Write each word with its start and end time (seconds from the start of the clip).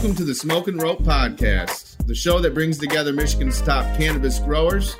Welcome 0.00 0.16
to 0.16 0.24
the 0.24 0.34
Smoke 0.34 0.66
and 0.68 0.80
Rope 0.80 1.02
Podcast, 1.02 2.06
the 2.06 2.14
show 2.14 2.38
that 2.38 2.54
brings 2.54 2.78
together 2.78 3.12
Michigan's 3.12 3.60
top 3.60 3.84
cannabis 3.98 4.38
growers, 4.38 4.96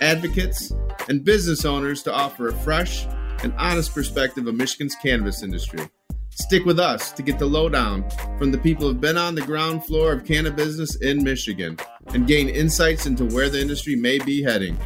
advocates, 0.00 0.72
and 1.08 1.24
business 1.24 1.64
owners 1.64 2.02
to 2.02 2.12
offer 2.12 2.48
a 2.48 2.52
fresh 2.52 3.06
and 3.44 3.54
honest 3.56 3.94
perspective 3.94 4.48
of 4.48 4.56
Michigan's 4.56 4.96
cannabis 5.00 5.44
industry. 5.44 5.88
Stick 6.30 6.64
with 6.64 6.80
us 6.80 7.12
to 7.12 7.22
get 7.22 7.38
the 7.38 7.46
lowdown 7.46 8.04
from 8.38 8.50
the 8.50 8.58
people 8.58 8.88
who've 8.88 9.00
been 9.00 9.16
on 9.16 9.36
the 9.36 9.42
ground 9.42 9.84
floor 9.84 10.14
of 10.14 10.24
cannabis 10.24 10.66
business 10.66 10.96
in 10.96 11.22
Michigan 11.22 11.78
and 12.08 12.26
gain 12.26 12.48
insights 12.48 13.06
into 13.06 13.26
where 13.26 13.50
the 13.50 13.60
industry 13.60 13.94
may 13.94 14.18
be 14.18 14.42
heading. 14.42 14.76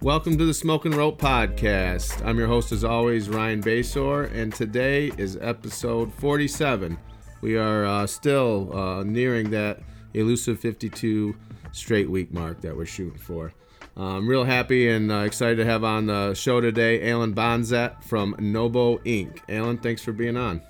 Welcome 0.00 0.36
to 0.38 0.44
the 0.44 0.54
Smoke 0.54 0.86
and 0.86 0.96
Rope 0.96 1.20
Podcast. 1.20 2.20
I'm 2.26 2.36
your 2.36 2.48
host, 2.48 2.72
as 2.72 2.82
always, 2.82 3.28
Ryan 3.28 3.60
Basore, 3.60 4.24
and 4.34 4.52
today 4.52 5.12
is 5.18 5.38
episode 5.40 6.12
47. 6.14 6.98
We 7.42 7.58
are 7.58 7.84
uh, 7.84 8.06
still 8.06 8.74
uh, 8.74 9.02
nearing 9.02 9.50
that 9.50 9.80
elusive 10.14 10.60
52 10.60 11.34
straight 11.72 12.08
week 12.08 12.32
mark 12.32 12.60
that 12.62 12.76
we're 12.76 12.86
shooting 12.86 13.18
for. 13.18 13.52
Uh, 13.96 14.16
I'm 14.16 14.26
real 14.26 14.44
happy 14.44 14.88
and 14.88 15.10
uh, 15.12 15.16
excited 15.18 15.56
to 15.56 15.64
have 15.66 15.84
on 15.84 16.06
the 16.06 16.34
show 16.34 16.60
today 16.60 17.10
Alan 17.10 17.34
Bonsett 17.34 18.02
from 18.04 18.34
Nobo 18.38 18.98
Inc. 18.98 19.40
Alan, 19.48 19.76
thanks 19.76 20.02
for 20.02 20.12
being 20.12 20.36
on. 20.36 20.62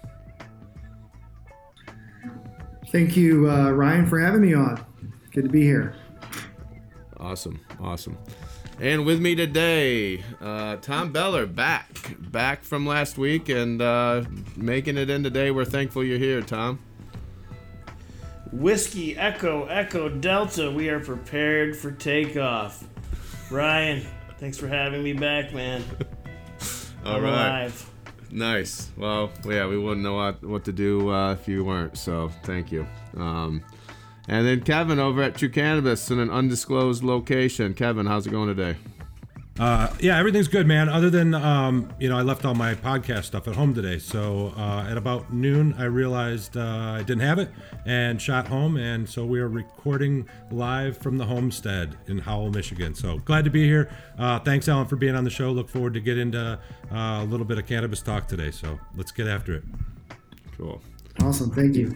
Thank 2.89 3.17
you, 3.17 3.51
uh, 3.51 3.71
Ryan, 3.71 4.07
for 4.07 4.19
having 4.19 4.41
me 4.41 4.55
on. 4.55 4.85
Good 5.31 5.45
to 5.45 5.51
be 5.51 5.63
here. 5.63 5.95
Awesome, 7.19 7.61
awesome. 7.81 8.19
And 8.81 9.05
with 9.07 9.21
me 9.21 9.35
today, 9.35 10.25
uh, 10.41 10.77
Tom 10.77 11.13
Beller, 11.13 11.47
back, 11.47 12.17
back 12.19 12.65
from 12.65 12.87
last 12.87 13.19
week 13.19 13.49
and 13.49 13.81
uh, 13.81 14.25
making 14.57 14.97
it 14.97 15.09
in 15.11 15.23
today. 15.23 15.51
We're 15.51 15.65
thankful 15.65 16.03
you're 16.03 16.19
here, 16.19 16.41
Tom. 16.41 16.81
Whiskey 18.51 19.17
Echo 19.17 19.67
Echo 19.67 20.09
Delta, 20.09 20.71
we 20.71 20.91
are 20.91 21.01
prepared 21.01 21.77
for 21.77 21.91
takeoff. 21.93 22.85
Ryan, 23.51 24.05
thanks 24.39 24.59
for 24.59 24.69
having 24.69 25.03
me 25.03 25.13
back, 25.13 25.55
man. 25.55 25.85
All 27.05 27.17
I'm 27.17 27.23
right. 27.23 27.33
Alive. 27.33 27.91
Nice. 28.31 28.91
Well, 28.97 29.31
yeah, 29.45 29.67
we 29.67 29.79
wouldn't 29.79 30.03
know 30.03 30.15
what, 30.15 30.43
what 30.43 30.65
to 30.65 30.73
do 30.73 31.11
uh, 31.11 31.33
if 31.35 31.47
you 31.47 31.65
weren't, 31.65 31.99
so 31.99 32.31
thank 32.45 32.73
you. 32.73 32.87
Um, 33.17 33.63
and 34.33 34.47
then 34.47 34.63
Kevin 34.63 34.99
over 34.99 35.23
at 35.23 35.35
Truu 35.35 35.53
Cannabis 35.53 36.11
in 36.11 36.19
an 36.19 36.31
undisclosed 36.31 37.05
location. 37.05 37.75
Kevin, 37.75 38.07
how's 38.07 38.27
it 38.27 38.31
going 38.31 38.49
today? 38.49 38.79
Uh, 39.59 39.93
yeah, 40.01 40.19
everything's 40.19 40.49
good, 40.49 40.67
man. 40.67 40.89
Other 40.89 41.11
than 41.11 41.35
um, 41.35 41.93
you 42.01 42.09
know, 42.09 42.17
I 42.17 42.23
left 42.23 42.47
all 42.47 42.55
my 42.55 42.75
podcast 42.75 43.25
stuff 43.25 43.47
at 43.47 43.55
home 43.55 43.75
today. 43.75 43.99
So 43.99 44.55
uh, 44.57 44.87
at 44.89 44.97
about 44.97 45.31
noon, 45.35 45.75
I 45.77 45.85
realized 45.85 46.57
uh, 46.57 46.97
I 46.99 47.03
didn't 47.03 47.21
have 47.21 47.39
it 47.39 47.51
and 47.85 48.23
shot 48.23 48.49
home, 48.49 48.79
and 48.79 49.07
so 49.07 49.27
we 49.27 49.39
are 49.39 49.49
recording 49.49 50.27
live 50.51 50.97
from 50.97 51.19
the 51.19 51.27
homestead 51.27 51.99
in 52.07 52.17
Howell, 52.17 52.53
Michigan. 52.53 52.95
So 52.95 53.19
glad 53.19 53.45
to 53.45 53.51
be 53.51 53.67
here. 53.67 53.91
Uh, 54.19 54.39
thanks, 54.39 54.67
Alan, 54.67 54.87
for 54.87 54.97
being 54.97 55.15
on 55.15 55.25
the 55.25 55.31
show. 55.31 55.53
Look 55.53 55.69
forward 55.69 55.93
to 55.93 56.01
get 56.01 56.17
into 56.17 56.59
uh, 56.91 56.97
a 56.97 57.25
little 57.25 57.45
bit 57.45 57.59
of 57.59 57.67
cannabis 57.67 58.01
talk 58.01 58.29
today. 58.29 58.51
So 58.51 58.81
let's 58.97 59.13
get 59.13 59.27
after 59.27 59.57
it. 59.57 59.65
Cool. 60.57 60.81
Awesome. 61.21 61.51
Thank 61.51 61.77
you. 61.77 61.95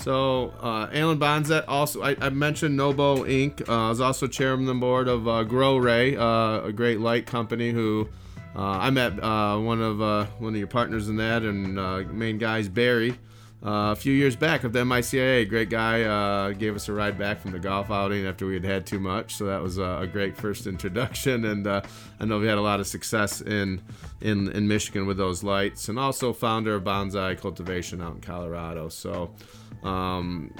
So, 0.00 0.54
uh, 0.62 0.88
Alan 0.94 1.18
Bonsett, 1.18 1.64
also, 1.68 2.02
I, 2.02 2.16
I, 2.22 2.30
mentioned 2.30 2.74
Nobo 2.74 3.24
Inc. 3.24 3.68
Uh, 3.68 3.86
I 3.86 3.88
was 3.90 4.00
also 4.00 4.26
chairman 4.26 4.66
of 4.66 4.74
the 4.74 4.80
board 4.80 5.08
of 5.08 5.28
uh, 5.28 5.44
GrowRay, 5.44 6.16
uh, 6.16 6.66
a 6.66 6.72
great 6.72 7.00
light 7.00 7.26
company 7.26 7.70
who 7.70 8.08
uh, 8.56 8.62
I 8.62 8.88
met 8.88 9.22
uh, 9.22 9.58
one 9.58 9.82
of 9.82 9.98
one 10.40 10.54
of 10.54 10.56
your 10.58 10.68
partners 10.68 11.10
in 11.10 11.16
that 11.16 11.42
and 11.42 11.74
main 12.18 12.38
guys, 12.38 12.66
Barry, 12.66 13.18
a 13.62 13.96
few 13.96 14.12
years 14.12 14.36
back 14.36 14.64
of 14.64 14.72
the 14.72 14.84
MICIA. 14.84 15.48
Great 15.48 15.70
guy, 15.70 16.52
gave 16.54 16.74
us 16.74 16.88
a 16.88 16.92
ride 16.92 17.18
back 17.18 17.40
from 17.40 17.52
the 17.52 17.58
golf 17.58 17.90
outing 17.90 18.26
after 18.26 18.46
we 18.46 18.54
had 18.54 18.64
had 18.64 18.86
too 18.86 19.00
much. 19.00 19.34
So 19.34 19.46
that 19.46 19.62
was 19.62 19.78
a 19.78 20.08
great 20.10 20.36
first 20.36 20.66
introduction, 20.66 21.44
and 21.44 21.66
I 21.66 21.82
know 22.20 22.38
we 22.38 22.46
had 22.46 22.58
a 22.58 22.62
lot 22.62 22.80
of 22.80 22.86
success 22.86 23.40
in, 23.40 23.82
in 24.20 24.50
in 24.52 24.68
Michigan 24.68 25.06
with 25.06 25.16
those 25.16 25.42
lights, 25.42 25.88
and 25.88 25.98
also 25.98 26.32
founder 26.32 26.74
of 26.76 26.84
Bonsai 26.84 27.38
Cultivation 27.40 28.00
out 28.00 28.14
in 28.14 28.20
Colorado. 28.20 28.88
So. 28.88 29.30
Um, 29.82 30.52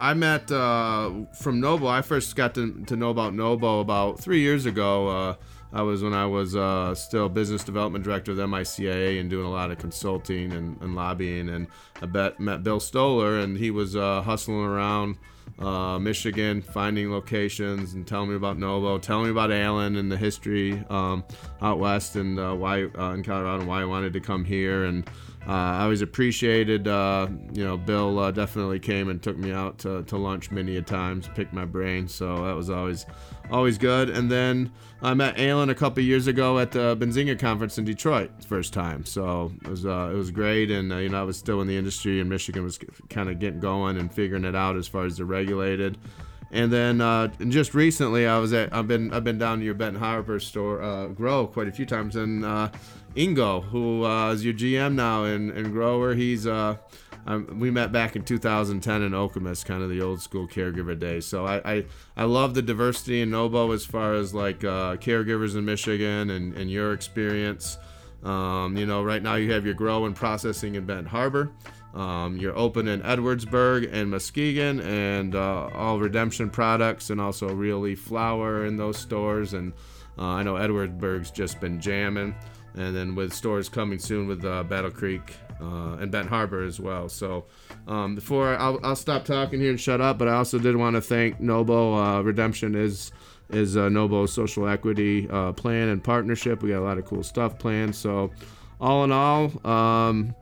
I 0.00 0.14
met 0.14 0.50
uh, 0.52 1.10
from 1.40 1.60
Nobo. 1.60 1.88
I 1.88 2.02
first 2.02 2.36
got 2.36 2.54
to, 2.54 2.84
to 2.84 2.96
know 2.96 3.10
about 3.10 3.34
Nobo 3.34 3.80
about 3.80 4.20
three 4.20 4.40
years 4.40 4.64
ago. 4.64 5.36
Uh, 5.72 5.78
I 5.78 5.82
was 5.82 6.02
when 6.02 6.14
I 6.14 6.26
was 6.26 6.56
uh, 6.56 6.94
still 6.94 7.28
business 7.28 7.64
development 7.64 8.04
director 8.04 8.32
of 8.32 8.36
the 8.36 8.46
MICIA 8.46 9.20
and 9.20 9.30
doing 9.30 9.46
a 9.46 9.50
lot 9.50 9.70
of 9.70 9.78
consulting 9.78 10.52
and, 10.52 10.80
and 10.80 10.94
lobbying. 10.94 11.48
And 11.48 11.66
I 12.02 12.06
bet, 12.06 12.40
met 12.40 12.62
Bill 12.62 12.80
Stoller, 12.80 13.38
and 13.38 13.56
he 13.56 13.70
was 13.70 13.96
uh, 13.96 14.22
hustling 14.22 14.64
around 14.64 15.16
uh, 15.58 15.98
Michigan, 15.98 16.62
finding 16.62 17.10
locations 17.10 17.94
and 17.94 18.06
telling 18.06 18.30
me 18.30 18.36
about 18.36 18.58
Nobo, 18.58 18.98
telling 18.98 19.24
me 19.24 19.30
about 19.30 19.50
Alan 19.50 19.96
and 19.96 20.10
the 20.10 20.16
history 20.16 20.84
um, 20.90 21.24
out 21.62 21.78
west 21.78 22.16
and 22.16 22.38
uh, 22.38 22.54
why 22.54 22.80
in 22.80 23.22
Colorado 23.22 23.60
and 23.60 23.68
why 23.68 23.82
I 23.82 23.84
wanted 23.84 24.12
to 24.12 24.20
come 24.20 24.44
here. 24.44 24.84
And 24.84 25.08
uh, 25.48 25.52
I 25.52 25.82
always 25.84 26.02
appreciated, 26.02 26.86
uh, 26.86 27.26
you 27.54 27.64
know, 27.64 27.78
Bill 27.78 28.18
uh, 28.18 28.30
definitely 28.30 28.78
came 28.78 29.08
and 29.08 29.22
took 29.22 29.38
me 29.38 29.50
out 29.50 29.78
to, 29.78 30.02
to 30.02 30.16
lunch 30.18 30.50
many 30.50 30.76
a 30.76 30.82
times, 30.82 31.26
picked 31.34 31.54
my 31.54 31.64
brain, 31.64 32.06
so 32.06 32.44
that 32.44 32.54
was 32.54 32.68
always 32.68 33.06
always 33.50 33.78
good. 33.78 34.10
And 34.10 34.30
then 34.30 34.70
I 35.00 35.14
met 35.14 35.38
Alan 35.38 35.70
a 35.70 35.74
couple 35.74 36.02
years 36.02 36.26
ago 36.26 36.58
at 36.58 36.72
the 36.72 36.94
Benzinga 36.98 37.38
conference 37.38 37.78
in 37.78 37.86
Detroit, 37.86 38.30
first 38.44 38.74
time, 38.74 39.06
so 39.06 39.50
it 39.64 39.68
was 39.68 39.86
uh, 39.86 40.10
it 40.12 40.16
was 40.16 40.30
great. 40.30 40.70
And 40.70 40.92
uh, 40.92 40.98
you 40.98 41.08
know, 41.08 41.20
I 41.20 41.24
was 41.24 41.38
still 41.38 41.62
in 41.62 41.66
the 41.66 41.78
industry, 41.78 42.20
and 42.20 42.28
Michigan 42.28 42.62
was 42.62 42.78
kind 43.08 43.30
of 43.30 43.38
getting 43.38 43.60
going 43.60 43.96
and 43.96 44.12
figuring 44.12 44.44
it 44.44 44.54
out 44.54 44.76
as 44.76 44.86
far 44.86 45.06
as 45.06 45.16
the 45.16 45.24
regulated. 45.24 45.96
And 46.50 46.72
then 46.72 47.00
uh, 47.00 47.32
and 47.40 47.52
just 47.52 47.74
recently, 47.74 48.26
I 48.26 48.38
was 48.38 48.52
at 48.52 48.72
I've 48.74 48.88
been 48.88 49.12
I've 49.14 49.24
been 49.24 49.38
down 49.38 49.60
to 49.60 49.64
your 49.64 49.74
Benton 49.74 50.00
Harbor 50.00 50.40
store 50.40 50.82
uh, 50.82 51.06
grow 51.08 51.46
quite 51.46 51.68
a 51.68 51.72
few 51.72 51.86
times, 51.86 52.16
and 52.16 52.44
uh, 52.44 52.68
Ingo, 53.18 53.64
who 53.64 54.04
uh, 54.04 54.32
is 54.32 54.44
your 54.44 54.54
GM 54.54 54.94
now 54.94 55.24
and, 55.24 55.50
and 55.50 55.72
grower. 55.72 56.14
He's 56.14 56.46
uh, 56.46 56.76
um, 57.26 57.58
we 57.58 57.70
met 57.70 57.90
back 57.90 58.14
in 58.14 58.22
2010 58.22 59.02
in 59.02 59.12
Okemos, 59.12 59.64
kind 59.64 59.82
of 59.82 59.90
the 59.90 60.00
old 60.00 60.22
school 60.22 60.46
caregiver 60.46 60.98
days. 60.98 61.26
So 61.26 61.44
I, 61.44 61.60
I, 61.64 61.84
I 62.16 62.24
love 62.24 62.54
the 62.54 62.62
diversity 62.62 63.20
in 63.20 63.30
Nobo 63.30 63.72
as 63.72 63.84
far 63.84 64.14
as 64.14 64.32
like 64.32 64.62
uh, 64.62 64.96
caregivers 64.96 65.56
in 65.56 65.64
Michigan 65.64 66.30
and, 66.30 66.54
and 66.54 66.70
your 66.70 66.92
experience. 66.92 67.76
Um, 68.22 68.76
you 68.76 68.86
know, 68.86 69.02
right 69.02 69.22
now 69.22 69.34
you 69.34 69.52
have 69.52 69.66
your 69.66 69.74
grow 69.74 70.06
and 70.06 70.14
processing 70.14 70.76
in 70.76 70.86
Benton 70.86 71.06
Harbor. 71.06 71.52
Um, 71.94 72.36
you're 72.36 72.56
open 72.56 72.86
in 72.86 73.02
Edwardsburg 73.02 73.92
and 73.92 74.10
Muskegon, 74.10 74.80
and 74.80 75.34
uh, 75.34 75.68
all 75.74 75.98
Redemption 75.98 76.50
products, 76.50 77.10
and 77.10 77.20
also 77.20 77.48
Really 77.48 77.94
Flower 77.94 78.64
in 78.64 78.76
those 78.76 78.96
stores. 78.96 79.54
And 79.54 79.72
uh, 80.18 80.24
I 80.24 80.42
know 80.44 80.54
Edwardsburg's 80.54 81.30
just 81.30 81.60
been 81.60 81.80
jamming 81.80 82.34
and 82.78 82.94
then 82.94 83.14
with 83.14 83.32
stores 83.34 83.68
coming 83.68 83.98
soon 83.98 84.28
with 84.28 84.44
uh, 84.44 84.62
Battle 84.62 84.90
Creek 84.90 85.34
uh, 85.60 85.96
and 86.00 86.10
Benton 86.10 86.28
Harbor 86.28 86.62
as 86.62 86.78
well. 86.78 87.08
So 87.08 87.44
um, 87.86 88.14
before 88.14 88.56
I'll, 88.56 88.78
I'll, 88.84 88.96
stop 88.96 89.24
talking 89.24 89.60
here 89.60 89.70
and 89.70 89.80
shut 89.80 90.00
up, 90.00 90.18
but 90.18 90.28
I 90.28 90.34
also 90.34 90.58
did 90.58 90.76
want 90.76 90.94
to 90.94 91.00
thank 91.00 91.40
Nobo. 91.40 91.94
Uh, 91.94 92.22
Redemption 92.22 92.74
is 92.74 93.12
is 93.50 93.76
uh, 93.76 93.88
Nobo's 93.88 94.32
social 94.32 94.68
equity 94.68 95.28
uh, 95.30 95.52
plan 95.52 95.88
and 95.88 96.04
partnership. 96.04 96.62
We 96.62 96.70
got 96.70 96.80
a 96.80 96.84
lot 96.84 96.98
of 96.98 97.06
cool 97.06 97.22
stuff 97.22 97.58
planned. 97.58 97.96
So 97.96 98.30
all 98.80 99.04
in 99.04 99.12
all. 99.12 99.66
Um, 99.66 100.34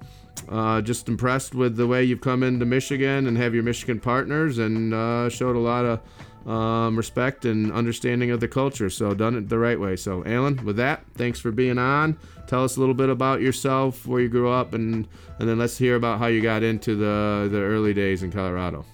uh, 0.48 0.80
just 0.80 1.08
impressed 1.08 1.54
with 1.54 1.76
the 1.76 1.86
way 1.86 2.04
you've 2.04 2.20
come 2.20 2.42
into 2.42 2.64
Michigan 2.64 3.26
and 3.26 3.36
have 3.36 3.54
your 3.54 3.62
Michigan 3.62 4.00
partners, 4.00 4.58
and 4.58 4.94
uh, 4.94 5.28
showed 5.28 5.56
a 5.56 5.60
lot 5.60 5.84
of 5.84 6.00
um, 6.46 6.96
respect 6.96 7.44
and 7.44 7.72
understanding 7.72 8.30
of 8.30 8.40
the 8.40 8.48
culture. 8.48 8.88
So 8.88 9.14
done 9.14 9.36
it 9.36 9.48
the 9.48 9.58
right 9.58 9.78
way. 9.78 9.96
So 9.96 10.24
Alan, 10.24 10.64
with 10.64 10.76
that, 10.76 11.02
thanks 11.14 11.40
for 11.40 11.50
being 11.50 11.78
on. 11.78 12.18
Tell 12.46 12.62
us 12.62 12.76
a 12.76 12.80
little 12.80 12.94
bit 12.94 13.08
about 13.08 13.40
yourself, 13.40 14.06
where 14.06 14.20
you 14.20 14.28
grew 14.28 14.48
up, 14.50 14.72
and 14.72 15.08
and 15.38 15.48
then 15.48 15.58
let's 15.58 15.76
hear 15.76 15.96
about 15.96 16.18
how 16.18 16.26
you 16.26 16.40
got 16.40 16.62
into 16.62 16.94
the 16.94 17.48
the 17.50 17.58
early 17.58 17.92
days 17.92 18.22
in 18.22 18.30
Colorado. 18.30 18.84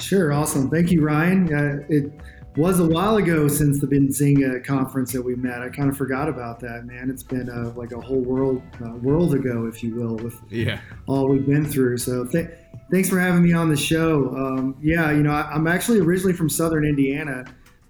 Sure, 0.00 0.32
awesome. 0.32 0.68
Thank 0.70 0.90
you, 0.90 1.02
Ryan. 1.02 1.54
Uh, 1.54 1.84
it 1.88 2.12
was 2.56 2.80
a 2.80 2.84
while 2.84 3.16
ago 3.16 3.46
since 3.48 3.80
the 3.80 3.86
Benzinga 3.86 4.64
conference 4.64 5.12
that 5.12 5.22
we 5.22 5.36
met. 5.36 5.62
I 5.62 5.68
kind 5.68 5.88
of 5.88 5.96
forgot 5.96 6.28
about 6.28 6.58
that, 6.60 6.84
man. 6.84 7.08
It's 7.08 7.22
been 7.22 7.48
uh, 7.48 7.72
like 7.76 7.92
a 7.92 8.00
whole 8.00 8.20
world 8.20 8.62
uh, 8.84 8.90
world 8.96 9.34
ago, 9.34 9.66
if 9.66 9.82
you 9.82 9.94
will, 9.94 10.16
with 10.16 10.40
yeah 10.50 10.80
all 11.06 11.28
we've 11.28 11.46
been 11.46 11.64
through. 11.64 11.98
So 11.98 12.24
th- 12.24 12.50
thanks 12.90 13.08
for 13.08 13.20
having 13.20 13.42
me 13.42 13.52
on 13.52 13.68
the 13.68 13.76
show. 13.76 14.34
Um, 14.36 14.76
yeah, 14.80 15.10
you 15.12 15.22
know, 15.22 15.30
I, 15.30 15.54
am 15.54 15.66
actually 15.66 16.00
originally 16.00 16.32
from 16.32 16.48
Southern 16.48 16.84
Indiana. 16.84 17.44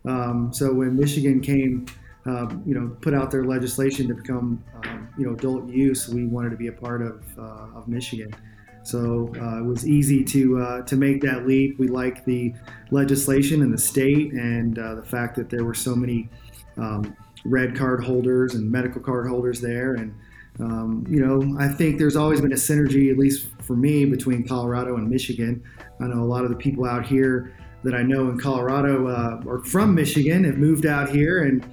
Um, 0.05 0.53
so 0.53 0.73
when 0.73 0.97
Michigan 0.97 1.41
came, 1.41 1.87
uh, 2.27 2.49
you 2.67 2.75
know, 2.75 2.97
put 3.01 3.15
out 3.15 3.31
their 3.31 3.45
legislation 3.45 4.09
to 4.09 4.15
become, 4.15 4.63
um, 4.85 5.09
you 5.19 5.27
know, 5.27 5.33
adult 5.33 5.69
use, 5.69 6.09
we 6.09 6.27
wanted 6.27 6.51
to 6.51 6.57
be 6.57 6.67
a 6.67 6.73
part 6.73 7.03
of 7.03 7.23
uh, 7.39 7.79
of 7.79 7.89
Michigan. 7.89 8.35
So 8.83 9.33
uh, 9.41 9.59
it 9.59 9.65
was 9.65 9.87
easy 9.87 10.25
to 10.25 10.59
uh, 10.59 10.83
to 10.83 10.97
make 10.97 11.21
that 11.23 11.47
leap. 11.47 11.79
We 11.79 11.89
like 11.89 12.25
the 12.25 12.55
legislation 12.91 13.63
in 13.63 13.71
the 13.71 13.79
state 13.79 14.33
and 14.33 14.79
uh, 14.79 14.95
the 14.95 15.05
fact 15.05 15.37
that 15.37 15.51
there 15.51 15.65
were 15.65 15.75
so 15.75 15.95
many 15.95 16.29
um, 16.77 17.17
red 17.45 17.77
card 17.77 18.03
holders 18.05 18.55
and 18.55 18.71
medical 18.71 19.01
card 19.01 19.29
holders 19.29 19.61
there, 19.61 19.95
and 19.95 20.15
um, 20.59 21.07
you 21.09 21.25
know, 21.25 21.57
I 21.59 21.69
think 21.69 21.99
there's 21.99 22.17
always 22.17 22.41
been 22.41 22.53
a 22.53 22.57
synergy, 22.57 23.11
at 23.11 23.19
least 23.19 23.49
for 23.63 23.77
me, 23.77 24.05
between 24.05 24.47
Colorado 24.47 24.97
and 24.97 25.09
Michigan. 25.09 25.63
I 26.01 26.07
know 26.07 26.23
a 26.23 26.25
lot 26.25 26.45
of 26.45 26.51
the 26.51 26.57
people 26.57 26.85
out 26.85 27.07
here 27.07 27.55
that 27.83 27.95
I 27.95 28.03
know 28.03 28.29
in 28.29 28.39
Colorado 28.39 29.09
uh, 29.09 29.41
are 29.49 29.65
from 29.65 29.95
Michigan, 29.95 30.45
have 30.45 30.59
moved 30.59 30.85
out 30.85 31.09
here, 31.09 31.45
and 31.45 31.65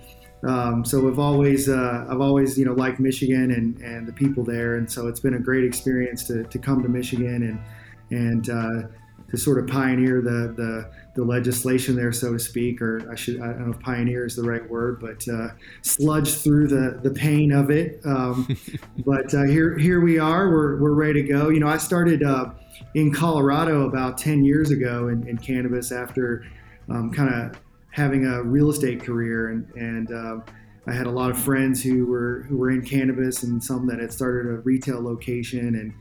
um, 0.44 0.86
so 0.86 1.08
I've 1.08 1.20
always 1.20 1.68
uh, 1.68 2.06
I've 2.10 2.22
always 2.22 2.58
you 2.58 2.66
know 2.66 2.74
liked 2.74 3.00
Michigan 3.00 3.52
and, 3.52 3.80
and 3.82 4.08
the 4.08 4.14
people 4.14 4.44
there, 4.44 4.76
and 4.76 4.92
so 4.92 5.08
it's 5.08 5.20
been 5.20 5.34
a 5.34 5.40
great 5.40 5.64
experience 5.64 6.26
to, 6.28 6.44
to 6.44 6.60
come 6.60 6.84
to 6.84 6.90
Michigan 6.90 7.44
and 7.44 8.20
and 8.20 8.50
uh, 8.50 8.88
to 9.30 9.38
sort 9.38 9.60
of 9.60 9.68
pioneer 9.68 10.22
the, 10.22 10.54
the, 10.56 10.90
the 11.16 11.24
legislation 11.24 11.96
there, 11.96 12.14
so 12.14 12.32
to 12.32 12.40
speak, 12.40 12.82
or 12.82 13.10
I 13.12 13.16
should 13.16 13.42
I 13.42 13.48
don't 13.48 13.66
know 13.66 13.74
if 13.74 13.80
pioneer 13.80 14.26
is 14.26 14.36
the 14.36 14.44
right 14.44 14.68
word, 14.70 15.00
but 15.02 15.28
uh, 15.28 15.50
sludge 15.82 16.34
through 16.34 16.68
the, 16.68 17.00
the 17.02 17.12
pain 17.12 17.52
of 17.52 17.70
it. 17.70 18.00
Um, 18.06 18.48
but 19.06 19.34
uh, 19.34 19.44
here 19.44 19.78
here 19.78 20.00
we 20.00 20.20
are, 20.20 20.50
we're, 20.50 20.78
we're 20.78 20.94
ready 20.94 21.22
to 21.24 21.28
go. 21.28 21.50
You 21.50 21.60
know, 21.60 21.68
I 21.68 21.78
started 21.78 22.24
uh, 22.24 22.52
in 22.94 23.12
Colorado 23.12 23.88
about 23.88 24.18
10 24.18 24.46
years 24.46 24.72
ago 24.72 25.10
in, 25.10 25.28
in 25.28 25.38
cannabis 25.38 25.92
after 25.92 26.46
um, 26.90 27.12
kind 27.12 27.34
of 27.34 27.60
having 27.98 28.26
a 28.26 28.42
real 28.44 28.70
estate 28.70 29.04
career 29.04 29.50
and 29.50 29.70
and 29.76 30.12
uh, 30.12 30.40
I 30.88 30.94
had 30.94 31.06
a 31.06 31.12
lot 31.12 31.30
of 31.30 31.38
friends 31.38 31.84
who 31.84 32.06
were 32.06 32.46
who 32.48 32.56
were 32.56 32.72
in 32.72 32.82
cannabis 32.82 33.44
and 33.44 33.62
some 33.62 33.86
that 33.88 34.00
had 34.00 34.14
started 34.14 34.50
a 34.50 34.60
retail 34.60 35.04
location 35.04 35.76
and 35.76 35.94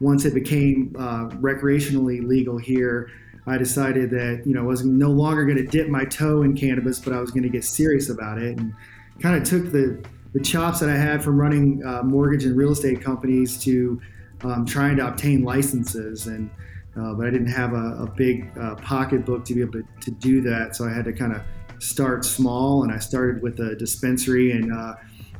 once 0.00 0.24
it 0.24 0.34
became 0.34 0.94
uh, 0.98 1.28
recreationally 1.40 2.26
legal 2.26 2.58
here, 2.58 3.10
I 3.46 3.58
decided 3.58 4.10
that 4.10 4.42
you 4.46 4.54
know 4.54 4.62
I 4.62 4.66
was 4.66 4.84
no 4.84 5.10
longer 5.10 5.44
going 5.44 5.58
to 5.58 5.66
dip 5.66 5.88
my 5.88 6.04
toe 6.04 6.42
in 6.42 6.56
cannabis, 6.56 6.98
but 6.98 7.12
I 7.12 7.20
was 7.20 7.30
going 7.30 7.42
to 7.42 7.48
get 7.48 7.64
serious 7.64 8.08
about 8.08 8.38
it, 8.38 8.58
and 8.58 8.74
kind 9.20 9.36
of 9.36 9.44
took 9.44 9.70
the 9.70 10.04
the 10.32 10.40
chops 10.40 10.80
that 10.80 10.88
I 10.88 10.96
had 10.96 11.22
from 11.22 11.38
running 11.38 11.84
uh, 11.84 12.02
mortgage 12.02 12.44
and 12.44 12.56
real 12.56 12.72
estate 12.72 13.00
companies 13.00 13.62
to 13.64 14.00
um, 14.42 14.66
trying 14.66 14.96
to 14.96 15.06
obtain 15.06 15.42
licenses, 15.42 16.26
and 16.26 16.50
uh, 16.96 17.14
but 17.14 17.26
I 17.26 17.30
didn't 17.30 17.48
have 17.48 17.72
a, 17.72 18.04
a 18.04 18.10
big 18.16 18.50
uh, 18.58 18.76
pocketbook 18.76 19.44
to 19.46 19.54
be 19.54 19.60
able 19.60 19.72
to, 19.72 19.84
to 20.02 20.10
do 20.10 20.40
that, 20.42 20.76
so 20.76 20.86
I 20.86 20.92
had 20.92 21.04
to 21.06 21.12
kind 21.12 21.34
of 21.34 21.42
start 21.78 22.24
small, 22.24 22.84
and 22.84 22.92
I 22.92 22.98
started 22.98 23.42
with 23.42 23.58
a 23.60 23.74
dispensary 23.76 24.52
in 24.52 24.72
uh, 24.72 24.94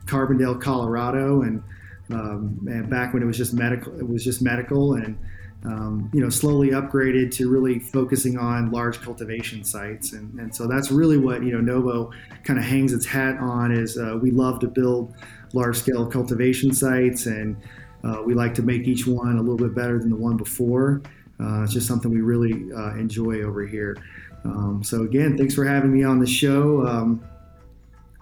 Carbondale, 0.06 0.60
Colorado, 0.60 1.42
and 1.42 1.62
um, 2.10 2.58
and 2.70 2.90
back 2.90 3.14
when 3.14 3.22
it 3.22 3.26
was 3.26 3.38
just 3.38 3.54
medical, 3.54 3.98
it 3.98 4.06
was 4.06 4.22
just 4.22 4.42
medical, 4.42 4.94
and 4.94 5.18
um, 5.64 6.10
you 6.12 6.20
know, 6.20 6.28
slowly 6.28 6.70
upgraded 6.70 7.30
to 7.36 7.48
really 7.48 7.78
focusing 7.78 8.36
on 8.36 8.70
large 8.70 9.00
cultivation 9.00 9.64
sites, 9.64 10.12
and, 10.12 10.38
and 10.38 10.54
so 10.54 10.66
that's 10.66 10.90
really 10.90 11.16
what 11.16 11.42
you 11.42 11.52
know 11.52 11.60
Nobo 11.60 12.10
kind 12.42 12.58
of 12.58 12.64
hangs 12.64 12.92
its 12.92 13.06
hat 13.06 13.38
on. 13.38 13.72
Is 13.72 13.96
uh, 13.96 14.18
we 14.20 14.30
love 14.30 14.60
to 14.60 14.66
build 14.66 15.14
large-scale 15.54 16.06
cultivation 16.06 16.74
sites, 16.74 17.26
and 17.26 17.56
uh, 18.02 18.22
we 18.26 18.34
like 18.34 18.52
to 18.54 18.62
make 18.62 18.86
each 18.86 19.06
one 19.06 19.38
a 19.38 19.40
little 19.40 19.56
bit 19.56 19.74
better 19.74 19.98
than 19.98 20.10
the 20.10 20.16
one 20.16 20.36
before. 20.36 21.00
Uh, 21.44 21.62
it's 21.62 21.72
just 21.72 21.86
something 21.86 22.10
we 22.10 22.20
really 22.20 22.72
uh, 22.72 22.94
enjoy 22.94 23.42
over 23.42 23.66
here. 23.66 23.96
Um, 24.44 24.82
so 24.82 25.02
again, 25.02 25.36
thanks 25.36 25.54
for 25.54 25.64
having 25.64 25.92
me 25.92 26.04
on 26.04 26.18
the 26.18 26.26
show. 26.26 26.86
Um, 26.86 27.24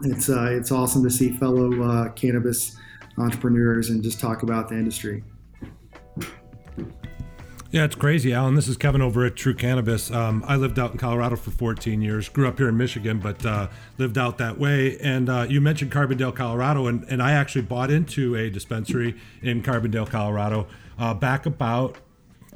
it's 0.02 0.28
uh, 0.28 0.48
it's 0.50 0.72
awesome 0.72 1.02
to 1.04 1.10
see 1.10 1.30
fellow 1.36 1.82
uh, 1.82 2.08
cannabis 2.10 2.76
entrepreneurs 3.18 3.90
and 3.90 4.02
just 4.02 4.18
talk 4.20 4.42
about 4.42 4.68
the 4.68 4.74
industry. 4.74 5.22
Yeah, 7.72 7.84
it's 7.84 7.94
crazy, 7.94 8.34
Alan. 8.34 8.54
This 8.54 8.68
is 8.68 8.76
Kevin 8.76 9.00
over 9.00 9.24
at 9.24 9.34
Truu 9.34 9.56
Cannabis. 9.58 10.10
Um, 10.10 10.44
I 10.46 10.56
lived 10.56 10.78
out 10.78 10.92
in 10.92 10.98
Colorado 10.98 11.36
for 11.36 11.50
14 11.50 12.02
years, 12.02 12.28
grew 12.28 12.46
up 12.46 12.58
here 12.58 12.68
in 12.68 12.76
Michigan, 12.76 13.18
but 13.18 13.46
uh, 13.46 13.68
lived 13.96 14.18
out 14.18 14.36
that 14.36 14.58
way. 14.58 14.98
And 14.98 15.30
uh, 15.30 15.46
you 15.48 15.62
mentioned 15.62 15.90
Carbondale, 15.90 16.36
Colorado, 16.36 16.86
and, 16.86 17.04
and 17.04 17.22
I 17.22 17.32
actually 17.32 17.62
bought 17.62 17.90
into 17.90 18.36
a 18.36 18.50
dispensary 18.50 19.18
in 19.40 19.62
Carbondale, 19.62 20.06
Colorado, 20.06 20.66
uh, 20.98 21.14
back 21.14 21.46
about, 21.46 21.96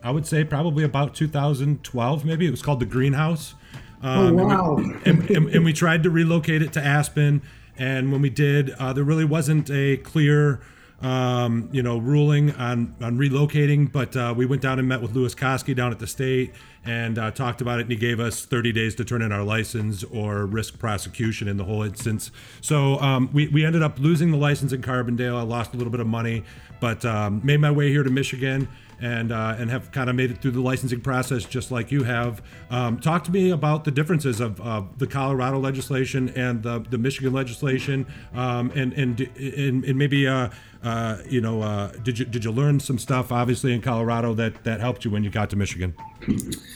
I 0.06 0.10
would 0.10 0.24
say, 0.24 0.44
probably 0.44 0.84
about 0.84 1.16
2012, 1.16 2.24
maybe. 2.24 2.46
It 2.46 2.52
was 2.52 2.62
called 2.62 2.78
the 2.78 2.86
Greenhouse. 2.86 3.56
Um, 4.02 4.38
oh, 4.38 4.46
wow. 4.46 4.76
And 4.76 4.86
we, 4.86 5.10
and, 5.10 5.30
and, 5.30 5.48
and 5.48 5.64
we 5.64 5.72
tried 5.72 6.04
to 6.04 6.10
relocate 6.10 6.62
it 6.62 6.72
to 6.74 6.80
Aspen. 6.80 7.42
And 7.76 8.12
when 8.12 8.22
we 8.22 8.30
did, 8.30 8.70
uh, 8.70 8.92
there 8.92 9.02
really 9.02 9.24
wasn't 9.24 9.68
a 9.68 9.96
clear, 9.96 10.60
um, 11.02 11.68
you 11.72 11.82
know, 11.82 11.98
ruling 11.98 12.52
on 12.52 12.94
on 13.00 13.18
relocating. 13.18 13.90
But 13.90 14.16
uh, 14.16 14.32
we 14.36 14.46
went 14.46 14.62
down 14.62 14.78
and 14.78 14.86
met 14.86 15.02
with 15.02 15.10
Lewis 15.10 15.34
Koski 15.34 15.74
down 15.74 15.90
at 15.90 15.98
the 15.98 16.06
state 16.06 16.54
and 16.86 17.18
uh, 17.18 17.30
talked 17.30 17.60
about 17.60 17.78
it. 17.78 17.82
And 17.82 17.90
he 17.90 17.96
gave 17.96 18.20
us 18.20 18.44
30 18.44 18.72
days 18.72 18.94
to 18.96 19.04
turn 19.04 19.22
in 19.22 19.32
our 19.32 19.42
license 19.42 20.04
or 20.04 20.46
risk 20.46 20.78
prosecution 20.78 21.48
in 21.48 21.56
the 21.56 21.64
whole 21.64 21.82
instance. 21.82 22.30
So 22.60 22.98
um, 23.00 23.30
we 23.32 23.48
we 23.48 23.64
ended 23.64 23.82
up 23.82 23.98
losing 23.98 24.30
the 24.30 24.38
license 24.38 24.72
in 24.72 24.82
Carbondale. 24.82 25.36
I 25.36 25.42
lost 25.42 25.74
a 25.74 25.76
little 25.76 25.90
bit 25.90 26.00
of 26.00 26.06
money, 26.06 26.44
but 26.80 27.04
um, 27.04 27.40
made 27.44 27.60
my 27.60 27.70
way 27.70 27.90
here 27.90 28.02
to 28.02 28.10
Michigan 28.10 28.68
and 29.00 29.32
uh, 29.32 29.56
and 29.58 29.70
have 29.70 29.92
kind 29.92 30.08
of 30.08 30.16
made 30.16 30.30
it 30.30 30.40
through 30.40 30.52
the 30.52 30.60
licensing 30.60 31.00
process 31.00 31.44
just 31.44 31.70
like 31.70 31.90
you 31.90 32.04
have. 32.04 32.42
Um, 32.70 32.98
talk 32.98 33.24
to 33.24 33.30
me 33.30 33.50
about 33.50 33.84
the 33.84 33.90
differences 33.90 34.40
of 34.40 34.60
uh, 34.60 34.82
the 34.96 35.06
Colorado 35.06 35.58
legislation 35.58 36.30
and 36.30 36.62
the, 36.62 36.80
the 36.90 36.98
Michigan 36.98 37.32
legislation, 37.32 38.06
um, 38.34 38.70
and, 38.74 38.92
and 38.94 39.20
and 39.20 39.84
and 39.84 39.98
maybe 39.98 40.26
uh, 40.26 40.50
uh, 40.82 41.18
you 41.28 41.40
know 41.40 41.62
uh, 41.62 41.88
did 42.02 42.18
you 42.18 42.24
did 42.24 42.44
you 42.44 42.50
learn 42.50 42.80
some 42.80 42.98
stuff 42.98 43.32
obviously 43.32 43.72
in 43.72 43.82
Colorado 43.82 44.34
that 44.34 44.64
that 44.64 44.80
helped 44.80 45.04
you 45.04 45.10
when 45.10 45.24
you 45.24 45.30
got 45.30 45.50
to 45.50 45.56
Michigan? 45.56 45.94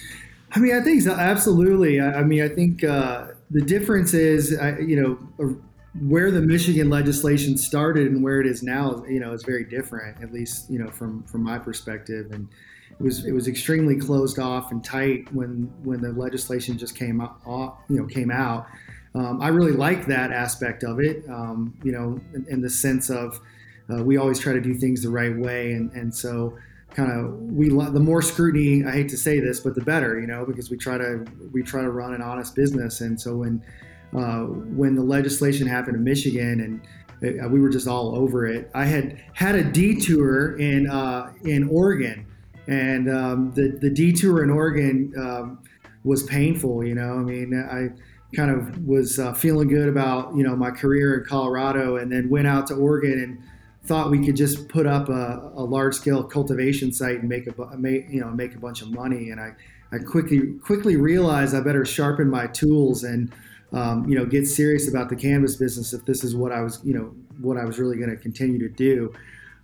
I 0.53 0.59
mean, 0.59 0.75
I 0.75 0.81
think 0.81 1.03
so, 1.03 1.13
absolutely. 1.13 2.01
I, 2.01 2.21
I 2.21 2.23
mean, 2.25 2.43
I 2.43 2.49
think 2.49 2.83
uh, 2.83 3.29
the 3.51 3.61
difference 3.61 4.15
is, 4.15 4.51
you 4.81 4.97
know 4.97 5.59
where 5.99 6.31
the 6.31 6.41
Michigan 6.41 6.89
legislation 6.89 7.57
started 7.57 8.07
and 8.13 8.23
where 8.23 8.41
it 8.41 8.47
is 8.47 8.63
now, 8.63 9.05
you 9.09 9.19
know, 9.19 9.33
is 9.33 9.43
very 9.43 9.65
different. 9.65 10.23
At 10.23 10.33
least, 10.33 10.71
you 10.71 10.79
know, 10.79 10.91
from 10.91 11.23
from 11.25 11.43
my 11.43 11.59
perspective, 11.59 12.31
and 12.31 12.49
it 12.99 13.03
was 13.03 13.25
it 13.27 13.33
was 13.33 13.49
extremely 13.49 13.97
closed 13.97 14.39
off 14.39 14.71
and 14.71 14.85
tight 14.85 15.33
when 15.33 15.73
when 15.83 16.01
the 16.01 16.13
legislation 16.13 16.79
just 16.79 16.95
came 16.95 17.21
out, 17.21 17.79
you 17.89 17.97
know, 17.97 18.07
came 18.07 18.31
out. 18.31 18.67
Um, 19.15 19.41
I 19.43 19.49
really 19.49 19.73
like 19.73 20.07
that 20.07 20.31
aspect 20.31 20.85
of 20.85 21.01
it, 21.01 21.29
um, 21.29 21.75
you 21.83 21.91
know, 21.91 22.21
in, 22.33 22.47
in, 22.49 22.61
the 22.61 22.71
sense 22.71 23.11
of 23.11 23.41
uh, 23.93 24.05
we 24.05 24.17
always 24.17 24.39
try 24.39 24.53
to 24.53 24.61
do 24.61 24.73
things 24.75 25.03
the 25.03 25.11
right 25.11 25.37
way, 25.37 25.73
and 25.73 25.91
and 25.93 26.15
so 26.15 26.57
kind 26.95 27.13
of 27.13 27.35
we 27.53 27.69
the 27.69 28.01
more 28.01 28.23
scrutiny. 28.23 28.85
I 28.85 28.93
hate 28.93 29.09
to 29.11 29.17
say 29.17 29.41
this, 29.41 29.61
but 29.61 29.75
the 29.75 29.83
better, 29.83 30.21
you 30.21 30.27
know, 30.27 30.45
because 30.45 30.71
we 30.71 30.77
try 30.77 30.99
to 30.99 31.25
we 31.53 31.63
try 31.63 31.83
to 31.83 31.91
run 31.91 32.15
an 32.15 32.23
honest 32.23 32.55
business, 32.55 33.01
and 33.01 33.21
so 33.21 33.37
when 33.37 33.63
uh, 34.15 34.45
when 34.45 34.95
the 34.95 35.03
legislation 35.03 35.67
happened 35.67 35.97
in 35.97 36.05
Michigan 36.05 36.61
and 36.61 36.81
it, 37.23 37.39
uh, 37.39 37.49
we 37.49 37.61
were 37.61 37.69
just 37.69 37.87
all 37.87 38.17
over 38.17 38.47
it. 38.47 38.71
I 38.75 38.87
had 38.87 39.23
had 39.35 39.55
a 39.55 39.65
detour 39.65 40.59
in 40.59 40.89
uh, 40.89 41.33
in 41.45 41.69
Oregon, 41.69 42.27
and 42.67 43.11
um, 43.11 43.53
the 43.53 43.79
the 43.81 43.91
detour 43.91 44.43
in 44.43 44.51
Oregon 44.51 45.13
um, 45.19 45.63
was 46.05 46.23
painful. 46.25 46.85
You 46.85 46.95
know, 46.95 47.15
I 47.15 47.23
mean, 47.23 47.55
I 47.55 47.91
kind 48.35 48.51
of 48.51 48.87
was 48.87 49.19
uh, 49.19 49.35
feeling 49.35 49.69
good 49.69 49.89
about 49.89 50.35
you 50.35 50.43
know 50.43 50.57
my 50.57 50.71
career 50.71 51.19
in 51.19 51.25
Colorado, 51.25 51.97
and 51.97 52.11
then 52.11 52.29
went 52.29 52.47
out 52.47 52.67
to 52.69 52.75
Oregon 52.75 53.13
and 53.13 53.39
thought 53.85 54.11
we 54.11 54.25
could 54.25 54.37
just 54.37 54.69
put 54.69 54.87
up 54.87 55.09
a, 55.09 55.53
a 55.55 55.65
large 55.65 55.95
scale 55.95 56.23
cultivation 56.23 56.93
site 56.93 57.21
and 57.21 57.29
make 57.29 57.47
a 57.47 57.77
make, 57.77 58.09
you 58.11 58.21
know 58.21 58.31
make 58.31 58.55
a 58.55 58.59
bunch 58.59 58.83
of 58.83 58.91
money. 58.91 59.31
And 59.31 59.41
I 59.41 59.53
I 59.93 59.99
quickly 59.99 60.55
quickly 60.63 60.97
realized 60.97 61.55
I 61.55 61.61
better 61.61 61.85
sharpen 61.85 62.29
my 62.29 62.47
tools 62.49 63.05
and 63.05 63.33
um, 63.73 64.09
you 64.09 64.19
know, 64.19 64.25
get 64.25 64.47
serious 64.47 64.89
about 64.89 65.09
the 65.09 65.17
cannabis 65.17 65.57
business 65.57 65.93
if 65.93 66.05
this 66.05 66.25
is 66.25 66.35
what 66.35 66.53
I 66.53 66.61
was, 66.61 66.81
you 66.85 66.95
know, 66.95 67.15
what 67.41 67.57
I 67.57 67.65
was 67.65 67.79
really 67.79 67.97
going 67.97 68.11
to 68.11 68.17
continue 68.17 68.59
to 68.59 68.69
do. 68.69 69.13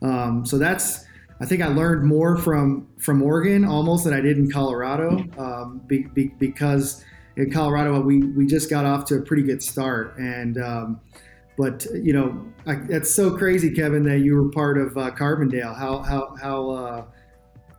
Um, 0.02 0.46
so 0.46 0.58
that's, 0.58 1.04
I 1.40 1.46
think 1.46 1.62
I 1.62 1.68
learned 1.68 2.04
more 2.04 2.36
from 2.36 2.86
from 2.98 3.22
Oregon 3.22 3.64
almost 3.64 4.04
than 4.04 4.14
I 4.14 4.20
did 4.20 4.38
in 4.38 4.50
Colorado, 4.50 5.24
um, 5.38 5.82
be, 5.86 6.04
be, 6.04 6.28
because 6.38 7.04
in 7.36 7.50
Colorado 7.50 8.00
we 8.00 8.22
we 8.22 8.46
just 8.46 8.70
got 8.70 8.86
off 8.86 9.04
to 9.06 9.16
a 9.16 9.20
pretty 9.20 9.42
good 9.42 9.62
start, 9.62 10.16
and 10.16 10.56
um, 10.56 11.00
but 11.56 11.86
you 11.94 12.12
know, 12.12 12.46
I, 12.66 12.74
that's 12.74 13.10
so 13.10 13.36
crazy, 13.36 13.74
Kevin, 13.74 14.04
that 14.04 14.18
you 14.18 14.36
were 14.36 14.50
part 14.50 14.78
of 14.78 14.96
uh, 14.96 15.10
Carbondale. 15.10 15.76
How 15.76 15.98
how 15.98 16.34
how 16.40 16.70
uh, 16.70 17.04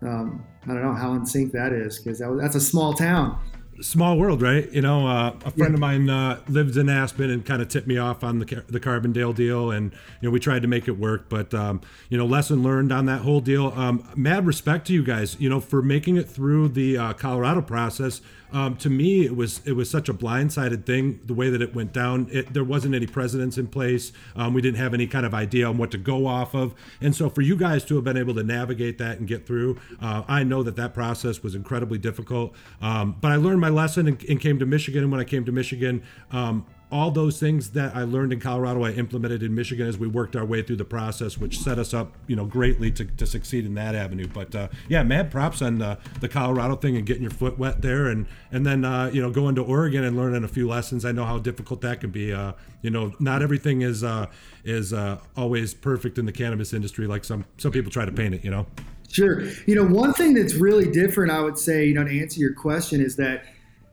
um, 0.01 0.45
I 0.63 0.67
don't 0.73 0.83
know 0.83 0.93
how 0.93 1.13
in 1.13 1.25
sync 1.25 1.51
that 1.53 1.73
is 1.73 1.99
because 1.99 2.19
that 2.19 2.37
that's 2.41 2.55
a 2.55 2.61
small 2.61 2.93
town 2.93 3.39
small 3.81 4.17
world, 4.17 4.41
right? 4.41 4.71
You 4.71 4.81
know, 4.81 5.07
uh, 5.07 5.33
a 5.45 5.51
friend 5.51 5.71
yeah. 5.71 5.75
of 5.75 5.79
mine 5.79 6.09
uh, 6.09 6.39
lives 6.47 6.77
in 6.77 6.89
Aspen 6.89 7.29
and 7.29 7.45
kind 7.45 7.61
of 7.61 7.67
tipped 7.67 7.87
me 7.87 7.97
off 7.97 8.23
on 8.23 8.39
the 8.39 8.63
the 8.67 8.79
Carbondale 8.79 9.35
deal, 9.35 9.71
and 9.71 9.91
you 9.91 10.27
know 10.27 10.31
we 10.31 10.39
tried 10.39 10.61
to 10.63 10.67
make 10.67 10.87
it 10.87 10.97
work, 10.97 11.29
but 11.29 11.53
um, 11.53 11.81
you 12.09 12.17
know 12.17 12.25
lesson 12.25 12.63
learned 12.63 12.91
on 12.91 13.05
that 13.05 13.21
whole 13.21 13.39
deal. 13.39 13.73
Um, 13.75 14.07
mad 14.15 14.45
respect 14.45 14.87
to 14.87 14.93
you 14.93 15.03
guys, 15.03 15.39
you 15.39 15.49
know, 15.49 15.59
for 15.59 15.81
making 15.81 16.17
it 16.17 16.29
through 16.29 16.69
the 16.69 16.97
uh, 16.97 17.13
Colorado 17.13 17.61
process 17.61 18.21
um, 18.51 18.75
to 18.77 18.89
me, 18.89 19.25
it 19.25 19.35
was 19.35 19.61
it 19.65 19.73
was 19.73 19.89
such 19.89 20.09
a 20.09 20.13
blindsided 20.13 20.85
thing 20.85 21.19
the 21.25 21.33
way 21.33 21.49
that 21.49 21.61
it 21.61 21.75
went 21.75 21.93
down. 21.93 22.27
It, 22.31 22.53
there 22.53 22.63
wasn't 22.63 22.95
any 22.95 23.07
precedents 23.07 23.57
in 23.57 23.67
place. 23.67 24.11
Um, 24.35 24.53
we 24.53 24.61
didn't 24.61 24.77
have 24.77 24.93
any 24.93 25.07
kind 25.07 25.25
of 25.25 25.33
idea 25.33 25.67
on 25.67 25.77
what 25.77 25.91
to 25.91 25.97
go 25.97 26.27
off 26.27 26.55
of, 26.55 26.73
and 27.01 27.15
so 27.15 27.29
for 27.29 27.41
you 27.41 27.55
guys 27.55 27.83
to 27.85 27.95
have 27.95 28.03
been 28.03 28.17
able 28.17 28.35
to 28.35 28.43
navigate 28.43 28.97
that 28.99 29.19
and 29.19 29.27
get 29.27 29.45
through, 29.45 29.79
uh, 30.01 30.23
I 30.27 30.43
know 30.43 30.63
that 30.63 30.75
that 30.77 30.93
process 30.93 31.43
was 31.43 31.55
incredibly 31.55 31.97
difficult. 31.97 32.53
Um, 32.81 33.15
but 33.19 33.31
I 33.31 33.35
learned 33.35 33.61
my 33.61 33.69
lesson 33.69 34.07
and, 34.07 34.23
and, 34.25 34.39
came 34.39 34.59
to 34.59 34.65
Michigan. 34.65 35.03
And 35.03 35.11
when 35.11 35.19
I 35.19 35.23
came 35.23 35.45
to 35.45 35.51
Michigan, 35.51 36.03
um, 36.31 36.65
all 36.89 37.11
those 37.11 37.37
things 37.37 37.71
that 37.71 37.95
I 37.95 38.03
learned 38.03 38.31
in 38.31 38.39
Colorado, 38.39 38.85
I 38.85 38.91
implemented 38.91 39.43
in 39.43 39.53
Michigan 39.53 39.87
as 39.87 39.97
we 39.97 40.07
worked 40.07 40.37
our 40.37 40.45
way 40.45 40.61
through 40.61 40.77
the 40.77 40.85
process, 40.85 41.37
which 41.37 41.59
set 41.59 41.77
us 41.77 41.93
up, 41.93 42.13
you 42.27 42.35
know, 42.35 42.45
greatly 42.45 42.91
to, 42.91 43.03
to 43.03 43.25
succeed 43.25 43.65
in 43.65 43.73
that 43.73 43.93
avenue. 43.93 44.27
But 44.27 44.55
uh, 44.55 44.69
yeah, 44.87 45.03
mad 45.03 45.29
props 45.29 45.61
on 45.61 45.79
the, 45.79 45.97
the 46.21 46.29
Colorado 46.29 46.77
thing 46.77 46.95
and 46.95 47.05
getting 47.05 47.23
your 47.23 47.31
foot 47.31 47.59
wet 47.59 47.81
there, 47.81 48.07
and 48.07 48.25
and 48.51 48.65
then 48.65 48.85
uh, 48.85 49.09
you 49.11 49.21
know 49.21 49.29
going 49.29 49.55
to 49.55 49.63
Oregon 49.63 50.05
and 50.05 50.15
learning 50.15 50.45
a 50.45 50.47
few 50.47 50.67
lessons. 50.67 51.03
I 51.03 51.11
know 51.11 51.25
how 51.25 51.39
difficult 51.39 51.81
that 51.81 51.99
can 51.99 52.11
be. 52.11 52.31
Uh, 52.31 52.53
you 52.81 52.89
know, 52.89 53.13
not 53.19 53.41
everything 53.41 53.81
is 53.81 54.05
uh, 54.05 54.27
is 54.63 54.93
uh, 54.93 55.19
always 55.35 55.73
perfect 55.73 56.17
in 56.17 56.25
the 56.25 56.31
cannabis 56.31 56.71
industry, 56.71 57.05
like 57.05 57.25
some 57.25 57.43
some 57.57 57.73
people 57.73 57.91
try 57.91 58.05
to 58.05 58.11
paint 58.13 58.33
it. 58.33 58.45
You 58.45 58.51
know. 58.51 58.65
Sure. 59.09 59.41
You 59.65 59.75
know, 59.75 59.85
one 59.85 60.13
thing 60.13 60.33
that's 60.33 60.55
really 60.55 60.91
different, 60.91 61.31
I 61.31 61.39
would 61.39 61.57
say, 61.57 61.85
you 61.85 61.93
know, 61.93 62.03
to 62.03 62.21
answer 62.21 62.41
your 62.41 62.53
question, 62.53 62.99
is 62.99 63.15
that 63.15 63.45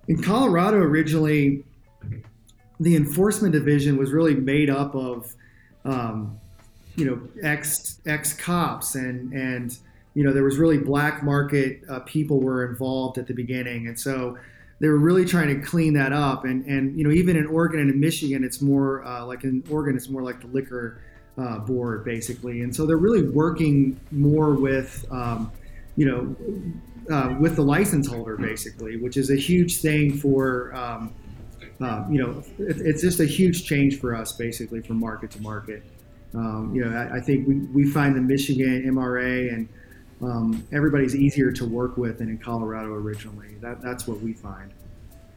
in 0.08 0.20
Colorado 0.20 0.78
originally 0.78 1.64
the 2.84 2.96
enforcement 2.96 3.52
division 3.52 3.96
was 3.96 4.12
really 4.12 4.34
made 4.34 4.68
up 4.68 4.94
of, 4.94 5.34
um, 5.86 6.38
you 6.96 7.06
know, 7.06 7.20
ex 7.42 7.98
ex 8.06 8.34
cops 8.34 8.94
and 8.94 9.32
and 9.32 9.78
you 10.12 10.22
know 10.22 10.32
there 10.32 10.44
was 10.44 10.58
really 10.58 10.78
black 10.78 11.24
market 11.24 11.80
uh, 11.88 12.00
people 12.00 12.40
were 12.40 12.68
involved 12.68 13.18
at 13.18 13.26
the 13.26 13.32
beginning, 13.32 13.88
and 13.88 13.98
so 13.98 14.36
they 14.80 14.88
were 14.88 14.98
really 14.98 15.24
trying 15.24 15.48
to 15.48 15.66
clean 15.66 15.94
that 15.94 16.12
up. 16.12 16.44
And 16.44 16.64
and 16.66 16.96
you 16.96 17.04
know 17.04 17.10
even 17.10 17.36
in 17.36 17.46
Oregon 17.46 17.80
and 17.80 17.90
in 17.90 17.98
Michigan, 17.98 18.44
it's 18.44 18.60
more 18.60 19.02
uh, 19.04 19.24
like 19.24 19.44
in 19.44 19.64
Oregon, 19.70 19.96
it's 19.96 20.10
more 20.10 20.22
like 20.22 20.40
the 20.42 20.46
liquor 20.48 21.00
uh, 21.38 21.58
board 21.60 22.04
basically, 22.04 22.60
and 22.60 22.74
so 22.74 22.86
they're 22.86 22.96
really 22.96 23.22
working 23.22 23.98
more 24.10 24.52
with. 24.52 25.04
Um, 25.10 25.50
you 25.96 26.06
know, 26.06 27.14
uh, 27.14 27.36
with 27.38 27.54
the 27.54 27.62
license 27.62 28.08
holder, 28.08 28.36
basically, 28.36 28.96
which 28.96 29.16
is 29.16 29.30
a 29.30 29.36
huge 29.36 29.80
thing 29.80 30.12
for 30.16 30.74
um, 30.74 31.14
uh, 31.80 32.04
you 32.10 32.22
know, 32.22 32.42
it, 32.58 32.76
it's 32.80 33.02
just 33.02 33.20
a 33.20 33.26
huge 33.26 33.64
change 33.64 34.00
for 34.00 34.14
us, 34.14 34.32
basically, 34.32 34.80
from 34.80 35.00
market 35.00 35.30
to 35.32 35.42
market. 35.42 35.82
Um, 36.34 36.72
you 36.74 36.84
know, 36.84 36.96
I, 36.96 37.16
I, 37.16 37.20
think 37.20 37.46
we, 37.46 37.54
we 37.54 37.90
find 37.90 38.16
the 38.16 38.20
Michigan 38.20 38.82
MRA 38.86 39.52
and 39.52 39.68
um, 40.20 40.66
everybody's 40.72 41.14
easier 41.14 41.52
to 41.52 41.64
work 41.64 41.96
with 41.96 42.18
than 42.18 42.28
in 42.28 42.38
Colorado 42.38 42.92
originally. 42.92 43.54
That, 43.60 43.80
that's 43.80 44.06
what 44.06 44.20
we 44.20 44.32
find. 44.32 44.72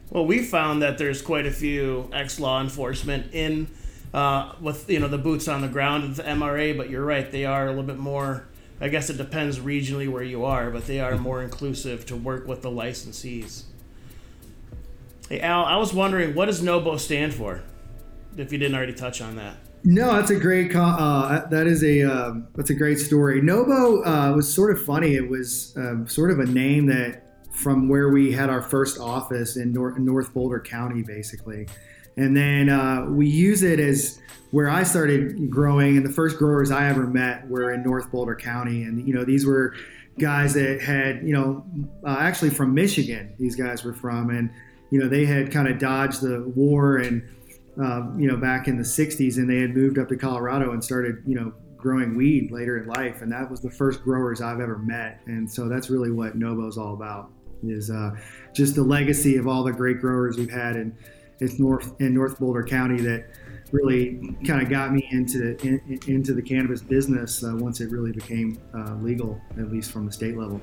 Well, 0.09 0.25
we 0.25 0.43
found 0.43 0.81
that 0.81 0.97
there's 0.97 1.21
quite 1.21 1.45
a 1.45 1.51
few 1.51 2.09
ex 2.13 2.39
law 2.39 2.61
enforcement 2.61 3.33
in 3.33 3.67
uh, 4.13 4.53
with 4.61 4.89
you 4.89 4.99
know 4.99 5.07
the 5.07 5.17
boots 5.17 5.47
on 5.47 5.61
the 5.61 5.67
ground 5.67 6.03
of 6.05 6.15
the 6.15 6.23
MRA, 6.23 6.75
but 6.77 6.89
you're 6.89 7.03
right, 7.03 7.29
they 7.29 7.45
are 7.45 7.65
a 7.65 7.69
little 7.69 7.83
bit 7.83 7.97
more. 7.97 8.47
I 8.79 8.89
guess 8.89 9.09
it 9.09 9.17
depends 9.17 9.59
regionally 9.59 10.07
where 10.07 10.23
you 10.23 10.45
are, 10.45 10.69
but 10.69 10.87
they 10.87 10.99
are 10.99 11.17
more 11.17 11.41
inclusive 11.41 12.05
to 12.05 12.15
work 12.15 12.47
with 12.47 12.61
the 12.61 12.69
licensees. 12.69 13.63
Hey 15.29 15.41
Al, 15.41 15.65
I 15.65 15.75
was 15.75 15.93
wondering 15.93 16.35
what 16.35 16.45
does 16.45 16.61
NOBO 16.61 16.97
stand 16.97 17.33
for? 17.33 17.61
If 18.37 18.53
you 18.53 18.57
didn't 18.57 18.75
already 18.75 18.93
touch 18.93 19.21
on 19.21 19.35
that. 19.35 19.57
No, 19.83 20.13
that's 20.15 20.31
a 20.31 20.39
great. 20.39 20.73
Uh, 20.73 21.45
that 21.49 21.67
is 21.67 21.83
a 21.83 22.03
uh, 22.03 22.33
that's 22.55 22.69
a 22.69 22.75
great 22.75 22.97
story. 22.97 23.41
Nobo 23.41 24.03
uh, 24.03 24.33
was 24.33 24.51
sort 24.51 24.71
of 24.71 24.83
funny. 24.83 25.15
It 25.15 25.27
was 25.29 25.75
um, 25.75 26.07
sort 26.07 26.31
of 26.31 26.39
a 26.39 26.45
name 26.45 26.85
that 26.87 27.23
from 27.51 27.89
where 27.89 28.09
we 28.09 28.31
had 28.31 28.49
our 28.49 28.61
first 28.61 28.99
office 28.99 29.57
in 29.57 29.73
North, 29.73 29.97
North 29.97 30.33
Boulder 30.33 30.61
County, 30.61 31.03
basically, 31.03 31.67
and 32.15 32.35
then 32.35 32.69
uh, 32.69 33.05
we 33.09 33.27
use 33.27 33.63
it 33.63 33.79
as 33.79 34.21
where 34.51 34.69
I 34.69 34.83
started 34.83 35.49
growing. 35.49 35.97
And 35.97 36.05
the 36.05 36.13
first 36.13 36.37
growers 36.37 36.71
I 36.71 36.87
ever 36.89 37.05
met 37.05 37.47
were 37.49 37.73
in 37.73 37.83
North 37.83 38.11
Boulder 38.11 38.35
County, 38.35 38.83
and 38.83 39.05
you 39.05 39.13
know 39.13 39.25
these 39.25 39.45
were 39.45 39.75
guys 40.19 40.53
that 40.53 40.81
had 40.81 41.21
you 41.23 41.33
know 41.33 41.65
uh, 42.05 42.17
actually 42.19 42.49
from 42.49 42.73
Michigan. 42.73 43.35
These 43.37 43.57
guys 43.57 43.83
were 43.83 43.93
from 43.93 44.29
and 44.29 44.49
you 44.89 44.99
know, 44.99 45.07
they 45.07 45.25
had 45.25 45.51
kind 45.51 45.67
of 45.67 45.79
dodged 45.79 46.21
the 46.21 46.43
war 46.55 46.97
and, 46.97 47.23
uh, 47.81 48.09
you 48.17 48.27
know, 48.27 48.37
back 48.37 48.67
in 48.67 48.77
the 48.77 48.83
60s 48.83 49.37
and 49.37 49.49
they 49.49 49.59
had 49.59 49.75
moved 49.75 49.97
up 49.97 50.07
to 50.09 50.15
Colorado 50.15 50.71
and 50.71 50.83
started, 50.83 51.17
you 51.25 51.35
know, 51.35 51.53
growing 51.77 52.15
weed 52.15 52.51
later 52.51 52.77
in 52.77 52.87
life. 52.87 53.21
And 53.21 53.31
that 53.31 53.49
was 53.49 53.61
the 53.61 53.69
first 53.69 54.01
growers 54.03 54.41
I've 54.41 54.59
ever 54.59 54.77
met. 54.77 55.21
And 55.25 55.49
so 55.49 55.67
that's 55.67 55.89
really 55.89 56.11
what 56.11 56.35
Nobo's 56.35 56.77
all 56.77 56.93
about 56.93 57.31
is 57.63 57.89
uh, 57.89 58.11
just 58.53 58.75
the 58.75 58.83
legacy 58.83 59.37
of 59.37 59.47
all 59.47 59.63
the 59.63 59.71
great 59.71 59.99
growers 59.99 60.37
we've 60.37 60.51
had 60.51 60.75
in, 60.75 60.95
in 61.39 61.49
North 61.57 61.99
in 61.99 62.13
North 62.13 62.39
Boulder 62.39 62.63
County 62.63 63.01
that 63.01 63.29
really 63.71 64.35
kind 64.45 64.61
of 64.61 64.69
got 64.69 64.93
me 64.93 65.07
into 65.11 65.57
in, 65.65 65.99
into 66.07 66.33
the 66.33 66.41
cannabis 66.41 66.81
business 66.81 67.43
uh, 67.43 67.53
once 67.55 67.81
it 67.81 67.91
really 67.91 68.11
became 68.11 68.59
uh, 68.75 68.95
legal, 68.95 69.39
at 69.57 69.71
least 69.71 69.91
from 69.91 70.05
the 70.05 70.11
state 70.11 70.37
level. 70.37 70.61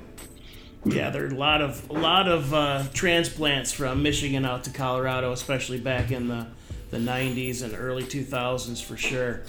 Yeah, 0.87 1.09
there 1.11 1.25
are 1.25 1.29
a 1.29 1.35
lot 1.35 1.63
of 1.63 1.89
a 1.89 1.95
lot 1.95 2.29
of 2.29 2.53
uh, 2.53 2.85
transplants 2.93 3.73
from 3.73 4.03
Michigan 4.03 4.45
out 4.45 4.65
to 4.65 4.71
Colorado, 4.71 5.33
especially 5.33 5.81
back 5.81 6.11
in 6.11 6.29
the 6.29 6.47
the 6.91 6.99
90s 6.99 7.63
and 7.63 7.75
early 7.75 8.05
2000s 8.05 8.83
for 8.83 8.97
sure. 8.97 9.43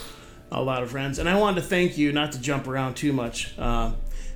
A 0.52 0.62
lot 0.62 0.84
of 0.84 0.92
friends, 0.92 1.20
and 1.20 1.28
I 1.28 1.38
wanted 1.38 1.62
to 1.62 1.68
thank 1.68 1.98
you, 1.98 2.14
not 2.14 2.32
to 2.34 2.42
jump 2.42 2.68
around 2.68 2.96
too 2.96 3.12
much, 3.12 3.54
uh, 3.58 3.94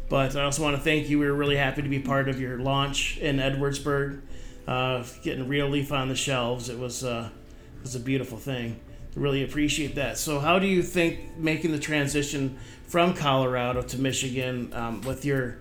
but 0.10 0.36
I 0.36 0.44
also 0.44 0.64
want 0.64 0.76
to 0.76 0.82
thank 0.82 1.08
you. 1.08 1.20
We 1.20 1.28
were 1.28 1.34
really 1.34 1.56
happy 1.56 1.82
to 1.82 1.88
be 1.88 2.00
part 2.00 2.28
of 2.28 2.42
your 2.42 2.58
launch 2.60 3.18
in 3.20 3.38
Edwardsburg, 3.38 4.22
uh, 4.68 5.04
getting 5.24 5.48
Real 5.48 5.70
Leaf 5.70 5.94
on 5.94 6.10
the 6.10 6.16
shelves. 6.16 6.68
It 6.68 6.78
was 6.78 7.04
uh, 7.04 7.30
it 7.78 7.82
was 7.84 7.96
a 7.96 8.00
beautiful 8.00 8.38
thing. 8.38 8.80
Really 9.16 9.44
appreciate 9.44 9.96
that. 9.96 10.18
So, 10.18 10.40
how 10.40 10.60
do 10.60 10.68
you 10.68 10.84
think 10.84 11.38
making 11.38 11.72
the 11.72 11.80
transition 11.80 12.58
from 12.88 13.14
Colorado 13.14 13.84
to 13.84 14.00
Michigan 14.00 14.74
um, 14.74 15.02
with 15.02 15.24
your 15.24 15.60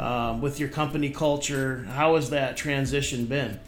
um, 0.00 0.40
with 0.40 0.58
your 0.58 0.70
company 0.70 1.10
culture. 1.10 1.84
How 1.90 2.16
has 2.16 2.30
that 2.30 2.56
transition 2.56 3.26
been? 3.26 3.60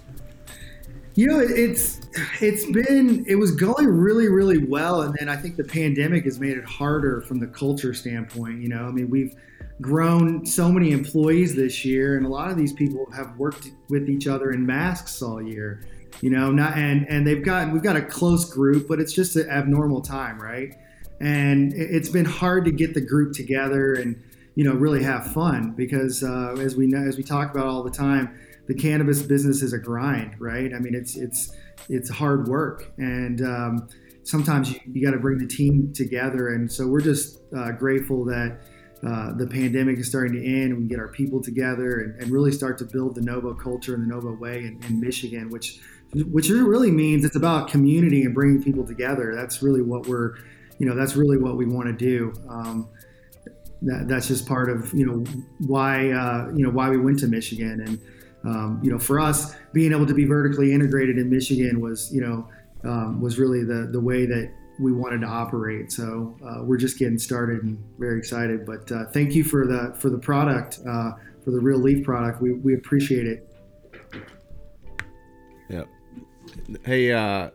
You 1.15 1.27
know, 1.27 1.41
it's 1.41 2.01
it's 2.41 2.65
been 2.65 3.27
it 3.29 3.35
was 3.35 3.51
going 3.51 3.87
really 3.87 4.29
really 4.29 4.65
well, 4.65 5.03
and 5.03 5.15
then 5.19 5.29
I 5.29 5.37
think 5.37 5.57
the 5.57 5.65
pandemic 5.65 6.25
has 6.25 6.41
made 6.41 6.57
it 6.57 6.65
harder 6.65 7.21
from 7.21 7.39
the 7.39 7.47
culture 7.49 7.93
standpoint. 7.93 8.62
You 8.62 8.71
know, 8.71 8.87
I 8.87 8.91
mean 8.91 9.11
we've 9.11 9.35
grown 9.83 10.47
so 10.47 10.73
many 10.73 10.93
employees 10.93 11.55
this 11.55 11.85
year, 11.85 12.17
and 12.17 12.25
a 12.25 12.31
lot 12.31 12.51
of 12.51 12.57
these 12.57 12.73
people 12.73 13.07
have 13.15 13.37
worked 13.37 13.71
with 13.91 14.09
each 14.09 14.27
other 14.27 14.53
in 14.53 14.65
masks 14.65 15.21
all 15.21 15.43
year. 15.43 15.83
You 16.23 16.31
know, 16.31 16.51
not 16.51 16.79
and 16.79 17.07
and 17.11 17.27
they've 17.27 17.45
got 17.45 17.71
we've 17.71 17.83
got 17.83 17.97
a 17.97 18.03
close 18.03 18.51
group, 18.51 18.89
but 18.89 19.01
it's 19.01 19.12
just 19.12 19.37
an 19.37 19.51
abnormal 19.51 20.01
time, 20.01 20.41
right? 20.41 20.75
And 21.21 21.75
it's 21.75 22.09
been 22.09 22.25
hard 22.25 22.65
to 22.65 22.73
get 22.73 22.95
the 22.95 23.03
group 23.03 23.35
together 23.35 23.95
and 23.95 24.17
you 24.55 24.65
know 24.65 24.73
really 24.73 25.03
have 25.03 25.33
fun 25.33 25.73
because 25.77 26.23
uh, 26.23 26.55
as 26.59 26.77
we 26.77 26.87
know 26.87 27.03
as 27.07 27.17
we 27.17 27.23
talk 27.23 27.51
about 27.51 27.67
all 27.67 27.83
the 27.83 27.91
time 27.91 28.39
the 28.69 28.75
cannabis 28.75 29.23
business 29.23 29.63
is 29.63 29.73
a 29.73 29.79
grind 29.79 30.35
right 30.39 30.73
i 30.75 30.79
mean 30.79 30.95
it's 30.95 31.17
it's 31.17 31.53
it's 31.89 32.09
hard 32.09 32.47
work 32.49 32.93
and 32.99 33.41
um, 33.43 33.89
sometimes 34.23 34.73
you, 34.73 34.81
you 34.93 35.05
got 35.05 35.13
to 35.13 35.19
bring 35.19 35.39
the 35.39 35.47
team 35.47 35.93
together 35.93 36.51
and 36.51 36.71
so 36.71 36.87
we're 36.87 37.01
just 37.01 37.41
uh, 37.57 37.73
grateful 37.73 38.25
that 38.25 38.61
uh, 39.05 39.33
the 39.33 39.47
pandemic 39.49 39.99
is 39.99 40.07
starting 40.07 40.33
to 40.33 40.47
end 40.47 40.73
and 40.73 40.79
we 40.79 40.87
get 40.87 41.01
our 41.01 41.09
people 41.09 41.43
together 41.43 42.01
and, 42.01 42.23
and 42.23 42.31
really 42.31 42.53
start 42.53 42.79
to 42.79 42.85
build 42.85 43.17
the 43.17 43.21
Nobo 43.21 43.53
culture 43.53 43.95
and 43.95 44.05
the 44.05 44.07
Nobo 44.07 44.33
way 44.33 44.59
in, 44.59 44.81
in 44.87 45.01
Michigan, 45.01 45.51
which 45.51 45.81
which 46.31 46.51
really 46.51 46.91
means 46.91 47.25
it's 47.25 47.37
about 47.37 47.69
community 47.69 48.23
and 48.23 48.35
bringing 48.35 48.63
people 48.63 48.87
together. 48.87 49.35
That's 49.35 49.63
really 49.63 49.81
what 49.81 50.07
we're, 50.07 50.37
you 50.79 50.87
know, 50.87 50.95
that's 50.95 51.17
really 51.17 51.39
what 51.39 51.57
we 51.57 51.65
want 51.65 51.87
to 51.87 51.93
do. 51.93 52.33
Um, 52.49 52.89
that, 53.85 54.09
that's 54.09 54.29
just 54.29 54.47
part 54.47 54.71
of 54.71 54.93
you 54.93 55.07
know 55.07 55.25
why 55.59 56.11
uh, 56.11 56.51
you 56.55 56.65
know 56.65 56.71
why 56.71 56.89
we 56.89 56.99
went 56.99 57.19
to 57.21 57.27
Michigan 57.27 57.81
and 57.87 58.01
um, 58.45 58.81
you 58.83 58.91
know 58.91 58.99
for 58.99 59.21
us 59.21 59.55
being 59.73 59.93
able 59.93 60.07
to 60.07 60.15
be 60.15 60.25
vertically 60.25 60.73
integrated 60.73 61.19
in 61.19 61.29
Michigan 61.31 61.81
was 61.81 62.12
you 62.12 62.21
know 62.21 62.49
um, 62.85 63.21
was 63.21 63.39
really 63.39 63.65
the 63.65 63.89
the 63.93 64.01
way 64.01 64.27
that 64.27 64.53
we 64.81 64.93
wanted 64.93 65.21
to 65.21 65.27
operate. 65.27 65.93
So 65.93 66.37
uh, 66.45 66.65
we're 66.65 66.79
just 66.79 66.99
getting 66.99 67.19
started 67.19 67.62
and 67.62 67.79
very 67.99 68.19
excited. 68.19 68.67
But 68.67 68.91
uh, 68.91 69.07
thank 69.12 69.35
you 69.35 69.45
for 69.45 69.67
the 69.67 69.95
for 69.99 70.11
the 70.11 70.19
product 70.19 70.81
uh, 70.87 71.12
for 71.45 71.51
the 71.51 71.61
Real 71.61 71.79
Leaf 71.79 72.05
product. 72.05 72.41
We 72.41 72.53
we 72.53 72.75
appreciate 72.75 73.27
it. 73.27 73.49
Yep. 75.69 75.89
Hey, 76.85 77.12
uh, 77.12 77.51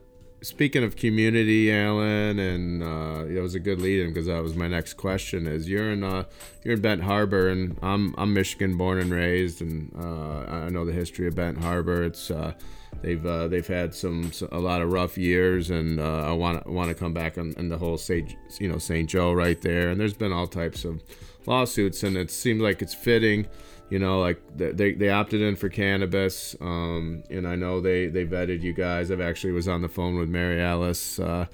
speaking 0.48 0.84
of 0.84 0.96
community, 0.96 1.72
Alan, 1.72 2.40
and 2.40 2.82
uh, 2.82 3.26
it 3.28 3.42
was 3.42 3.54
a 3.54 3.60
good 3.60 3.82
lead-in 3.82 4.08
because 4.10 4.28
that 4.28 4.42
was 4.42 4.56
my 4.56 4.68
next 4.68 4.94
question. 4.94 5.46
Is 5.46 5.68
you're 5.68 5.92
in 5.92 6.04
uh, 6.04 6.24
you're 6.64 6.76
in 6.76 6.82
Bent 6.82 7.04
Harbor, 7.04 7.50
and 7.50 7.78
I'm 7.82 8.16
I'm 8.18 8.34
Michigan 8.34 8.78
born 8.78 9.00
and 9.00 9.12
raised, 9.12 9.62
and 9.62 9.92
uh, 10.00 10.50
I 10.50 10.70
know 10.70 10.86
the 10.86 10.94
history 10.94 11.28
of 11.28 11.36
Bent 11.36 11.58
Harbor. 11.58 12.04
It's 12.04 12.32
uh, 12.32 12.54
they've 13.02 13.24
uh, 13.26 13.50
they've 13.50 13.68
had 13.68 13.94
some, 13.94 14.32
a 14.52 14.60
lot 14.60 14.82
of 14.82 14.92
rough 14.92 15.18
years, 15.18 15.70
and 15.70 16.00
uh, 16.00 16.24
I 16.26 16.32
want 16.32 16.66
want 16.66 16.90
to 16.90 16.96
come 16.96 17.14
back 17.14 17.38
on, 17.38 17.54
on 17.58 17.68
the 17.68 17.78
whole 17.78 17.98
St. 17.98 18.34
you 18.60 18.70
know 18.70 18.78
St. 18.78 19.10
Joe 19.10 19.34
right 19.34 19.62
there, 19.62 19.90
and 19.90 20.00
there's 20.00 20.14
been 20.14 20.32
all 20.32 20.48
types 20.48 20.86
of 20.86 21.04
lawsuits, 21.46 22.04
and 22.04 22.16
it 22.16 22.32
seems 22.32 22.62
like 22.62 22.82
it's 22.82 22.94
fitting 22.94 23.48
you 23.90 24.00
know 24.00 24.20
like 24.20 24.42
they, 24.56 24.94
they 24.94 25.10
opted 25.10 25.42
in 25.42 25.56
for 25.56 25.70
cannabis 25.70 26.56
um, 26.62 27.24
and 27.30 27.48
i 27.48 27.56
know 27.56 27.80
they 27.80 28.08
they 28.08 28.26
vetted 28.26 28.62
you 28.62 28.74
guys. 28.74 29.12
I've 29.12 29.22
actually 29.22 29.54
was 29.54 29.68
on 29.68 29.82
the 29.82 29.88
phone 29.88 30.16
with 30.16 30.30
mary 30.30 30.62
alice 30.62 31.20
uh, 31.20 31.46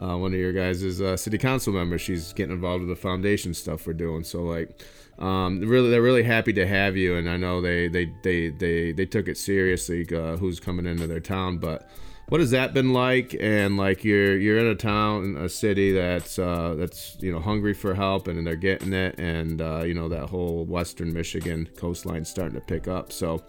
uh, 0.00 0.16
one 0.16 0.32
of 0.32 0.38
your 0.38 0.52
guys' 0.52 1.00
uh, 1.00 1.16
city 1.16 1.38
council 1.38 1.72
member 1.72 1.98
she's 1.98 2.32
getting 2.32 2.54
involved 2.54 2.80
with 2.80 2.88
the 2.88 3.00
foundation 3.00 3.54
stuff 3.54 3.86
we're 3.86 3.92
doing. 3.92 4.24
So 4.24 4.42
like 4.42 4.82
um, 5.18 5.60
really 5.60 5.90
they're 5.90 6.02
really 6.02 6.22
happy 6.22 6.52
to 6.54 6.66
have 6.66 6.96
you 6.96 7.16
and 7.16 7.28
i 7.28 7.36
know 7.36 7.60
they 7.60 7.88
they 7.88 8.12
they 8.22 8.48
they, 8.48 8.92
they 8.92 9.06
took 9.06 9.28
it 9.28 9.36
seriously 9.36 10.06
uh, 10.14 10.36
who's 10.36 10.58
coming 10.58 10.86
into 10.86 11.06
their 11.06 11.20
town 11.20 11.58
but 11.58 11.88
what 12.32 12.40
has 12.40 12.52
that 12.52 12.72
been 12.72 12.94
like? 12.94 13.36
And 13.38 13.76
like 13.76 14.04
you're 14.04 14.38
you're 14.38 14.56
in 14.56 14.66
a 14.66 14.74
town, 14.74 15.36
a 15.36 15.50
city 15.50 15.92
that's 15.92 16.38
uh, 16.38 16.74
that's 16.78 17.18
you 17.20 17.30
know 17.30 17.40
hungry 17.40 17.74
for 17.74 17.92
help, 17.92 18.26
and 18.26 18.46
they're 18.46 18.56
getting 18.56 18.94
it, 18.94 19.18
and 19.18 19.60
uh, 19.60 19.82
you 19.84 19.92
know 19.92 20.08
that 20.08 20.30
whole 20.30 20.64
Western 20.64 21.12
Michigan 21.12 21.68
coastline 21.76 22.24
starting 22.24 22.58
to 22.58 22.64
pick 22.64 22.88
up. 22.88 23.12
So, 23.12 23.44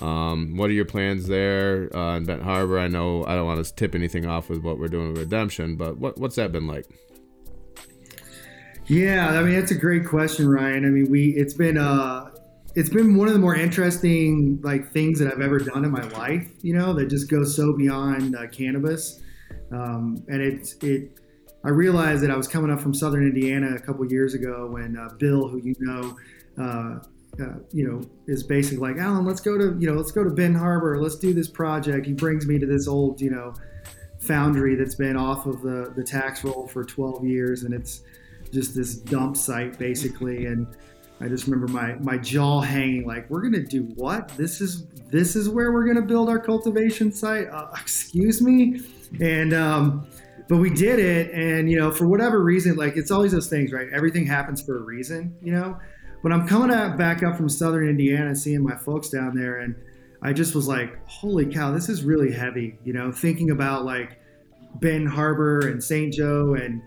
um, 0.00 0.56
what 0.56 0.70
are 0.70 0.72
your 0.72 0.86
plans 0.86 1.26
there 1.26 1.94
uh, 1.94 2.16
in 2.16 2.24
Bent 2.24 2.40
Harbor? 2.40 2.78
I 2.78 2.88
know 2.88 3.26
I 3.26 3.34
don't 3.34 3.44
want 3.44 3.62
to 3.62 3.74
tip 3.74 3.94
anything 3.94 4.24
off 4.24 4.48
with 4.48 4.62
what 4.62 4.78
we're 4.78 4.88
doing 4.88 5.12
with 5.12 5.18
Redemption, 5.18 5.76
but 5.76 5.98
what 5.98 6.16
what's 6.16 6.36
that 6.36 6.50
been 6.50 6.66
like? 6.66 6.86
Yeah, 8.86 9.38
I 9.38 9.42
mean 9.42 9.52
that's 9.52 9.70
a 9.70 9.78
great 9.78 10.06
question, 10.06 10.48
Ryan. 10.48 10.86
I 10.86 10.88
mean 10.88 11.10
we 11.10 11.34
it's 11.36 11.52
been 11.52 11.76
uh 11.76 12.30
it's 12.74 12.90
been 12.90 13.16
one 13.16 13.28
of 13.28 13.34
the 13.34 13.40
more 13.40 13.54
interesting 13.54 14.60
like 14.62 14.90
things 14.92 15.18
that 15.20 15.32
I've 15.32 15.40
ever 15.40 15.58
done 15.58 15.84
in 15.84 15.90
my 15.90 16.02
life. 16.08 16.48
You 16.62 16.74
know, 16.74 16.92
that 16.94 17.06
just 17.06 17.30
goes 17.30 17.54
so 17.54 17.72
beyond 17.72 18.34
uh, 18.34 18.48
cannabis, 18.48 19.20
um, 19.70 20.24
and 20.28 20.42
it's 20.42 20.74
it. 20.82 21.18
I 21.64 21.70
realized 21.70 22.22
that 22.22 22.30
I 22.30 22.36
was 22.36 22.46
coming 22.46 22.70
up 22.70 22.80
from 22.80 22.92
Southern 22.92 23.24
Indiana 23.24 23.74
a 23.74 23.78
couple 23.78 24.04
years 24.06 24.34
ago 24.34 24.68
when 24.70 24.96
uh, 24.96 25.10
Bill, 25.18 25.48
who 25.48 25.58
you 25.58 25.74
know, 25.78 26.16
uh, 26.58 27.42
uh, 27.42 27.58
you 27.72 27.88
know, 27.88 28.02
is 28.26 28.42
basically 28.42 28.78
like, 28.78 28.98
Alan, 28.98 29.24
let's 29.24 29.40
go 29.40 29.56
to 29.56 29.76
you 29.78 29.86
know, 29.86 29.94
let's 29.94 30.12
go 30.12 30.24
to 30.24 30.30
Bend 30.30 30.56
Harbor, 30.56 31.00
let's 31.00 31.16
do 31.16 31.32
this 31.32 31.48
project. 31.48 32.06
He 32.06 32.12
brings 32.12 32.46
me 32.46 32.58
to 32.58 32.66
this 32.66 32.88
old 32.88 33.20
you 33.20 33.30
know 33.30 33.54
foundry 34.18 34.74
that's 34.74 34.94
been 34.96 35.16
off 35.16 35.46
of 35.46 35.62
the 35.62 35.92
the 35.94 36.02
tax 36.02 36.42
roll 36.42 36.66
for 36.66 36.84
12 36.84 37.24
years, 37.24 37.62
and 37.62 37.72
it's 37.72 38.02
just 38.52 38.74
this 38.74 38.96
dump 38.96 39.36
site 39.36 39.78
basically 39.78 40.46
and 40.46 40.66
I 41.24 41.28
just 41.28 41.46
remember 41.46 41.72
my 41.72 41.94
my 41.94 42.18
jaw 42.18 42.60
hanging 42.60 43.06
like 43.06 43.28
we're 43.30 43.40
gonna 43.40 43.64
do 43.64 43.84
what? 43.94 44.28
This 44.36 44.60
is 44.60 44.86
this 45.10 45.36
is 45.36 45.48
where 45.48 45.72
we're 45.72 45.86
gonna 45.86 46.06
build 46.06 46.28
our 46.28 46.38
cultivation 46.38 47.10
site? 47.12 47.48
Uh, 47.48 47.68
excuse 47.80 48.42
me? 48.42 48.82
And 49.20 49.54
um, 49.54 50.06
but 50.48 50.58
we 50.58 50.68
did 50.68 50.98
it 50.98 51.30
and 51.32 51.70
you 51.70 51.78
know 51.78 51.90
for 51.90 52.06
whatever 52.06 52.42
reason 52.42 52.76
like 52.76 52.98
it's 52.98 53.10
always 53.10 53.32
those 53.32 53.48
things 53.48 53.72
right? 53.72 53.88
Everything 53.92 54.26
happens 54.26 54.60
for 54.60 54.76
a 54.76 54.82
reason 54.82 55.34
you 55.42 55.52
know? 55.52 55.78
But 56.22 56.32
I'm 56.32 56.46
coming 56.46 56.74
out 56.74 56.98
back 56.98 57.22
up 57.22 57.36
from 57.36 57.48
southern 57.48 57.88
Indiana 57.88 58.34
seeing 58.34 58.62
my 58.62 58.76
folks 58.76 59.08
down 59.08 59.34
there 59.34 59.60
and 59.60 59.74
I 60.20 60.34
just 60.34 60.54
was 60.54 60.68
like 60.68 60.98
holy 61.06 61.46
cow 61.46 61.70
this 61.70 61.88
is 61.88 62.04
really 62.04 62.32
heavy 62.32 62.78
you 62.84 62.92
know 62.92 63.10
thinking 63.10 63.50
about 63.50 63.86
like 63.86 64.18
Ben 64.76 65.06
Harbor 65.06 65.68
and 65.68 65.82
St. 65.82 66.12
Joe 66.12 66.54
and 66.54 66.82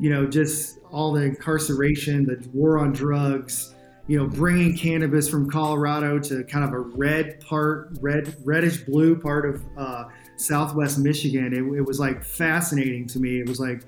you 0.00 0.08
know, 0.08 0.26
just 0.26 0.78
all 0.90 1.12
the 1.12 1.20
incarceration, 1.20 2.24
the 2.24 2.48
war 2.54 2.78
on 2.78 2.92
drugs, 2.92 3.74
you 4.10 4.18
know, 4.18 4.26
bringing 4.26 4.76
cannabis 4.76 5.28
from 5.28 5.48
Colorado 5.48 6.18
to 6.18 6.42
kind 6.42 6.64
of 6.64 6.72
a 6.72 6.80
red 6.80 7.40
part, 7.42 7.90
red, 8.00 8.34
reddish 8.44 8.78
blue 8.78 9.14
part 9.14 9.48
of 9.48 9.64
uh, 9.78 10.06
Southwest 10.34 10.98
Michigan. 10.98 11.52
It, 11.52 11.78
it, 11.78 11.86
was 11.86 12.00
like 12.00 12.24
fascinating 12.24 13.06
to 13.06 13.20
me. 13.20 13.38
It 13.38 13.48
was 13.48 13.60
like 13.60 13.84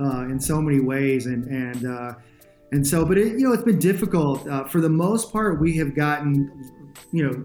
uh, 0.00 0.20
in 0.30 0.40
so 0.40 0.62
many 0.62 0.80
ways, 0.80 1.26
and 1.26 1.44
and 1.44 1.86
uh, 1.86 2.14
and 2.72 2.86
so, 2.86 3.04
but 3.04 3.18
it, 3.18 3.38
you 3.38 3.40
know, 3.40 3.52
it's 3.52 3.64
been 3.64 3.78
difficult. 3.78 4.48
Uh, 4.48 4.64
for 4.64 4.80
the 4.80 4.88
most 4.88 5.30
part, 5.30 5.60
we 5.60 5.76
have 5.76 5.94
gotten, 5.94 6.94
you 7.12 7.26
know, 7.26 7.44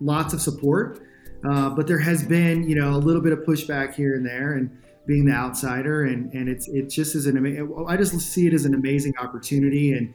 lots 0.00 0.32
of 0.32 0.40
support, 0.40 1.02
uh, 1.46 1.68
but 1.68 1.86
there 1.86 1.98
has 1.98 2.24
been, 2.24 2.66
you 2.66 2.74
know, 2.74 2.92
a 2.92 2.96
little 2.96 3.20
bit 3.20 3.34
of 3.34 3.40
pushback 3.40 3.92
here 3.92 4.14
and 4.14 4.24
there, 4.24 4.54
and 4.54 4.70
being 5.06 5.26
the 5.26 5.34
outsider, 5.34 6.06
and 6.06 6.32
and 6.32 6.48
it's 6.48 6.68
it 6.68 6.88
just 6.88 7.14
is 7.14 7.26
an 7.26 7.66
I 7.86 7.98
just 7.98 8.18
see 8.18 8.46
it 8.46 8.54
as 8.54 8.64
an 8.64 8.72
amazing 8.72 9.12
opportunity, 9.18 9.92
and 9.92 10.14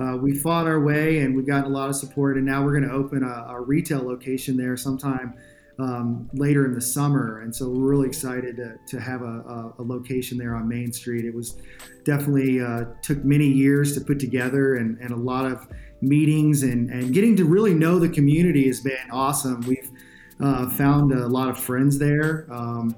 uh, 0.00 0.16
we 0.16 0.36
fought 0.38 0.66
our 0.66 0.80
way, 0.80 1.18
and 1.18 1.36
we 1.36 1.42
got 1.42 1.64
a 1.64 1.68
lot 1.68 1.88
of 1.88 1.96
support, 1.96 2.36
and 2.36 2.46
now 2.46 2.64
we're 2.64 2.78
going 2.78 2.88
to 2.88 2.94
open 2.94 3.22
a, 3.22 3.52
a, 3.52 3.60
retail 3.60 4.02
location 4.02 4.56
there 4.56 4.76
sometime 4.76 5.34
um, 5.78 6.30
later 6.32 6.64
in 6.64 6.72
the 6.72 6.80
summer, 6.80 7.40
and 7.40 7.54
so 7.54 7.68
we're 7.68 7.90
really 7.90 8.08
excited 8.08 8.56
to, 8.56 8.76
to 8.86 9.00
have 9.00 9.20
a, 9.20 9.24
a, 9.24 9.74
a 9.78 9.82
location 9.82 10.38
there 10.38 10.54
on 10.54 10.66
Main 10.66 10.92
Street. 10.92 11.24
It 11.26 11.34
was 11.34 11.56
definitely 12.04 12.60
uh, 12.60 12.84
took 13.02 13.22
many 13.22 13.46
years 13.48 13.94
to 13.94 14.00
put 14.00 14.18
together, 14.18 14.76
and, 14.76 14.98
and 14.98 15.10
a 15.10 15.16
lot 15.16 15.44
of 15.44 15.68
meetings, 16.00 16.62
and 16.62 16.90
and 16.90 17.12
getting 17.12 17.36
to 17.36 17.44
really 17.44 17.74
know 17.74 17.98
the 17.98 18.08
community 18.08 18.66
has 18.68 18.80
been 18.80 19.10
awesome. 19.10 19.60
We've 19.62 19.90
uh, 20.40 20.70
found 20.70 21.12
a 21.12 21.28
lot 21.28 21.48
of 21.48 21.58
friends 21.58 21.98
there. 21.98 22.46
Um, 22.50 22.96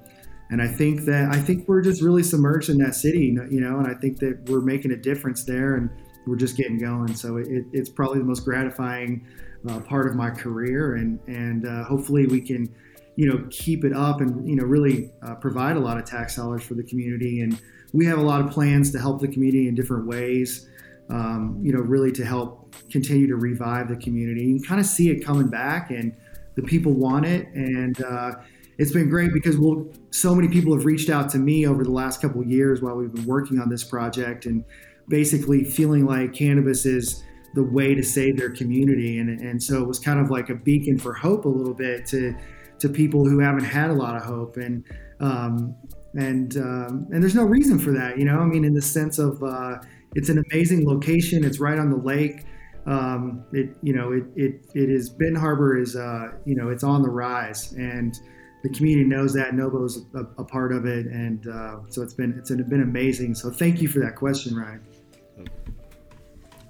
and 0.50 0.62
I 0.62 0.68
think 0.68 1.02
that 1.06 1.30
I 1.32 1.38
think 1.38 1.66
we're 1.66 1.82
just 1.82 2.02
really 2.02 2.22
submerged 2.22 2.68
in 2.68 2.78
that 2.78 2.94
city, 2.94 3.36
you 3.50 3.60
know, 3.60 3.78
and 3.78 3.88
I 3.88 3.94
think 3.94 4.18
that 4.20 4.48
we're 4.48 4.60
making 4.60 4.92
a 4.92 4.96
difference 4.96 5.44
there, 5.44 5.74
and 5.74 5.90
we're 6.26 6.36
just 6.36 6.56
getting 6.56 6.78
going. 6.78 7.14
So 7.14 7.36
it, 7.36 7.66
it's 7.72 7.88
probably 7.88 8.18
the 8.18 8.24
most 8.24 8.44
gratifying 8.44 9.26
uh, 9.68 9.80
part 9.80 10.06
of 10.06 10.14
my 10.14 10.30
career, 10.30 10.96
and 10.96 11.18
and 11.26 11.66
uh, 11.66 11.84
hopefully 11.84 12.26
we 12.26 12.40
can, 12.40 12.74
you 13.16 13.28
know, 13.28 13.46
keep 13.50 13.84
it 13.84 13.92
up 13.92 14.20
and 14.20 14.48
you 14.48 14.56
know 14.56 14.64
really 14.64 15.10
uh, 15.22 15.34
provide 15.36 15.76
a 15.76 15.80
lot 15.80 15.98
of 15.98 16.04
tax 16.04 16.36
dollars 16.36 16.62
for 16.62 16.74
the 16.74 16.82
community. 16.82 17.40
And 17.40 17.60
we 17.92 18.06
have 18.06 18.18
a 18.18 18.22
lot 18.22 18.40
of 18.40 18.50
plans 18.50 18.90
to 18.92 18.98
help 18.98 19.20
the 19.20 19.28
community 19.28 19.68
in 19.68 19.74
different 19.74 20.06
ways. 20.06 20.68
Um, 21.10 21.58
you 21.62 21.70
know, 21.70 21.80
really 21.80 22.12
to 22.12 22.24
help 22.24 22.74
continue 22.90 23.26
to 23.26 23.36
revive 23.36 23.88
the 23.88 23.96
community 23.96 24.52
and 24.52 24.66
kind 24.66 24.80
of 24.80 24.86
see 24.86 25.10
it 25.10 25.22
coming 25.22 25.48
back, 25.48 25.90
and 25.90 26.16
the 26.54 26.62
people 26.62 26.92
want 26.92 27.26
it, 27.26 27.48
and 27.48 28.02
uh, 28.02 28.32
it's 28.78 28.92
been 28.92 29.08
great 29.08 29.32
because 29.32 29.56
we'll, 29.56 29.92
so 30.10 30.34
many 30.34 30.48
people 30.48 30.74
have 30.74 30.84
reached 30.84 31.10
out 31.10 31.30
to 31.30 31.38
me 31.38 31.66
over 31.66 31.84
the 31.84 31.90
last 31.90 32.20
couple 32.20 32.44
years 32.44 32.82
while 32.82 32.96
we've 32.96 33.12
been 33.12 33.26
working 33.26 33.60
on 33.60 33.68
this 33.68 33.84
project 33.84 34.46
and 34.46 34.64
basically 35.08 35.64
feeling 35.64 36.06
like 36.06 36.32
cannabis 36.32 36.86
is 36.86 37.22
the 37.54 37.62
way 37.62 37.94
to 37.94 38.02
save 38.02 38.36
their 38.36 38.50
community. 38.50 39.18
And, 39.18 39.40
and 39.40 39.62
so 39.62 39.80
it 39.80 39.86
was 39.86 39.98
kind 39.98 40.18
of 40.18 40.30
like 40.30 40.50
a 40.50 40.54
beacon 40.54 40.98
for 40.98 41.12
hope 41.12 41.44
a 41.44 41.48
little 41.48 41.74
bit 41.74 42.06
to 42.06 42.36
to 42.80 42.88
people 42.88 43.24
who 43.24 43.38
haven't 43.38 43.64
had 43.64 43.90
a 43.90 43.94
lot 43.94 44.16
of 44.16 44.22
hope. 44.22 44.56
And 44.56 44.84
um, 45.20 45.76
and 46.16 46.56
um, 46.56 47.06
and 47.12 47.22
there's 47.22 47.34
no 47.34 47.44
reason 47.44 47.78
for 47.78 47.92
that 47.92 48.18
you 48.18 48.24
know? 48.24 48.38
I 48.40 48.44
mean 48.44 48.64
in 48.64 48.74
the 48.74 48.82
sense 48.82 49.18
of 49.18 49.42
uh, 49.42 49.76
it's 50.14 50.28
an 50.28 50.42
amazing 50.50 50.86
location. 50.86 51.44
It's 51.44 51.60
right 51.60 51.78
on 51.78 51.90
the 51.90 51.96
lake. 51.96 52.44
Um, 52.86 53.44
it 53.52 53.76
you 53.82 53.94
know 53.94 54.12
it, 54.12 54.24
it 54.36 54.66
it 54.74 54.90
is 54.90 55.10
Bend 55.10 55.38
Harbor 55.38 55.78
is 55.78 55.96
uh, 55.96 56.32
you 56.44 56.54
know 56.54 56.70
it's 56.70 56.84
on 56.84 57.02
the 57.02 57.10
rise. 57.10 57.72
And 57.72 58.18
the 58.64 58.70
community 58.70 59.06
knows 59.06 59.34
that 59.34 59.54
Nobo's 59.54 60.06
a, 60.14 60.20
a 60.40 60.44
part 60.44 60.72
of 60.72 60.86
it, 60.86 61.06
and 61.06 61.46
uh, 61.46 61.80
so 61.90 62.02
it's 62.02 62.14
been 62.14 62.34
it's 62.38 62.50
been 62.50 62.82
amazing. 62.82 63.34
So 63.34 63.50
thank 63.50 63.82
you 63.82 63.88
for 63.88 64.00
that 64.00 64.16
question, 64.16 64.56
Ryan. 64.56 64.80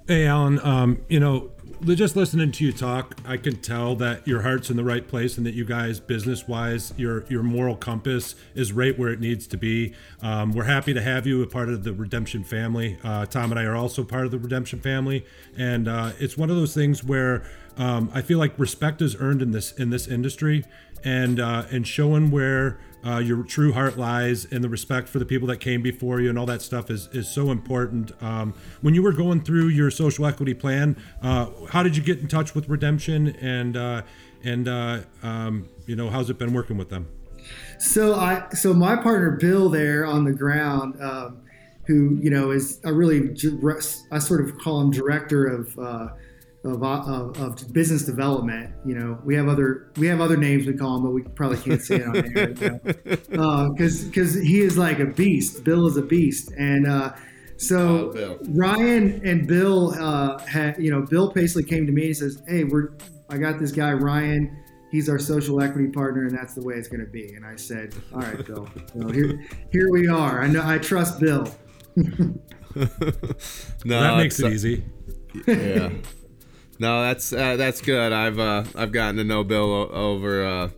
Hey, 0.07 0.27
Alan. 0.27 0.59
Um, 0.59 1.01
you 1.09 1.19
know, 1.19 1.49
just 1.83 2.15
listening 2.15 2.51
to 2.51 2.63
you 2.63 2.71
talk, 2.71 3.15
I 3.25 3.37
can 3.37 3.55
tell 3.55 3.95
that 3.95 4.27
your 4.27 4.43
heart's 4.43 4.69
in 4.69 4.77
the 4.77 4.83
right 4.83 5.07
place, 5.07 5.35
and 5.35 5.47
that 5.47 5.55
you 5.55 5.65
guys, 5.65 5.99
business-wise, 5.99 6.93
your 6.95 7.25
your 7.25 7.41
moral 7.41 7.75
compass 7.75 8.35
is 8.53 8.71
right 8.71 8.97
where 8.99 9.09
it 9.09 9.19
needs 9.19 9.47
to 9.47 9.57
be. 9.57 9.95
Um, 10.21 10.51
we're 10.51 10.65
happy 10.65 10.93
to 10.93 11.01
have 11.01 11.25
you 11.25 11.41
a 11.41 11.47
part 11.47 11.69
of 11.69 11.83
the 11.83 11.91
Redemption 11.91 12.43
family. 12.43 12.99
Uh, 13.03 13.25
Tom 13.25 13.49
and 13.51 13.59
I 13.59 13.63
are 13.63 13.75
also 13.75 14.03
part 14.03 14.25
of 14.25 14.31
the 14.31 14.37
Redemption 14.37 14.79
family, 14.79 15.25
and 15.57 15.87
uh, 15.87 16.11
it's 16.19 16.37
one 16.37 16.51
of 16.51 16.55
those 16.55 16.75
things 16.75 17.03
where 17.03 17.43
um, 17.75 18.11
I 18.13 18.21
feel 18.21 18.37
like 18.37 18.53
respect 18.59 19.01
is 19.01 19.15
earned 19.19 19.41
in 19.41 19.53
this 19.53 19.71
in 19.71 19.89
this 19.89 20.07
industry, 20.07 20.65
and 21.03 21.39
uh, 21.39 21.65
and 21.71 21.87
showing 21.87 22.29
where 22.29 22.77
uh, 23.05 23.19
your 23.19 23.43
true 23.43 23.73
heart 23.73 23.97
lies 23.97 24.45
and 24.45 24.63
the 24.63 24.69
respect 24.69 25.07
for 25.07 25.19
the 25.19 25.25
people 25.25 25.47
that 25.47 25.57
came 25.57 25.81
before 25.81 26.19
you 26.19 26.29
and 26.29 26.39
all 26.39 26.45
that 26.45 26.61
stuff 26.61 26.89
is 26.89 27.07
is 27.11 27.29
so 27.29 27.51
important. 27.51 28.11
Um, 28.21 28.53
when 28.81 28.95
you 28.95 29.03
were 29.03 29.11
going 29.11 29.41
through 29.41 29.67
your 29.67 29.91
social 29.91 30.25
equity 30.25 30.53
plan, 30.53 30.97
uh, 31.21 31.49
how 31.69 31.83
did 31.83 31.95
you 31.95 32.03
get 32.03 32.19
in 32.19 32.27
touch 32.27 32.55
with 32.55 32.67
Redemption 32.67 33.35
and 33.41 33.77
uh, 33.77 34.01
and 34.43 34.67
uh, 34.67 35.01
um, 35.23 35.69
you 35.85 35.95
know 35.95 36.09
how's 36.09 36.29
it 36.29 36.39
been 36.39 36.53
working 36.53 36.77
with 36.77 36.89
them? 36.89 37.07
So 37.79 38.15
I 38.15 38.49
so 38.53 38.73
my 38.73 38.95
partner 38.95 39.31
Bill 39.31 39.69
there 39.69 40.05
on 40.05 40.23
the 40.23 40.33
ground. 40.33 41.01
Um, 41.01 41.41
who 41.87 42.15
you 42.15 42.29
know 42.31 42.51
is 42.51 42.79
a 42.83 42.91
really 42.91 43.35
I 44.11 44.19
sort 44.19 44.41
of 44.41 44.57
call 44.57 44.81
him 44.81 44.91
director 44.91 45.45
of 45.45 45.77
uh, 45.77 46.07
of, 46.65 46.83
of, 46.83 47.39
of, 47.39 47.73
business 47.73 48.03
development. 48.03 48.73
You 48.85 48.95
know, 48.95 49.19
we 49.23 49.35
have 49.35 49.47
other 49.47 49.91
we 49.97 50.07
have 50.07 50.19
other 50.19 50.37
names 50.37 50.65
we 50.65 50.73
call 50.73 50.97
him, 50.97 51.03
but 51.03 51.11
we 51.11 51.21
probably 51.21 51.57
can't 51.57 51.81
say 51.81 51.97
it 51.97 52.07
on 52.07 52.15
air. 52.15 52.47
Because 52.47 52.61
you 53.31 53.37
know? 53.37 53.71
because 53.71 54.07
uh, 54.37 54.39
he 54.41 54.61
is 54.61 54.77
like 54.77 54.99
a 54.99 55.05
beast. 55.05 55.63
Bill 55.63 55.87
is 55.87 55.97
a 55.97 56.01
beast, 56.01 56.51
and 56.57 56.87
uh, 56.87 57.13
so 57.57 58.13
oh, 58.17 58.39
Ryan 58.49 59.21
and 59.23 59.47
Bill 59.47 59.93
uh, 59.93 60.39
had 60.39 60.77
you 60.79 60.91
know 60.91 61.01
Bill 61.03 61.31
basically 61.31 61.63
came 61.63 61.85
to 61.85 61.91
me 61.91 62.07
and 62.07 62.17
says, 62.17 62.41
"Hey, 62.47 62.63
we're 62.63 62.93
I 63.29 63.37
got 63.37 63.59
this 63.59 63.71
guy 63.71 63.93
Ryan." 63.93 64.61
He's 64.91 65.09
our 65.09 65.19
social 65.19 65.61
equity 65.61 65.89
partner, 65.89 66.25
and 66.25 66.37
that's 66.37 66.53
the 66.53 66.63
way 66.63 66.75
it's 66.75 66.87
going 66.87 67.03
to 67.05 67.11
be. 67.11 67.33
And 67.33 67.45
I 67.45 67.57
said, 67.57 67.93
"All 68.13 68.21
right, 68.21 68.45
Bill. 68.45 68.67
So 68.93 69.09
here, 69.09 69.45
here 69.71 69.91
we 69.91 70.07
are. 70.07 70.41
I 70.41 70.47
know 70.47 70.65
I 70.65 70.77
trust 70.77 71.19
Bill." 71.19 71.47
no, 72.75 72.85
that 73.85 74.17
makes 74.17 74.39
it 74.39 74.51
easy. 74.51 74.83
Yeah. 75.47 75.89
No, 76.77 77.01
that's 77.01 77.31
uh, 77.31 77.55
that's 77.55 77.81
good. 77.81 78.11
I've 78.11 78.39
uh, 78.39 78.65
I've 78.75 78.91
gotten 78.91 79.17
to 79.17 79.23
know 79.23 79.43
Bill 79.43 79.89
over 79.91 80.45
uh, 80.45 80.69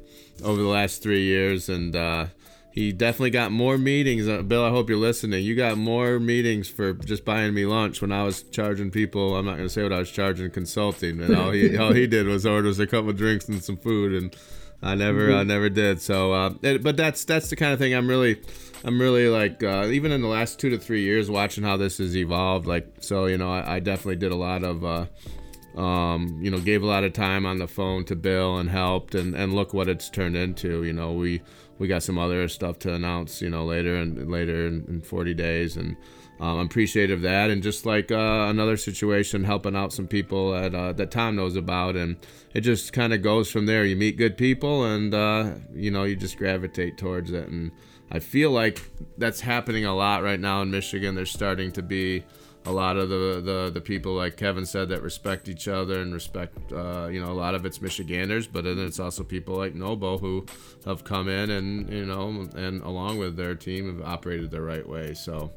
over 0.43 0.61
the 0.61 0.67
last 0.67 1.01
three 1.01 1.23
years, 1.23 1.69
and 1.69 1.95
uh, 1.95 2.27
he 2.71 2.91
definitely 2.91 3.31
got 3.31 3.51
more 3.51 3.77
meetings. 3.77 4.27
Uh, 4.27 4.43
Bill, 4.43 4.63
I 4.63 4.69
hope 4.69 4.89
you're 4.89 4.99
listening. 4.99 5.43
You 5.43 5.55
got 5.55 5.77
more 5.77 6.19
meetings 6.19 6.69
for 6.69 6.93
just 6.93 7.25
buying 7.25 7.53
me 7.53 7.65
lunch 7.65 8.01
when 8.01 8.11
I 8.11 8.23
was 8.23 8.43
charging 8.43 8.91
people. 8.91 9.35
I'm 9.35 9.45
not 9.45 9.55
going 9.55 9.67
to 9.67 9.73
say 9.73 9.81
what 9.81 9.93
I 9.93 9.97
was 9.97 10.11
charging 10.11 10.51
consulting, 10.51 11.19
and 11.21 11.35
all 11.35 11.51
he 11.51 11.75
all 11.79 11.93
he 11.93 12.05
did 12.05 12.27
was 12.27 12.45
order 12.45 12.69
us 12.69 12.79
a 12.79 12.85
couple 12.87 13.09
of 13.09 13.17
drinks 13.17 13.47
and 13.47 13.63
some 13.63 13.77
food, 13.77 14.13
and 14.13 14.35
I 14.81 14.93
never, 14.93 15.33
I 15.33 15.43
never 15.43 15.69
did. 15.69 16.01
So, 16.01 16.33
uh, 16.33 16.53
it, 16.61 16.83
but 16.83 16.97
that's 16.97 17.25
that's 17.25 17.49
the 17.49 17.55
kind 17.55 17.73
of 17.73 17.79
thing 17.79 17.95
I'm 17.95 18.07
really, 18.07 18.39
I'm 18.83 19.01
really 19.01 19.27
like, 19.27 19.63
uh, 19.63 19.87
even 19.87 20.11
in 20.11 20.21
the 20.21 20.27
last 20.27 20.59
two 20.59 20.69
to 20.69 20.77
three 20.77 21.01
years, 21.01 21.31
watching 21.31 21.63
how 21.63 21.77
this 21.77 21.97
has 21.97 22.15
evolved. 22.15 22.67
Like, 22.67 22.87
so 22.99 23.25
you 23.25 23.37
know, 23.37 23.51
I, 23.51 23.77
I 23.77 23.79
definitely 23.79 24.17
did 24.17 24.31
a 24.31 24.35
lot 24.35 24.63
of, 24.63 24.85
uh, 24.85 25.05
um, 25.77 26.39
you 26.41 26.49
know, 26.49 26.59
gave 26.59 26.81
a 26.81 26.87
lot 26.87 27.03
of 27.03 27.13
time 27.13 27.45
on 27.45 27.59
the 27.59 27.67
phone 27.67 28.03
to 28.05 28.15
Bill 28.15 28.57
and 28.57 28.69
helped, 28.69 29.13
and 29.13 29.35
and 29.35 29.53
look 29.53 29.73
what 29.73 29.87
it's 29.87 30.09
turned 30.09 30.35
into. 30.35 30.83
You 30.83 30.93
know, 30.93 31.13
we 31.13 31.41
we 31.77 31.87
got 31.87 32.03
some 32.03 32.17
other 32.17 32.47
stuff 32.47 32.79
to 32.79 32.93
announce, 32.93 33.41
you 33.41 33.49
know, 33.49 33.63
later 33.63 33.95
and 33.95 34.29
later 34.29 34.65
in, 34.65 34.85
in 34.87 35.01
40 35.01 35.35
days, 35.35 35.77
and 35.77 35.95
um, 36.39 36.57
I'm 36.59 36.65
appreciative 36.65 37.19
of 37.19 37.21
that. 37.23 37.51
And 37.51 37.61
just 37.61 37.85
like 37.85 38.11
uh, 38.11 38.47
another 38.49 38.75
situation, 38.75 39.43
helping 39.43 39.75
out 39.75 39.93
some 39.93 40.07
people 40.07 40.51
that 40.51 40.73
uh, 40.73 40.93
that 40.93 41.11
Tom 41.11 41.35
knows 41.35 41.55
about, 41.55 41.95
and 41.95 42.17
it 42.55 42.61
just 42.61 42.91
kind 42.91 43.13
of 43.13 43.21
goes 43.21 43.51
from 43.51 43.67
there. 43.67 43.85
You 43.85 43.95
meet 43.95 44.17
good 44.17 44.35
people, 44.35 44.83
and 44.83 45.13
uh, 45.13 45.51
you 45.75 45.91
know, 45.91 46.05
you 46.05 46.15
just 46.15 46.37
gravitate 46.37 46.97
towards 46.97 47.31
it. 47.31 47.47
And 47.49 47.71
I 48.11 48.17
feel 48.17 48.49
like 48.49 48.81
that's 49.19 49.41
happening 49.41 49.85
a 49.85 49.95
lot 49.95 50.23
right 50.23 50.39
now 50.39 50.63
in 50.63 50.71
Michigan. 50.71 51.13
There's 51.13 51.31
starting 51.31 51.71
to 51.73 51.83
be 51.83 52.23
a 52.67 52.71
lot 52.71 52.97
of 52.97 53.07
the, 53.07 53.41
the, 53.41 53.71
the 53.73 53.81
people 53.81 54.13
like 54.13 54.35
Kevin 54.35 54.65
said 54.65 54.89
that 54.89 55.01
respect 55.01 55.47
each 55.47 55.69
other 55.69 56.01
and 56.01 56.13
respect 56.13 56.57
uh, 56.73 57.07
you 57.09 57.23
know 57.23 57.31
a 57.31 57.33
lot 57.33 57.55
of 57.55 57.65
it's 57.65 57.81
Michiganders 57.81 58.45
but 58.45 58.65
then 58.65 58.77
it's 58.77 58.99
also 58.99 59.23
people 59.23 59.55
like 59.55 59.73
Nobo 59.73 60.17
who 60.17 60.45
have 60.85 61.05
come 61.05 61.29
in 61.29 61.49
and 61.49 61.89
you 61.89 62.05
know 62.05 62.47
and 62.55 62.81
along 62.83 63.19
with 63.19 63.37
their 63.37 63.55
team 63.55 63.87
have 63.87 64.05
operated 64.05 64.51
the 64.51 64.61
right 64.61 64.87
way. 64.87 65.13
So 65.13 65.51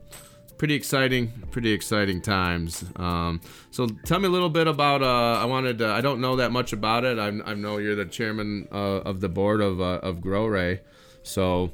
pretty 0.56 0.74
exciting 0.74 1.32
pretty 1.50 1.72
exciting 1.72 2.22
times. 2.22 2.84
Um, 2.94 3.40
so 3.72 3.88
tell 4.04 4.20
me 4.20 4.28
a 4.28 4.30
little 4.30 4.50
bit 4.50 4.68
about 4.68 5.02
uh, 5.02 5.42
I 5.42 5.46
wanted 5.46 5.78
to, 5.78 5.88
I 5.88 6.00
don't 6.00 6.20
know 6.20 6.36
that 6.36 6.52
much 6.52 6.72
about 6.72 7.04
it. 7.04 7.18
I, 7.18 7.26
I 7.26 7.54
know 7.54 7.78
you're 7.78 7.96
the 7.96 8.04
chairman 8.04 8.68
uh, 8.70 9.00
of 9.00 9.20
the 9.20 9.28
board 9.28 9.60
of, 9.60 9.80
uh, 9.80 9.98
of 10.02 10.18
GrowRay 10.18 10.80
so 11.24 11.72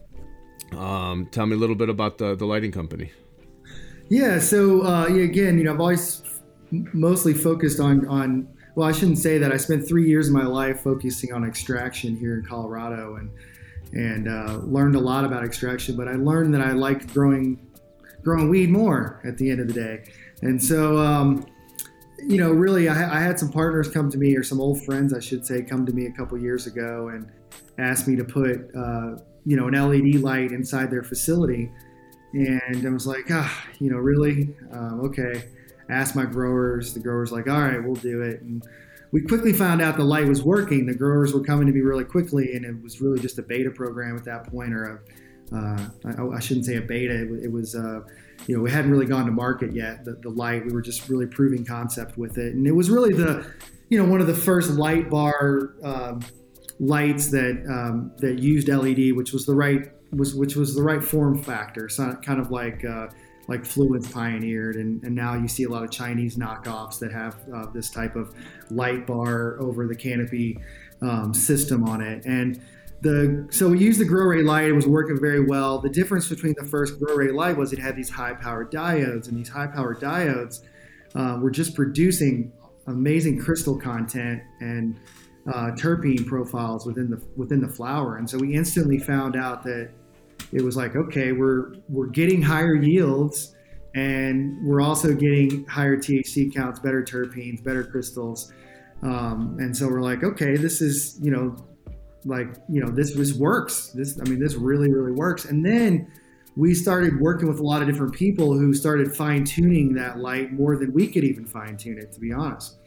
um, 0.72 1.26
tell 1.26 1.44
me 1.44 1.54
a 1.54 1.58
little 1.58 1.76
bit 1.76 1.90
about 1.90 2.16
the, 2.16 2.34
the 2.34 2.46
lighting 2.46 2.72
company 2.72 3.12
yeah. 4.08 4.38
So 4.38 4.84
uh, 4.84 5.06
again, 5.06 5.58
you 5.58 5.64
know, 5.64 5.74
I've 5.74 5.80
always 5.80 6.22
mostly 6.70 7.34
focused 7.34 7.80
on 7.80 8.06
on. 8.06 8.48
Well, 8.74 8.86
I 8.86 8.92
shouldn't 8.92 9.18
say 9.18 9.38
that. 9.38 9.52
I 9.52 9.56
spent 9.56 9.88
three 9.88 10.06
years 10.06 10.28
of 10.28 10.34
my 10.34 10.44
life 10.44 10.80
focusing 10.80 11.32
on 11.32 11.44
extraction 11.44 12.14
here 12.14 12.34
in 12.34 12.44
Colorado, 12.44 13.16
and 13.16 13.30
and 13.92 14.28
uh, 14.28 14.58
learned 14.64 14.96
a 14.96 15.00
lot 15.00 15.24
about 15.24 15.44
extraction. 15.44 15.96
But 15.96 16.08
I 16.08 16.14
learned 16.14 16.54
that 16.54 16.60
I 16.60 16.72
liked 16.72 17.12
growing 17.12 17.58
growing 18.22 18.48
weed 18.48 18.70
more 18.70 19.20
at 19.24 19.38
the 19.38 19.50
end 19.50 19.60
of 19.60 19.68
the 19.68 19.74
day, 19.74 20.04
and 20.42 20.62
so. 20.62 20.98
Um, 20.98 21.46
you 22.18 22.38
know, 22.38 22.50
really, 22.50 22.88
I, 22.88 23.18
I, 23.18 23.20
had 23.20 23.38
some 23.38 23.52
partners 23.52 23.88
come 23.88 24.10
to 24.10 24.16
me, 24.16 24.34
or 24.36 24.42
some 24.42 24.58
old 24.58 24.82
friends, 24.84 25.12
I 25.12 25.20
should 25.20 25.44
say, 25.44 25.62
come 25.62 25.84
to 25.84 25.92
me 25.92 26.06
a 26.06 26.10
couple 26.12 26.38
years 26.38 26.66
ago 26.66 27.08
and 27.08 27.30
asked 27.78 28.08
me 28.08 28.16
to 28.16 28.24
put, 28.24 28.74
uh, 28.74 29.16
you 29.44 29.54
know, 29.54 29.68
an 29.68 29.74
LED 29.74 30.22
light 30.22 30.50
inside 30.50 30.90
their 30.90 31.02
facility 31.02 31.70
and 32.36 32.86
I 32.86 32.90
was 32.90 33.06
like, 33.06 33.26
ah, 33.30 33.66
you 33.78 33.90
know, 33.90 33.96
really? 33.96 34.54
Um, 34.72 35.00
okay. 35.00 35.48
Asked 35.88 36.16
my 36.16 36.24
growers. 36.24 36.92
The 36.92 37.00
growers 37.00 37.32
like, 37.32 37.48
all 37.48 37.60
right, 37.60 37.82
we'll 37.82 37.94
do 37.94 38.22
it. 38.22 38.42
And 38.42 38.62
we 39.12 39.22
quickly 39.22 39.52
found 39.52 39.80
out 39.80 39.96
the 39.96 40.04
light 40.04 40.26
was 40.26 40.42
working. 40.42 40.86
The 40.86 40.94
growers 40.94 41.32
were 41.32 41.42
coming 41.42 41.66
to 41.66 41.72
me 41.72 41.80
really 41.80 42.04
quickly, 42.04 42.54
and 42.54 42.64
it 42.64 42.82
was 42.82 43.00
really 43.00 43.20
just 43.20 43.38
a 43.38 43.42
beta 43.42 43.70
program 43.70 44.16
at 44.16 44.24
that 44.24 44.50
point, 44.50 44.74
or 44.74 45.00
a, 45.52 45.56
uh, 45.56 45.88
I, 46.04 46.36
I, 46.36 46.40
shouldn't 46.40 46.66
say 46.66 46.76
a 46.76 46.82
beta. 46.82 47.22
It, 47.22 47.44
it 47.44 47.52
was, 47.52 47.74
uh, 47.74 48.00
you 48.46 48.56
know, 48.56 48.62
we 48.62 48.70
hadn't 48.70 48.90
really 48.90 49.06
gone 49.06 49.24
to 49.26 49.32
market 49.32 49.72
yet. 49.72 50.04
The, 50.04 50.14
the 50.14 50.30
light, 50.30 50.66
we 50.66 50.72
were 50.72 50.82
just 50.82 51.08
really 51.08 51.26
proving 51.26 51.64
concept 51.64 52.18
with 52.18 52.36
it, 52.36 52.54
and 52.54 52.66
it 52.66 52.72
was 52.72 52.90
really 52.90 53.14
the, 53.14 53.46
you 53.88 53.96
know, 53.96 54.10
one 54.10 54.20
of 54.20 54.26
the 54.26 54.34
first 54.34 54.70
light 54.72 55.08
bar 55.08 55.74
um, 55.84 56.20
lights 56.80 57.30
that 57.30 57.64
um, 57.70 58.12
that 58.18 58.40
used 58.40 58.68
LED, 58.68 59.14
which 59.16 59.32
was 59.32 59.46
the 59.46 59.54
right 59.54 59.92
was 60.16 60.34
which 60.34 60.56
was 60.56 60.74
the 60.74 60.82
right 60.82 61.02
form 61.02 61.42
factor. 61.42 61.88
So 61.88 62.12
kind 62.22 62.40
of 62.40 62.50
like 62.50 62.84
uh, 62.84 63.08
like 63.48 63.62
Fluence 63.62 64.12
pioneered, 64.12 64.76
and, 64.76 65.02
and 65.04 65.14
now 65.14 65.34
you 65.34 65.48
see 65.48 65.64
a 65.64 65.68
lot 65.68 65.84
of 65.84 65.90
Chinese 65.90 66.36
knockoffs 66.36 66.98
that 66.98 67.12
have 67.12 67.36
uh, 67.54 67.66
this 67.72 67.90
type 67.90 68.16
of 68.16 68.34
light 68.70 69.06
bar 69.06 69.60
over 69.60 69.86
the 69.86 69.94
canopy 69.94 70.58
um, 71.02 71.32
system 71.32 71.84
on 71.84 72.00
it. 72.00 72.24
And 72.24 72.60
the 73.02 73.46
so 73.50 73.68
we 73.68 73.78
used 73.78 74.00
the 74.00 74.04
GrowRay 74.04 74.44
light. 74.44 74.64
It 74.64 74.72
was 74.72 74.86
working 74.86 75.20
very 75.20 75.44
well. 75.44 75.78
The 75.78 75.90
difference 75.90 76.28
between 76.28 76.54
the 76.58 76.64
first 76.64 76.98
GrowRay 76.98 77.32
light 77.34 77.56
was 77.56 77.72
it 77.72 77.78
had 77.78 77.94
these 77.94 78.10
high 78.10 78.34
powered 78.34 78.72
diodes, 78.72 79.28
and 79.28 79.36
these 79.36 79.48
high 79.48 79.66
powered 79.66 80.00
diodes 80.00 80.62
uh, 81.14 81.38
were 81.40 81.50
just 81.50 81.74
producing 81.74 82.52
amazing 82.86 83.38
crystal 83.38 83.76
content 83.78 84.42
and 84.60 84.98
uh, 85.52 85.70
terpene 85.72 86.26
profiles 86.26 86.86
within 86.86 87.10
the 87.10 87.22
within 87.36 87.60
the 87.60 87.68
flower, 87.68 88.16
and 88.16 88.28
so 88.28 88.38
we 88.38 88.54
instantly 88.54 88.98
found 88.98 89.36
out 89.36 89.62
that 89.62 89.90
it 90.52 90.62
was 90.62 90.76
like, 90.76 90.96
okay, 90.96 91.32
we're 91.32 91.74
we're 91.88 92.08
getting 92.08 92.42
higher 92.42 92.74
yields, 92.74 93.54
and 93.94 94.64
we're 94.66 94.80
also 94.80 95.14
getting 95.14 95.64
higher 95.66 95.96
THC 95.96 96.54
counts, 96.54 96.80
better 96.80 97.02
terpenes, 97.02 97.62
better 97.62 97.84
crystals, 97.84 98.52
um, 99.02 99.56
and 99.58 99.76
so 99.76 99.88
we're 99.88 100.02
like, 100.02 100.22
okay, 100.22 100.56
this 100.56 100.80
is 100.80 101.18
you 101.22 101.30
know, 101.30 101.56
like 102.24 102.48
you 102.68 102.80
know, 102.80 102.90
this 102.90 103.14
this 103.14 103.34
works. 103.34 103.90
This 103.90 104.18
I 104.20 104.28
mean, 104.28 104.38
this 104.38 104.54
really 104.54 104.92
really 104.92 105.12
works, 105.12 105.44
and 105.44 105.64
then 105.64 106.10
we 106.56 106.72
started 106.74 107.20
working 107.20 107.48
with 107.48 107.60
a 107.60 107.62
lot 107.62 107.82
of 107.82 107.88
different 107.88 108.14
people 108.14 108.56
who 108.56 108.72
started 108.72 109.14
fine 109.14 109.44
tuning 109.44 109.92
that 109.94 110.18
light 110.18 110.52
more 110.52 110.76
than 110.76 110.92
we 110.92 111.06
could 111.06 111.22
even 111.22 111.44
fine 111.44 111.76
tune 111.76 111.98
it, 111.98 112.12
to 112.12 112.20
be 112.20 112.32
honest 112.32 112.78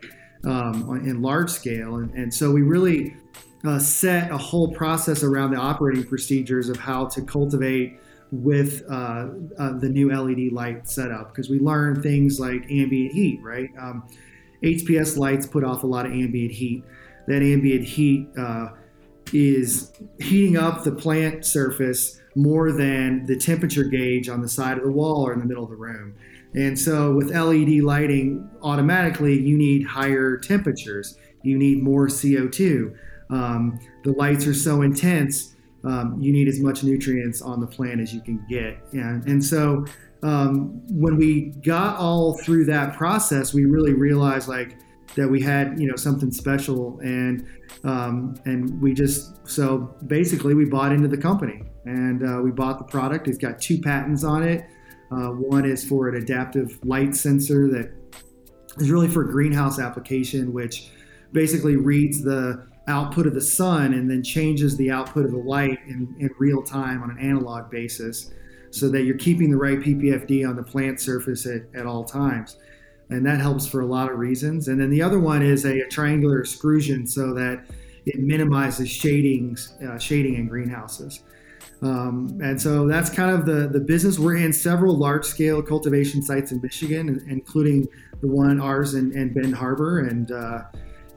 um, 0.45 1.01
in 1.05 1.21
large 1.21 1.49
scale. 1.49 1.97
And, 1.97 2.13
and 2.13 2.33
so 2.33 2.51
we 2.51 2.61
really 2.61 3.15
uh, 3.65 3.79
set 3.79 4.31
a 4.31 4.37
whole 4.37 4.71
process 4.71 5.23
around 5.23 5.51
the 5.51 5.57
operating 5.57 6.03
procedures 6.03 6.69
of 6.69 6.77
how 6.77 7.05
to 7.05 7.21
cultivate 7.21 7.99
with 8.31 8.83
uh, 8.89 9.27
uh, 9.57 9.77
the 9.79 9.89
new 9.89 10.11
LED 10.11 10.53
light 10.53 10.87
setup 10.87 11.29
because 11.29 11.49
we 11.49 11.59
learned 11.59 12.03
things 12.03 12.39
like 12.39 12.63
ambient 12.69 13.11
heat, 13.11 13.39
right? 13.41 13.69
Um, 13.77 14.07
HPS 14.63 15.17
lights 15.17 15.47
put 15.47 15.63
off 15.63 15.83
a 15.83 15.87
lot 15.87 16.05
of 16.05 16.11
ambient 16.11 16.51
heat. 16.51 16.83
That 17.27 17.41
ambient 17.41 17.85
heat 17.85 18.29
uh, 18.37 18.69
is 19.33 19.91
heating 20.19 20.57
up 20.57 20.83
the 20.83 20.91
plant 20.91 21.45
surface 21.45 22.19
more 22.35 22.71
than 22.71 23.25
the 23.25 23.37
temperature 23.37 23.83
gauge 23.83 24.29
on 24.29 24.41
the 24.41 24.49
side 24.49 24.77
of 24.77 24.83
the 24.83 24.91
wall 24.91 25.27
or 25.27 25.33
in 25.33 25.39
the 25.39 25.45
middle 25.45 25.63
of 25.63 25.69
the 25.69 25.75
room. 25.75 26.15
And 26.53 26.77
so 26.77 27.15
with 27.15 27.31
LED 27.31 27.83
lighting, 27.83 28.49
automatically 28.61 29.39
you 29.39 29.57
need 29.57 29.85
higher 29.85 30.37
temperatures. 30.37 31.17
You 31.43 31.57
need 31.57 31.83
more 31.83 32.07
CO2. 32.07 32.95
Um, 33.29 33.79
the 34.03 34.11
lights 34.13 34.47
are 34.47 34.53
so 34.53 34.81
intense, 34.81 35.55
um, 35.83 36.17
you 36.19 36.31
need 36.31 36.47
as 36.47 36.59
much 36.59 36.83
nutrients 36.83 37.41
on 37.41 37.59
the 37.59 37.67
plant 37.67 38.01
as 38.01 38.13
you 38.13 38.21
can 38.21 38.43
get. 38.49 38.77
And, 38.91 39.25
and 39.27 39.43
so 39.43 39.85
um, 40.23 40.81
when 40.89 41.17
we 41.17 41.53
got 41.63 41.97
all 41.97 42.37
through 42.39 42.65
that 42.65 42.97
process, 42.97 43.53
we 43.53 43.65
really 43.65 43.93
realized 43.93 44.47
like 44.47 44.77
that 45.15 45.27
we 45.27 45.41
had, 45.41 45.79
you 45.79 45.87
know, 45.87 45.95
something 45.95 46.31
special. 46.31 46.99
And, 46.99 47.47
um, 47.83 48.35
and 48.45 48.81
we 48.81 48.93
just, 48.93 49.47
so 49.47 49.95
basically 50.07 50.53
we 50.53 50.65
bought 50.65 50.91
into 50.91 51.07
the 51.07 51.17
company 51.17 51.63
and 51.85 52.23
uh, 52.23 52.41
we 52.41 52.51
bought 52.51 52.77
the 52.77 52.85
product. 52.85 53.27
It's 53.27 53.37
got 53.37 53.61
two 53.61 53.79
patents 53.79 54.23
on 54.23 54.43
it. 54.43 54.65
Uh, 55.11 55.29
one 55.29 55.65
is 55.65 55.83
for 55.83 56.09
an 56.09 56.21
adaptive 56.21 56.77
light 56.83 57.15
sensor 57.15 57.67
that 57.69 57.91
is 58.77 58.91
really 58.91 59.07
for 59.07 59.23
greenhouse 59.23 59.79
application, 59.79 60.53
which 60.53 60.89
basically 61.31 61.77
reads 61.77 62.21
the 62.21 62.67
output 62.89 63.27
of 63.27 63.33
the 63.33 63.41
sun 63.41 63.93
and 63.93 64.09
then 64.09 64.23
changes 64.23 64.75
the 64.77 64.91
output 64.91 65.25
of 65.25 65.31
the 65.31 65.37
light 65.37 65.79
in, 65.87 66.13
in 66.19 66.29
real 66.39 66.61
time 66.61 67.01
on 67.03 67.11
an 67.11 67.19
analog 67.19 67.69
basis 67.69 68.31
so 68.71 68.89
that 68.89 69.03
you're 69.03 69.17
keeping 69.17 69.49
the 69.49 69.57
right 69.57 69.79
PPFD 69.79 70.47
on 70.47 70.55
the 70.55 70.63
plant 70.63 70.99
surface 70.99 71.45
at, 71.45 71.63
at 71.73 71.85
all 71.85 72.03
times. 72.03 72.57
And 73.09 73.25
that 73.25 73.39
helps 73.39 73.67
for 73.67 73.81
a 73.81 73.85
lot 73.85 74.11
of 74.11 74.19
reasons. 74.19 74.67
And 74.67 74.79
then 74.79 74.89
the 74.89 75.01
other 75.01 75.19
one 75.19 75.41
is 75.41 75.65
a, 75.65 75.79
a 75.79 75.87
triangular 75.87 76.39
extrusion 76.39 77.07
so 77.07 77.33
that 77.33 77.65
it 78.05 78.19
minimizes 78.19 78.89
shadings, 78.89 79.73
uh, 79.87 79.97
shading 79.97 80.35
in 80.35 80.47
greenhouses. 80.47 81.23
Um, 81.81 82.39
and 82.43 82.61
so 82.61 82.87
that's 82.87 83.09
kind 83.09 83.31
of 83.31 83.45
the, 83.45 83.67
the 83.67 83.79
business. 83.79 84.19
We're 84.19 84.37
in 84.37 84.53
several 84.53 84.97
large 84.97 85.25
scale 85.25 85.61
cultivation 85.61 86.21
sites 86.21 86.51
in 86.51 86.61
Michigan, 86.61 87.25
including 87.27 87.87
the 88.21 88.27
one 88.27 88.59
ours 88.59 88.93
in, 88.95 89.11
in 89.17 89.33
Bend 89.33 89.55
Harbor. 89.55 89.99
And, 89.99 90.31
uh, 90.31 90.63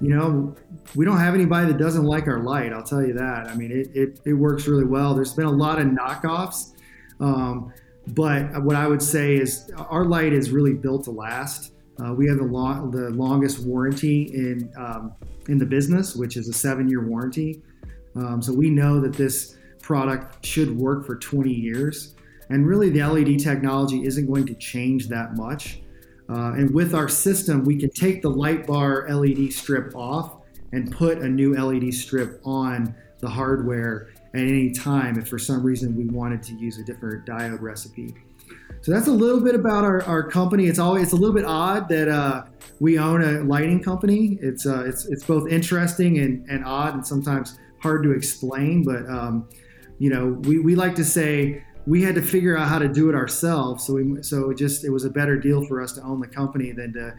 you 0.02 0.08
know, 0.08 0.54
we 0.96 1.04
don't 1.04 1.18
have 1.18 1.32
anybody 1.32 1.68
that 1.68 1.78
doesn't 1.78 2.02
like 2.02 2.26
our 2.26 2.40
light. 2.40 2.72
I'll 2.72 2.82
tell 2.82 3.06
you 3.06 3.14
that. 3.14 3.46
I 3.46 3.54
mean, 3.54 3.70
it, 3.70 3.88
it, 3.94 4.20
it 4.24 4.32
works 4.32 4.66
really 4.66 4.84
well. 4.84 5.14
There's 5.14 5.32
been 5.32 5.46
a 5.46 5.50
lot 5.50 5.78
of 5.78 5.86
knockoffs. 5.86 6.72
Um, 7.20 7.72
but 8.08 8.64
what 8.64 8.74
I 8.74 8.88
would 8.88 9.00
say 9.00 9.36
is 9.36 9.70
our 9.76 10.04
light 10.04 10.32
is 10.32 10.50
really 10.50 10.74
built 10.74 11.04
to 11.04 11.12
last. 11.12 11.72
Uh, 12.04 12.14
we 12.14 12.26
have 12.26 12.38
the, 12.38 12.44
long, 12.44 12.90
the 12.90 13.10
longest 13.10 13.64
warranty 13.64 14.24
in, 14.34 14.72
um, 14.76 15.12
in 15.48 15.56
the 15.56 15.66
business, 15.66 16.16
which 16.16 16.36
is 16.36 16.48
a 16.48 16.52
seven 16.52 16.88
year 16.88 17.06
warranty. 17.06 17.62
Um, 18.16 18.42
so 18.42 18.52
we 18.52 18.70
know 18.70 19.00
that 19.00 19.12
this 19.12 19.56
product 19.82 20.44
should 20.44 20.76
work 20.76 21.06
for 21.06 21.14
20 21.14 21.48
years. 21.48 22.16
And 22.48 22.66
really, 22.66 22.90
the 22.90 23.04
LED 23.04 23.38
technology 23.38 24.04
isn't 24.04 24.26
going 24.26 24.46
to 24.46 24.54
change 24.54 25.06
that 25.08 25.36
much. 25.36 25.80
Uh, 26.28 26.52
and 26.52 26.72
with 26.72 26.94
our 26.94 27.08
system, 27.08 27.64
we 27.64 27.76
can 27.76 27.90
take 27.90 28.22
the 28.22 28.30
light 28.30 28.66
bar 28.66 29.06
LED 29.08 29.52
strip 29.52 29.94
off 29.94 30.42
and 30.72 30.90
put 30.90 31.18
a 31.18 31.28
new 31.28 31.54
LED 31.54 31.92
strip 31.92 32.40
on 32.44 32.94
the 33.20 33.28
hardware 33.28 34.08
at 34.34 34.40
any 34.40 34.70
time 34.70 35.18
if 35.18 35.28
for 35.28 35.38
some 35.38 35.62
reason 35.62 35.94
we 35.94 36.06
wanted 36.06 36.42
to 36.42 36.54
use 36.54 36.78
a 36.78 36.84
different 36.84 37.26
diode 37.26 37.60
recipe. 37.60 38.14
So 38.80 38.90
that's 38.90 39.06
a 39.06 39.12
little 39.12 39.40
bit 39.40 39.54
about 39.54 39.84
our, 39.84 40.02
our 40.04 40.22
company. 40.28 40.66
It's 40.66 40.78
always 40.78 41.04
it's 41.04 41.12
a 41.12 41.16
little 41.16 41.34
bit 41.34 41.44
odd 41.44 41.88
that 41.88 42.08
uh, 42.08 42.44
we 42.80 42.98
own 42.98 43.22
a 43.22 43.44
lighting 43.44 43.82
company. 43.82 44.38
It's 44.40 44.66
uh, 44.66 44.84
it's 44.84 45.06
it's 45.06 45.24
both 45.24 45.48
interesting 45.48 46.18
and, 46.18 46.44
and 46.48 46.64
odd 46.64 46.94
and 46.94 47.06
sometimes 47.06 47.58
hard 47.78 48.02
to 48.02 48.10
explain. 48.12 48.82
But 48.82 49.08
um, 49.08 49.48
you 49.98 50.10
know, 50.10 50.40
we, 50.42 50.58
we 50.58 50.74
like 50.74 50.96
to 50.96 51.04
say 51.04 51.62
we 51.86 52.02
had 52.02 52.14
to 52.14 52.22
figure 52.22 52.56
out 52.56 52.68
how 52.68 52.78
to 52.78 52.88
do 52.88 53.08
it 53.08 53.14
ourselves. 53.14 53.86
So 53.86 53.94
we 53.94 54.22
so 54.22 54.50
it 54.50 54.58
just 54.58 54.84
it 54.84 54.90
was 54.90 55.04
a 55.04 55.10
better 55.10 55.36
deal 55.36 55.64
for 55.66 55.82
us 55.82 55.92
to 55.92 56.02
own 56.02 56.20
the 56.20 56.28
company 56.28 56.72
than 56.72 56.92
to 56.94 57.14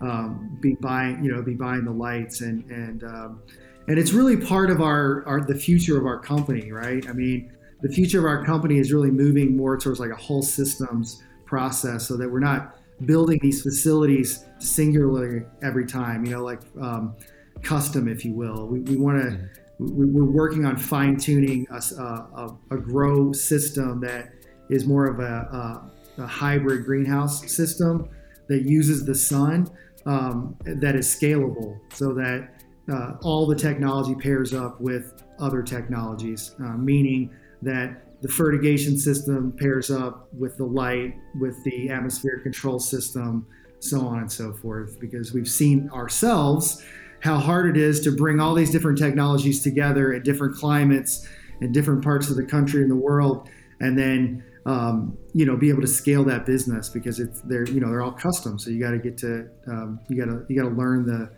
um, 0.00 0.58
be 0.60 0.74
buying 0.74 1.24
you 1.24 1.32
know 1.32 1.42
be 1.42 1.54
buying 1.54 1.84
the 1.84 1.92
lights 1.92 2.40
and 2.40 2.70
and 2.70 3.04
um, 3.04 3.42
and 3.88 3.98
it's 3.98 4.12
really 4.12 4.36
part 4.36 4.70
of 4.70 4.80
our, 4.80 5.26
our 5.26 5.40
the 5.40 5.54
future 5.54 5.98
of 5.98 6.06
our 6.06 6.18
company, 6.18 6.72
right? 6.72 7.06
I 7.08 7.12
mean 7.12 7.52
the 7.82 7.88
future 7.88 8.18
of 8.18 8.24
our 8.24 8.44
company 8.44 8.78
is 8.78 8.92
really 8.92 9.10
moving 9.10 9.56
more 9.56 9.76
towards 9.76 10.00
like 10.00 10.10
a 10.10 10.16
whole 10.16 10.42
systems 10.42 11.22
process 11.44 12.06
so 12.06 12.16
that 12.16 12.30
we're 12.30 12.40
not 12.40 12.76
building 13.04 13.38
these 13.42 13.62
facilities 13.62 14.44
singularly 14.58 15.44
every 15.62 15.86
time, 15.86 16.24
you 16.24 16.32
know, 16.32 16.42
like 16.42 16.60
um, 16.80 17.14
custom, 17.62 18.08
if 18.08 18.24
you 18.24 18.32
will. 18.32 18.66
We, 18.66 18.80
we 18.80 18.96
want 18.96 19.22
to, 19.22 19.48
we're 19.78 20.24
working 20.24 20.64
on 20.64 20.76
fine 20.76 21.16
tuning 21.16 21.66
a, 21.70 21.76
a, 22.00 22.56
a, 22.70 22.76
grow 22.78 23.32
system 23.32 24.00
that 24.00 24.32
is 24.70 24.86
more 24.86 25.06
of 25.06 25.20
a, 25.20 25.90
a, 26.18 26.22
a 26.22 26.26
hybrid 26.26 26.84
greenhouse 26.84 27.50
system 27.52 28.08
that 28.48 28.62
uses 28.62 29.04
the 29.04 29.14
sun 29.14 29.68
um, 30.06 30.56
that 30.64 30.94
is 30.94 31.06
scalable 31.06 31.78
so 31.92 32.14
that 32.14 32.48
uh, 32.90 33.16
all 33.22 33.46
the 33.46 33.54
technology 33.54 34.14
pairs 34.14 34.54
up 34.54 34.80
with 34.80 35.22
other 35.38 35.62
technologies, 35.62 36.54
uh, 36.60 36.76
meaning 36.76 37.30
that 37.62 38.22
the 38.22 38.28
fertigation 38.28 38.96
system 38.96 39.52
pairs 39.58 39.90
up 39.90 40.28
with 40.32 40.56
the 40.56 40.64
light, 40.64 41.14
with 41.38 41.62
the 41.64 41.90
atmospheric 41.90 42.42
control 42.42 42.78
system, 42.78 43.46
so 43.80 44.00
on 44.06 44.20
and 44.20 44.32
so 44.32 44.52
forth, 44.54 44.98
because 45.00 45.34
we've 45.34 45.48
seen 45.48 45.90
ourselves 45.90 46.82
how 47.26 47.38
hard 47.38 47.68
it 47.68 47.76
is 47.76 48.00
to 48.00 48.12
bring 48.12 48.38
all 48.38 48.54
these 48.54 48.70
different 48.70 48.96
technologies 48.96 49.60
together 49.60 50.14
at 50.14 50.22
different 50.22 50.54
climates 50.54 51.28
and 51.60 51.74
different 51.74 52.02
parts 52.04 52.30
of 52.30 52.36
the 52.36 52.44
country 52.44 52.82
and 52.82 52.90
the 52.90 52.96
world, 52.96 53.48
and 53.80 53.98
then 53.98 54.44
um, 54.64 55.18
you 55.34 55.44
know 55.44 55.56
be 55.56 55.68
able 55.68 55.82
to 55.82 55.88
scale 55.88 56.22
that 56.24 56.46
business 56.46 56.88
because 56.88 57.18
it's 57.18 57.40
they're 57.42 57.68
you 57.68 57.80
know 57.80 57.88
they're 57.88 58.02
all 58.02 58.12
custom. 58.12 58.58
So 58.58 58.70
you 58.70 58.80
got 58.80 58.92
to 58.92 58.98
get 58.98 59.18
to 59.18 59.48
um, 59.66 60.00
you 60.08 60.16
got 60.16 60.30
to 60.30 60.46
you 60.48 60.56
got 60.56 60.68
to 60.68 60.74
learn 60.74 61.04
the 61.04 61.30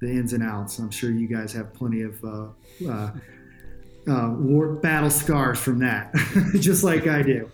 the 0.00 0.10
ins 0.10 0.32
and 0.32 0.42
outs. 0.42 0.78
I'm 0.80 0.90
sure 0.90 1.10
you 1.10 1.28
guys 1.28 1.52
have 1.52 1.72
plenty 1.72 2.02
of 2.02 2.24
uh, 2.24 2.48
uh, 2.88 3.10
uh, 4.08 4.30
war 4.30 4.74
battle 4.74 5.10
scars 5.10 5.60
from 5.60 5.78
that, 5.78 6.12
just 6.60 6.82
like 6.82 7.06
I 7.06 7.22
do. 7.22 7.48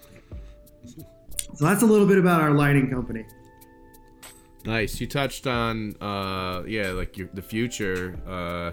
So 1.54 1.66
that's 1.66 1.82
a 1.82 1.86
little 1.86 2.06
bit 2.06 2.18
about 2.18 2.40
our 2.40 2.52
lighting 2.52 2.90
company. 2.90 3.26
Nice. 4.64 4.98
You 5.00 5.06
touched 5.06 5.46
on, 5.46 5.94
uh, 6.00 6.62
yeah, 6.66 6.90
like 6.90 7.18
your, 7.18 7.28
the 7.34 7.42
future 7.42 8.16
uh, 8.26 8.72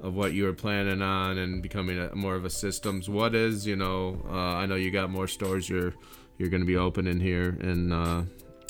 of 0.00 0.14
what 0.14 0.34
you 0.34 0.44
were 0.44 0.52
planning 0.52 1.02
on 1.02 1.38
and 1.38 1.62
becoming 1.62 1.98
a, 1.98 2.14
more 2.14 2.36
of 2.36 2.44
a 2.44 2.50
systems. 2.50 3.08
What 3.08 3.34
is, 3.34 3.66
you 3.66 3.76
know, 3.76 4.22
uh, 4.28 4.32
I 4.32 4.66
know 4.66 4.76
you 4.76 4.90
got 4.90 5.10
more 5.10 5.26
stores 5.26 5.68
you're 5.68 5.94
you're 6.38 6.48
going 6.48 6.62
to 6.62 6.66
be 6.66 6.76
opening 6.76 7.20
here 7.20 7.56
in 7.60 7.92
uh, 7.92 8.24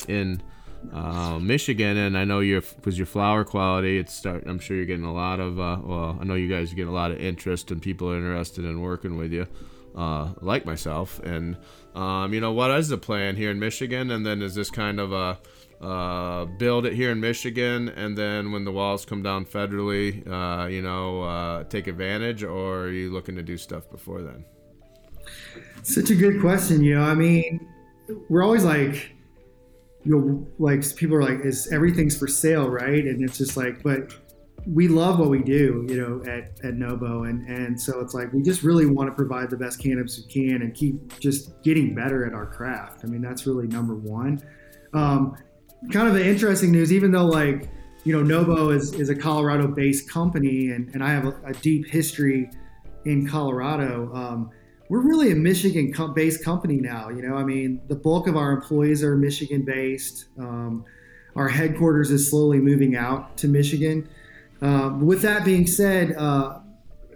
in 0.07 0.41
uh, 0.91 1.39
Michigan, 1.39 1.97
and 1.97 2.17
I 2.17 2.25
know 2.25 2.39
your 2.39 2.61
because 2.61 2.97
your 2.97 3.05
flower 3.05 3.43
quality, 3.43 3.97
it's 3.97 4.13
start. 4.13 4.43
I'm 4.45 4.59
sure 4.59 4.75
you're 4.75 4.85
getting 4.85 5.05
a 5.05 5.13
lot 5.13 5.39
of. 5.39 5.59
Uh, 5.59 5.77
well, 5.83 6.17
I 6.19 6.23
know 6.23 6.35
you 6.35 6.49
guys 6.49 6.71
are 6.71 6.75
getting 6.75 6.91
a 6.91 6.95
lot 6.95 7.11
of 7.11 7.19
interest 7.19 7.71
and 7.71 7.81
people 7.81 8.11
are 8.11 8.17
interested 8.17 8.65
in 8.65 8.81
working 8.81 9.15
with 9.17 9.31
you, 9.31 9.47
uh, 9.95 10.33
like 10.41 10.65
myself. 10.65 11.19
And 11.19 11.57
um, 11.95 12.33
you 12.33 12.41
know, 12.41 12.51
what 12.51 12.71
is 12.71 12.89
the 12.89 12.97
plan 12.97 13.35
here 13.35 13.51
in 13.51 13.59
Michigan? 13.59 14.11
And 14.11 14.25
then 14.25 14.41
is 14.41 14.55
this 14.55 14.69
kind 14.69 14.99
of 14.99 15.13
a 15.13 15.39
uh, 15.83 16.45
build 16.45 16.85
it 16.85 16.93
here 16.93 17.11
in 17.11 17.19
Michigan, 17.19 17.89
and 17.89 18.17
then 18.17 18.51
when 18.51 18.63
the 18.63 18.71
walls 18.71 19.05
come 19.05 19.21
down 19.21 19.45
federally, 19.45 20.25
uh, 20.27 20.67
you 20.67 20.81
know, 20.81 21.23
uh, 21.23 21.63
take 21.65 21.87
advantage, 21.87 22.43
or 22.43 22.83
are 22.83 22.91
you 22.91 23.11
looking 23.11 23.35
to 23.35 23.43
do 23.43 23.57
stuff 23.57 23.89
before 23.89 24.21
then? 24.21 24.45
Such 25.83 26.09
a 26.09 26.15
good 26.15 26.39
question. 26.41 26.83
You 26.83 26.95
know, 26.95 27.03
I 27.03 27.13
mean, 27.13 27.67
we're 28.29 28.43
always 28.43 28.63
like 28.63 29.13
you 30.03 30.19
know, 30.19 30.47
like 30.59 30.95
people 30.95 31.15
are 31.15 31.23
like, 31.23 31.45
is 31.45 31.71
everything's 31.71 32.17
for 32.17 32.27
sale, 32.27 32.69
right? 32.69 33.05
And 33.05 33.23
it's 33.23 33.37
just 33.37 33.55
like, 33.55 33.81
but 33.83 34.13
we 34.65 34.87
love 34.87 35.19
what 35.19 35.29
we 35.29 35.41
do, 35.41 35.85
you 35.89 36.01
know, 36.01 36.31
at, 36.31 36.59
at 36.63 36.75
Nobo. 36.75 37.23
And, 37.23 37.47
and 37.47 37.79
so 37.79 37.99
it's 37.99 38.13
like, 38.13 38.31
we 38.33 38.41
just 38.41 38.63
really 38.63 38.85
want 38.85 39.09
to 39.09 39.15
provide 39.15 39.49
the 39.49 39.57
best 39.57 39.81
cannabis 39.81 40.17
we 40.17 40.31
can 40.31 40.61
and 40.61 40.73
keep 40.73 41.19
just 41.19 41.61
getting 41.63 41.95
better 41.95 42.25
at 42.25 42.33
our 42.33 42.45
craft. 42.45 43.01
I 43.03 43.07
mean, 43.07 43.21
that's 43.21 43.47
really 43.47 43.67
number 43.67 43.95
one. 43.95 44.41
Um, 44.93 45.37
kind 45.91 46.07
of 46.07 46.13
the 46.13 46.25
interesting 46.25 46.71
news, 46.71 46.91
even 46.91 47.11
though 47.11 47.25
like, 47.25 47.69
you 48.03 48.13
know, 48.13 48.23
Nobo 48.23 48.69
is, 48.69 48.93
is 48.93 49.09
a 49.09 49.15
Colorado 49.15 49.67
based 49.67 50.09
company 50.09 50.71
and, 50.71 50.93
and 50.93 51.03
I 51.03 51.09
have 51.09 51.25
a, 51.25 51.35
a 51.45 51.53
deep 51.53 51.87
history 51.87 52.49
in 53.05 53.27
Colorado. 53.27 54.13
Um, 54.13 54.51
we're 54.89 55.01
really 55.01 55.31
a 55.31 55.35
Michigan 55.35 55.93
based 56.13 56.43
company 56.43 56.77
now. 56.77 57.09
You 57.09 57.27
know, 57.27 57.35
I 57.35 57.43
mean, 57.43 57.81
the 57.87 57.95
bulk 57.95 58.27
of 58.27 58.37
our 58.37 58.51
employees 58.51 59.03
are 59.03 59.15
Michigan 59.15 59.63
based. 59.63 60.25
Um, 60.37 60.85
our 61.35 61.47
headquarters 61.47 62.11
is 62.11 62.29
slowly 62.29 62.59
moving 62.59 62.95
out 62.95 63.35
to 63.37 63.47
Michigan. 63.47 64.07
Uh, 64.61 64.97
with 65.01 65.21
that 65.23 65.45
being 65.45 65.65
said, 65.65 66.15
uh, 66.15 66.59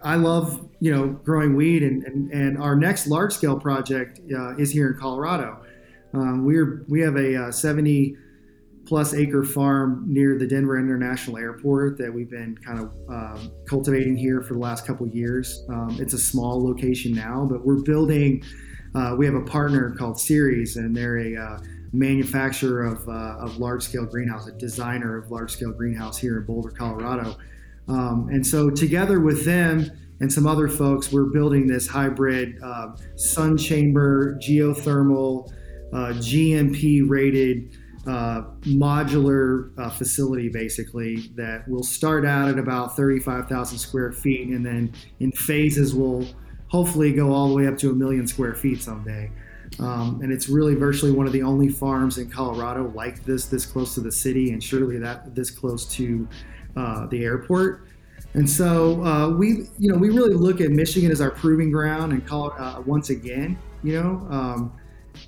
I 0.03 0.15
love 0.15 0.67
you 0.79 0.91
know 0.91 1.07
growing 1.07 1.55
weed, 1.55 1.83
and 1.83 2.03
and, 2.03 2.31
and 2.31 2.57
our 2.57 2.75
next 2.75 3.07
large 3.07 3.33
scale 3.33 3.59
project 3.59 4.19
uh, 4.33 4.55
is 4.55 4.71
here 4.71 4.91
in 4.91 4.99
Colorado. 4.99 5.59
Um, 6.13 6.45
we're 6.45 6.85
we 6.87 7.01
have 7.01 7.15
a 7.15 7.47
uh, 7.47 7.51
70 7.51 8.15
plus 8.87 9.13
acre 9.13 9.43
farm 9.43 10.05
near 10.07 10.37
the 10.39 10.47
Denver 10.47 10.79
International 10.79 11.37
Airport 11.37 11.97
that 11.97 12.11
we've 12.11 12.29
been 12.29 12.57
kind 12.65 12.79
of 12.79 12.93
um, 13.09 13.51
cultivating 13.67 14.15
here 14.15 14.41
for 14.41 14.53
the 14.53 14.59
last 14.59 14.87
couple 14.87 15.05
years. 15.07 15.65
Um, 15.69 15.97
it's 15.99 16.13
a 16.13 16.17
small 16.17 16.63
location 16.63 17.13
now, 17.13 17.45
but 17.49 17.65
we're 17.65 17.83
building. 17.83 18.43
Uh, 18.95 19.13
we 19.17 19.25
have 19.25 19.35
a 19.35 19.41
partner 19.41 19.93
called 19.97 20.17
Ceres, 20.19 20.77
and 20.77 20.95
they're 20.95 21.17
a 21.17 21.35
uh, 21.35 21.59
manufacturer 21.91 22.85
of, 22.85 23.07
uh, 23.09 23.45
of 23.45 23.57
large 23.57 23.83
scale 23.83 24.05
greenhouse, 24.05 24.47
a 24.47 24.53
designer 24.53 25.17
of 25.17 25.29
large 25.29 25.51
scale 25.51 25.73
greenhouse 25.73 26.17
here 26.17 26.37
in 26.37 26.45
Boulder, 26.45 26.69
Colorado. 26.69 27.35
Um, 27.89 28.29
and 28.31 28.45
so, 28.45 28.69
together 28.69 29.19
with 29.19 29.43
them 29.43 29.91
and 30.21 30.31
some 30.31 30.47
other 30.47 30.69
folks, 30.69 31.11
we're 31.11 31.25
building 31.25 31.67
this 31.67 31.87
hybrid 31.87 32.57
uh, 32.63 32.95
sun 33.15 33.57
chamber, 33.57 34.39
geothermal, 34.41 35.51
uh, 35.93 36.13
GMP 36.13 37.01
rated 37.07 37.77
uh, 38.07 38.43
modular 38.61 39.77
uh, 39.77 39.89
facility 39.89 40.49
basically 40.49 41.29
that 41.35 41.67
will 41.67 41.83
start 41.83 42.25
out 42.25 42.47
at 42.47 42.57
about 42.57 42.95
35,000 42.95 43.77
square 43.77 44.11
feet 44.11 44.47
and 44.47 44.65
then 44.65 44.93
in 45.19 45.31
phases 45.31 45.93
will 45.93 46.25
hopefully 46.69 47.11
go 47.11 47.33
all 47.33 47.49
the 47.49 47.55
way 47.55 47.67
up 47.67 47.77
to 47.77 47.91
a 47.91 47.93
million 47.93 48.27
square 48.27 48.53
feet 48.53 48.81
someday. 48.81 49.29
Um, 49.79 50.21
and 50.21 50.31
it's 50.31 50.49
really 50.49 50.75
virtually 50.75 51.11
one 51.11 51.27
of 51.27 51.33
the 51.33 51.41
only 51.43 51.69
farms 51.69 52.17
in 52.17 52.29
Colorado 52.29 52.89
like 52.95 53.23
this, 53.25 53.45
this 53.45 53.65
close 53.65 53.93
to 53.95 54.01
the 54.01 54.11
city, 54.11 54.51
and 54.51 54.63
surely 54.63 54.97
that 54.97 55.35
this 55.35 55.51
close 55.51 55.85
to 55.95 56.27
uh, 56.75 57.05
the 57.07 57.23
airport. 57.23 57.87
And 58.33 58.49
so 58.49 59.03
uh, 59.03 59.29
we, 59.29 59.67
you 59.77 59.91
know, 59.91 59.97
we 59.97 60.09
really 60.09 60.33
look 60.33 60.61
at 60.61 60.69
Michigan 60.71 61.11
as 61.11 61.21
our 61.21 61.31
proving 61.31 61.71
ground, 61.71 62.13
and 62.13 62.25
call 62.25 62.53
uh, 62.57 62.81
once 62.85 63.09
again, 63.09 63.57
you 63.83 64.01
know, 64.01 64.27
um, 64.29 64.73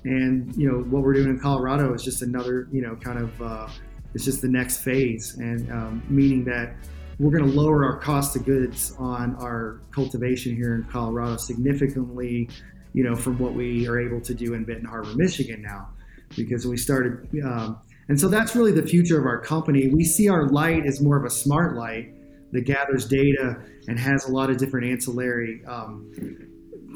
and 0.04 0.54
you 0.56 0.70
know 0.70 0.78
what 0.78 1.02
we're 1.02 1.14
doing 1.14 1.28
in 1.28 1.38
Colorado 1.40 1.92
is 1.94 2.02
just 2.02 2.22
another 2.22 2.68
you 2.72 2.82
know 2.82 2.96
kind 2.96 3.18
of 3.18 3.42
uh, 3.42 3.68
it's 4.14 4.24
just 4.24 4.42
the 4.42 4.48
next 4.48 4.78
phase, 4.78 5.36
and 5.38 5.70
um, 5.70 6.02
meaning 6.08 6.44
that 6.44 6.74
we're 7.18 7.36
going 7.36 7.48
to 7.48 7.56
lower 7.56 7.84
our 7.84 7.98
cost 7.98 8.34
of 8.34 8.44
goods 8.44 8.94
on 8.98 9.36
our 9.36 9.80
cultivation 9.92 10.56
here 10.56 10.74
in 10.74 10.84
Colorado 10.84 11.36
significantly, 11.36 12.48
you 12.94 13.04
know, 13.04 13.14
from 13.14 13.38
what 13.38 13.52
we 13.52 13.86
are 13.86 14.00
able 14.00 14.20
to 14.22 14.34
do 14.34 14.54
in 14.54 14.64
Benton 14.64 14.86
Harbor, 14.86 15.10
Michigan 15.14 15.60
now, 15.60 15.90
because 16.34 16.66
we 16.66 16.78
started. 16.78 17.28
Um, 17.44 17.78
and 18.08 18.18
so 18.18 18.28
that's 18.28 18.56
really 18.56 18.72
the 18.72 18.86
future 18.86 19.20
of 19.20 19.26
our 19.26 19.38
company. 19.38 19.88
We 19.88 20.02
see 20.02 20.28
our 20.28 20.48
light 20.48 20.86
as 20.86 21.00
more 21.00 21.16
of 21.16 21.24
a 21.24 21.30
smart 21.30 21.76
light 21.76 22.14
that 22.52 22.62
gathers 22.62 23.06
data 23.06 23.62
and 23.86 23.98
has 23.98 24.24
a 24.24 24.32
lot 24.32 24.50
of 24.50 24.56
different 24.56 24.86
ancillary 24.86 25.62
um, 25.66 26.10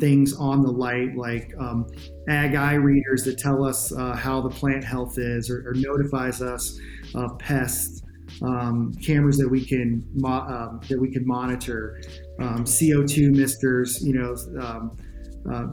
things 0.00 0.34
on 0.34 0.62
the 0.62 0.70
light, 0.70 1.16
like 1.16 1.52
um, 1.58 1.86
ag 2.28 2.54
eye 2.54 2.74
readers 2.74 3.24
that 3.24 3.38
tell 3.38 3.64
us 3.64 3.92
uh, 3.92 4.14
how 4.14 4.40
the 4.40 4.50
plant 4.50 4.84
health 4.84 5.18
is, 5.18 5.50
or, 5.50 5.68
or 5.68 5.74
notifies 5.74 6.42
us 6.42 6.78
of 7.14 7.38
pests. 7.38 8.00
Um, 8.42 8.92
cameras 8.94 9.36
that 9.36 9.48
we 9.48 9.64
can 9.64 10.04
mo- 10.14 10.46
um, 10.48 10.80
that 10.88 10.98
we 10.98 11.12
can 11.12 11.24
monitor, 11.24 12.00
um, 12.40 12.64
CO2 12.64 13.32
misters, 13.32 14.02
you 14.02 14.14
know, 14.14 14.34
a 14.60 14.66
um, 14.66 14.96
uh, 15.52 15.66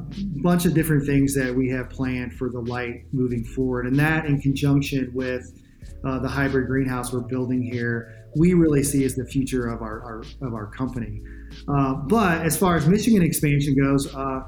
bunch 0.43 0.65
of 0.65 0.73
different 0.73 1.05
things 1.05 1.33
that 1.33 1.55
we 1.55 1.69
have 1.69 1.89
planned 1.89 2.33
for 2.33 2.49
the 2.49 2.59
light 2.59 3.05
moving 3.13 3.43
forward, 3.43 3.87
and 3.87 3.95
that 3.97 4.25
in 4.25 4.39
conjunction 4.39 5.09
with 5.13 5.59
uh, 6.03 6.19
the 6.19 6.27
hybrid 6.27 6.67
greenhouse 6.67 7.13
we're 7.13 7.21
building 7.21 7.61
here, 7.61 8.27
we 8.35 8.53
really 8.53 8.83
see 8.83 9.05
as 9.05 9.15
the 9.15 9.25
future 9.25 9.67
of 9.67 9.81
our, 9.81 10.01
our 10.03 10.23
of 10.47 10.53
our 10.53 10.67
company. 10.67 11.21
Uh, 11.67 11.93
but 11.93 12.41
as 12.41 12.57
far 12.57 12.75
as 12.75 12.87
Michigan 12.87 13.21
expansion 13.21 13.75
goes, 13.75 14.13
uh, 14.13 14.43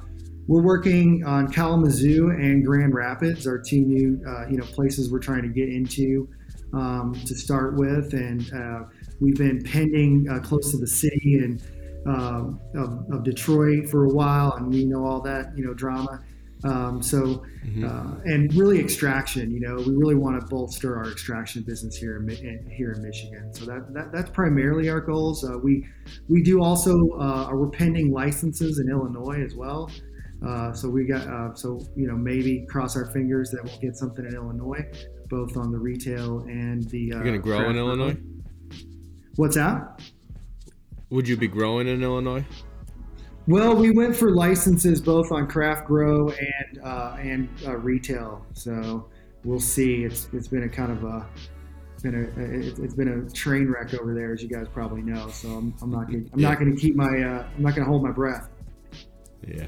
we're 0.48 0.62
working 0.62 1.24
on 1.26 1.52
Kalamazoo 1.52 2.30
and 2.32 2.66
Grand 2.66 2.94
Rapids, 2.94 3.48
our 3.48 3.58
two 3.58 3.80
new 3.80 4.22
uh, 4.28 4.48
you 4.50 4.58
know 4.58 4.66
places 4.66 5.12
we're 5.12 5.20
trying 5.20 5.44
to 5.44 5.48
get 5.48 5.70
into 5.70 6.28
um, 6.74 7.14
to 7.26 7.36
start 7.36 7.76
with, 7.76 8.14
and 8.14 8.52
uh, 8.54 8.84
we've 9.20 9.38
been 9.38 9.64
pending 9.64 10.28
uh, 10.30 10.40
close 10.40 10.72
to 10.72 10.78
the 10.78 10.88
city 10.88 11.40
and 11.42 11.62
um, 12.06 12.60
of, 12.76 13.10
of, 13.12 13.24
Detroit 13.24 13.88
for 13.90 14.04
a 14.04 14.10
while, 14.10 14.54
and 14.54 14.70
we 14.70 14.84
know 14.84 15.06
all 15.06 15.22
that 15.22 15.58
you 15.58 15.66
know 15.66 15.74
drama. 15.74 16.22
Um, 16.64 17.02
so, 17.02 17.44
mm-hmm. 17.66 17.86
uh, 17.86 18.22
and 18.24 18.54
really 18.54 18.80
extraction, 18.80 19.52
you 19.52 19.60
know, 19.60 19.76
we 19.76 19.94
really 19.96 20.16
want 20.16 20.40
to 20.40 20.48
bolster 20.48 20.98
our 20.98 21.12
extraction 21.12 21.62
business 21.64 21.98
here 21.98 22.18
in, 22.18 22.30
in 22.30 22.70
here 22.72 22.94
in 22.94 23.02
Michigan. 23.02 23.54
So 23.54 23.66
that, 23.66 23.94
that 23.94 24.12
that's 24.14 24.30
primarily 24.30 24.90
our 24.90 25.02
goals. 25.02 25.44
Uh, 25.44 25.58
we 25.58 25.86
we 26.30 26.42
do 26.42 26.62
also 26.62 26.94
uh, 27.20 27.50
we're 27.52 27.70
pending 27.70 28.12
licenses 28.12 28.80
in 28.80 28.90
Illinois 28.90 29.44
as 29.44 29.56
well. 29.56 29.92
Uh, 30.46 30.74
so 30.74 30.90
we 30.90 31.06
got 31.06 31.28
uh, 31.28 31.54
so 31.54 31.80
you 31.96 32.08
know 32.08 32.16
maybe 32.16 32.66
cross 32.70 32.96
our 32.96 33.12
fingers 33.12 33.50
that 33.52 33.64
we'll 33.64 33.80
get 33.80 33.96
something 33.96 34.26
in 34.26 34.34
Illinois, 34.34 34.86
both 35.30 35.58
on 35.58 35.72
the 35.72 35.80
retail 35.80 36.40
and 36.48 36.90
the. 36.90 37.12
Uh, 37.12 37.18
You're 37.18 37.26
gonna 37.26 37.40
grow 37.40 37.70
in 37.70 37.78
Illinois. 37.78 38.18
What's 39.36 39.56
that? 39.56 40.02
Would 41.10 41.28
you 41.28 41.38
be 41.38 41.48
growing 41.48 41.88
in 41.88 42.04
Illinois? 42.04 42.46
Well, 43.48 43.76
we 43.76 43.92
went 43.92 44.16
for 44.16 44.32
licenses 44.32 45.02
both 45.02 45.32
on 45.32 45.48
craft 45.48 45.86
grow 45.86 46.30
and 46.30 46.82
uh, 46.82 47.18
and 47.20 47.50
uh, 47.66 47.76
retail. 47.78 48.46
So 48.54 49.10
we'll 49.44 49.60
see. 49.60 50.04
It's 50.04 50.30
it's 50.34 50.48
been 50.48 50.64
a 50.64 50.70
kind 50.70 50.92
of 50.92 51.04
a 51.04 51.28
been 52.04 52.16
a 52.16 52.84
it's 52.84 52.94
been 52.94 53.08
a 53.08 53.30
train 53.34 53.70
wreck 53.70 53.94
over 53.94 54.14
there, 54.14 54.34
as 54.34 54.44
you 54.44 54.50
guys 54.50 54.68
probably 54.72 55.02
know. 55.02 55.30
So 55.30 55.50
I'm, 55.50 55.74
I'm 55.82 55.90
not 55.90 56.08
gonna, 56.08 56.24
I'm 56.34 56.40
yeah. 56.40 56.50
not 56.50 56.60
going 56.60 56.76
to 56.76 56.80
keep 56.80 56.96
my 56.96 57.06
uh, 57.06 57.46
I'm 57.56 57.64
not 57.64 57.76
going 57.76 57.86
to 57.86 57.90
hold 57.90 58.04
my 58.04 58.12
breath. 58.12 58.50
Yeah. 59.48 59.66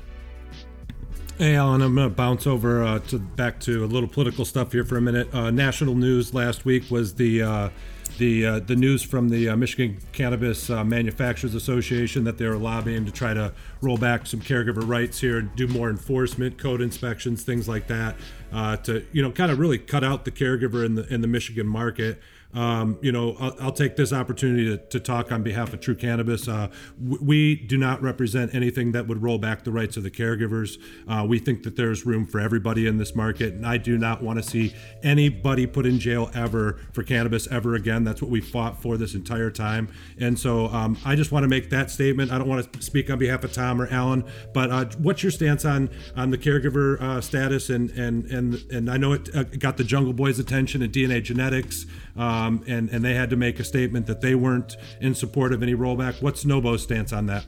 Hey, 1.37 1.55
Alan, 1.55 1.81
I'm 1.81 1.95
going 1.95 2.09
to 2.09 2.15
bounce 2.15 2.47
over 2.47 2.81
uh, 2.81 2.99
to 2.99 3.19
back 3.19 3.59
to 3.61 3.83
a 3.83 3.87
little 3.87 4.07
political 4.07 4.45
stuff 4.45 4.71
here 4.71 4.85
for 4.85 4.95
a 4.95 5.01
minute. 5.01 5.33
Uh, 5.33 5.51
national 5.51 5.95
news 5.95 6.33
last 6.33 6.63
week 6.63 6.89
was 6.89 7.15
the 7.15 7.41
uh, 7.41 7.69
the 8.17 8.45
uh, 8.45 8.59
the 8.59 8.75
news 8.75 9.03
from 9.03 9.29
the 9.29 9.49
uh, 9.49 9.55
Michigan 9.55 9.97
Cannabis 10.13 10.69
uh, 10.69 10.83
Manufacturers 10.83 11.53
Association 11.55 12.23
that 12.23 12.37
they're 12.37 12.57
lobbying 12.57 13.05
to 13.05 13.11
try 13.11 13.33
to 13.33 13.53
roll 13.81 13.97
back 13.97 14.25
some 14.25 14.39
caregiver 14.39 14.87
rights 14.87 15.19
here 15.19 15.37
and 15.37 15.55
do 15.55 15.67
more 15.67 15.89
enforcement, 15.89 16.57
code 16.57 16.81
inspections, 16.81 17.43
things 17.43 17.67
like 17.67 17.87
that, 17.87 18.15
uh, 18.51 18.77
to 18.77 19.05
you 19.11 19.21
know 19.21 19.31
kind 19.31 19.51
of 19.51 19.59
really 19.59 19.77
cut 19.77 20.03
out 20.03 20.25
the 20.25 20.31
caregiver 20.31 20.85
in 20.85 20.95
the 20.95 21.05
in 21.13 21.21
the 21.21 21.27
Michigan 21.27 21.67
market. 21.67 22.21
Um, 22.55 22.97
you 23.01 23.11
know, 23.11 23.35
I'll, 23.39 23.55
I'll, 23.59 23.71
take 23.75 23.97
this 23.97 24.13
opportunity 24.13 24.65
to, 24.65 24.77
to, 24.77 24.99
talk 25.01 25.29
on 25.29 25.43
behalf 25.43 25.73
of 25.73 25.81
Truu 25.81 25.99
Cannabis. 25.99 26.47
Uh, 26.47 26.69
we 26.97 27.55
do 27.55 27.77
not 27.77 28.01
represent 28.01 28.55
anything 28.55 28.93
that 28.93 29.07
would 29.07 29.21
roll 29.21 29.37
back 29.37 29.65
the 29.65 29.73
rights 29.73 29.97
of 29.97 30.03
the 30.03 30.09
caregivers. 30.09 30.77
Uh, 31.05 31.25
we 31.27 31.37
think 31.37 31.63
that 31.63 31.75
there's 31.75 32.05
room 32.05 32.25
for 32.25 32.39
everybody 32.39 32.87
in 32.87 32.97
this 32.97 33.13
market, 33.13 33.53
and 33.53 33.65
I 33.65 33.75
do 33.75 33.97
not 33.97 34.23
want 34.23 34.41
to 34.41 34.43
see 34.43 34.73
anybody 35.03 35.67
put 35.67 35.85
in 35.85 35.99
jail 35.99 36.31
ever 36.33 36.79
for 36.93 37.03
cannabis 37.03 37.45
ever 37.51 37.75
again. 37.75 38.05
That's 38.05 38.21
what 38.21 38.31
we 38.31 38.39
fought 38.39 38.81
for 38.81 38.95
this 38.95 39.15
entire 39.15 39.51
time. 39.51 39.89
And 40.17 40.39
so 40.39 40.67
um, 40.67 40.97
I 41.03 41.15
just 41.15 41.33
want 41.33 41.43
to 41.43 41.49
make 41.49 41.69
that 41.71 41.91
statement. 41.91 42.31
I 42.31 42.37
don't 42.37 42.47
want 42.47 42.71
to 42.71 42.81
speak 42.81 43.09
on 43.09 43.19
behalf 43.19 43.43
of 43.43 43.51
Tom 43.51 43.81
or 43.81 43.87
Alan, 43.87 44.23
but 44.53 44.71
uh, 44.71 44.85
what's 44.99 45.23
your 45.23 45.31
stance 45.31 45.65
on 45.65 45.89
on 46.15 46.29
the 46.29 46.37
caregiver 46.37 47.01
uh, 47.01 47.19
status? 47.19 47.69
And 47.69 47.89
and 47.91 48.23
and 48.25 48.63
and 48.71 48.89
I 48.89 48.95
know 48.95 49.11
it 49.11 49.35
uh, 49.35 49.43
got 49.43 49.75
the 49.75 49.83
Jungle 49.83 50.13
Boys' 50.13 50.39
attention 50.39 50.81
and 50.81 50.93
DNA 50.93 51.21
Genetics 51.21 51.85
um, 52.15 52.63
and 52.67 52.89
and 52.89 53.03
they 53.03 53.13
had 53.13 53.29
to 53.31 53.35
make 53.35 53.59
a 53.59 53.63
statement 53.63 54.07
that 54.07 54.21
they 54.21 54.35
weren't 54.35 54.77
in 55.01 55.15
support 55.15 55.53
of 55.53 55.61
any 55.61 55.75
rollback. 55.75 56.21
What's 56.21 56.45
Nobo's 56.45 56.83
stance 56.83 57.11
on 57.11 57.25
that? 57.27 57.45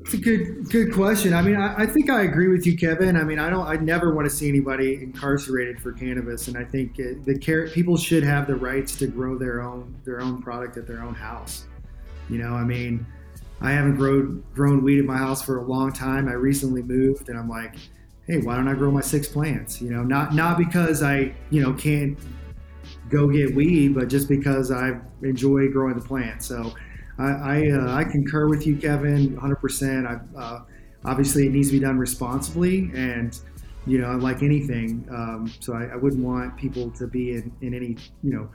It's 0.00 0.14
a 0.14 0.18
good 0.18 0.70
good 0.70 0.92
question. 0.92 1.34
I 1.34 1.42
mean, 1.42 1.56
I, 1.56 1.82
I, 1.82 1.86
think 1.86 2.10
I 2.10 2.22
agree 2.22 2.46
with 2.46 2.64
you, 2.64 2.76
Kevin. 2.76 3.16
I 3.16 3.24
mean, 3.24 3.40
I 3.40 3.50
don't. 3.50 3.66
I 3.66 3.74
never 3.74 4.14
want 4.14 4.28
to 4.28 4.34
see 4.34 4.48
anybody 4.48 5.02
incarcerated 5.02 5.80
for 5.80 5.92
cannabis, 5.92 6.46
and 6.46 6.56
I 6.56 6.62
think 6.62 7.00
it, 7.00 7.24
the 7.24 7.36
care 7.36 7.68
people 7.68 7.96
should 7.96 8.22
have 8.22 8.46
the 8.46 8.54
rights 8.54 8.94
to 8.98 9.08
grow 9.08 9.36
their 9.36 9.62
own 9.62 9.96
their 10.04 10.20
own 10.20 10.40
product 10.40 10.76
at 10.76 10.86
their 10.86 11.02
own 11.02 11.14
house. 11.14 11.64
You 12.28 12.38
know, 12.38 12.52
I 12.52 12.62
mean, 12.62 13.04
I 13.60 13.72
haven't 13.72 13.96
grown 13.96 14.44
grown 14.54 14.84
weed 14.84 15.00
at 15.00 15.04
my 15.04 15.16
house 15.16 15.42
for 15.42 15.58
a 15.58 15.64
long 15.64 15.92
time. 15.92 16.28
I 16.28 16.34
recently 16.34 16.82
moved, 16.82 17.28
and 17.28 17.36
I'm 17.36 17.48
like, 17.48 17.74
hey, 18.26 18.38
why 18.38 18.56
don't 18.56 18.68
I 18.68 18.74
grow 18.74 18.90
my 18.90 19.00
six 19.00 19.28
plants? 19.28 19.80
You 19.80 19.90
know, 19.90 20.02
not 20.02 20.34
not 20.34 20.58
because 20.58 21.02
I 21.02 21.34
you 21.50 21.62
know 21.62 21.72
can't 21.72 22.18
go 23.08 23.28
get 23.28 23.54
weed, 23.54 23.94
but 23.94 24.08
just 24.08 24.28
because 24.28 24.70
I 24.70 24.98
enjoy 25.22 25.68
growing 25.68 25.94
the 25.94 26.04
plant. 26.04 26.42
So 26.42 26.74
I 27.18 27.24
I, 27.24 27.70
uh, 27.70 27.94
I 27.94 28.04
concur 28.04 28.48
with 28.48 28.66
you, 28.66 28.76
Kevin, 28.76 29.36
100%. 29.36 30.06
I, 30.06 30.38
uh, 30.38 30.62
obviously, 31.04 31.46
it 31.46 31.52
needs 31.52 31.68
to 31.68 31.72
be 31.72 31.80
done 31.80 31.98
responsibly 31.98 32.90
and 32.94 33.38
you 33.86 33.98
know, 33.98 34.16
like 34.16 34.42
anything. 34.42 35.06
Um, 35.10 35.52
so 35.60 35.74
I, 35.74 35.84
I, 35.84 35.96
wouldn't 35.96 36.22
want 36.22 36.56
people 36.56 36.90
to 36.90 37.06
be 37.06 37.34
in, 37.34 37.52
in 37.60 37.72
any, 37.72 37.96
you 38.22 38.32
know, 38.32 38.48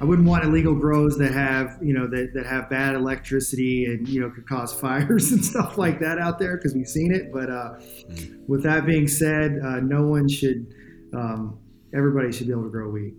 I 0.00 0.04
wouldn't 0.04 0.28
want 0.28 0.44
illegal 0.44 0.74
grows 0.74 1.16
that 1.18 1.32
have, 1.32 1.78
you 1.80 1.94
know, 1.94 2.06
that, 2.08 2.34
that 2.34 2.46
have 2.46 2.68
bad 2.68 2.94
electricity 2.94 3.86
and, 3.86 4.06
you 4.06 4.20
know, 4.20 4.30
could 4.30 4.46
cause 4.46 4.72
fires 4.80 5.32
and 5.32 5.44
stuff 5.44 5.78
like 5.78 6.00
that 6.00 6.18
out 6.18 6.38
there 6.38 6.56
because 6.56 6.74
we've 6.74 6.88
seen 6.88 7.14
it. 7.14 7.32
But 7.32 7.50
uh, 7.50 7.74
mm. 7.78 8.46
with 8.46 8.62
that 8.64 8.84
being 8.84 9.08
said, 9.08 9.58
uh, 9.64 9.80
no 9.80 10.02
one 10.02 10.28
should, 10.28 10.66
um, 11.14 11.58
everybody 11.94 12.30
should 12.30 12.46
be 12.46 12.52
able 12.52 12.64
to 12.64 12.70
grow 12.70 12.90
wheat. 12.90 13.14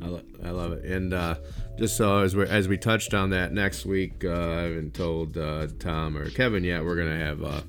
I, 0.00 0.06
lo- 0.06 0.22
I 0.44 0.50
love 0.50 0.72
it. 0.72 0.84
And 0.84 1.12
uh, 1.12 1.36
just 1.78 1.96
so 1.96 2.18
as 2.18 2.36
we 2.36 2.46
as 2.46 2.68
we 2.68 2.76
touched 2.76 3.14
on 3.14 3.30
that 3.30 3.52
next 3.52 3.86
week, 3.86 4.24
uh, 4.24 4.30
I 4.30 4.62
haven't 4.62 4.94
told 4.94 5.36
uh, 5.38 5.68
Tom 5.78 6.16
or 6.16 6.28
Kevin 6.30 6.62
yet. 6.62 6.84
We're 6.84 6.96
gonna 6.96 7.18
have 7.18 7.42
uh, 7.42 7.60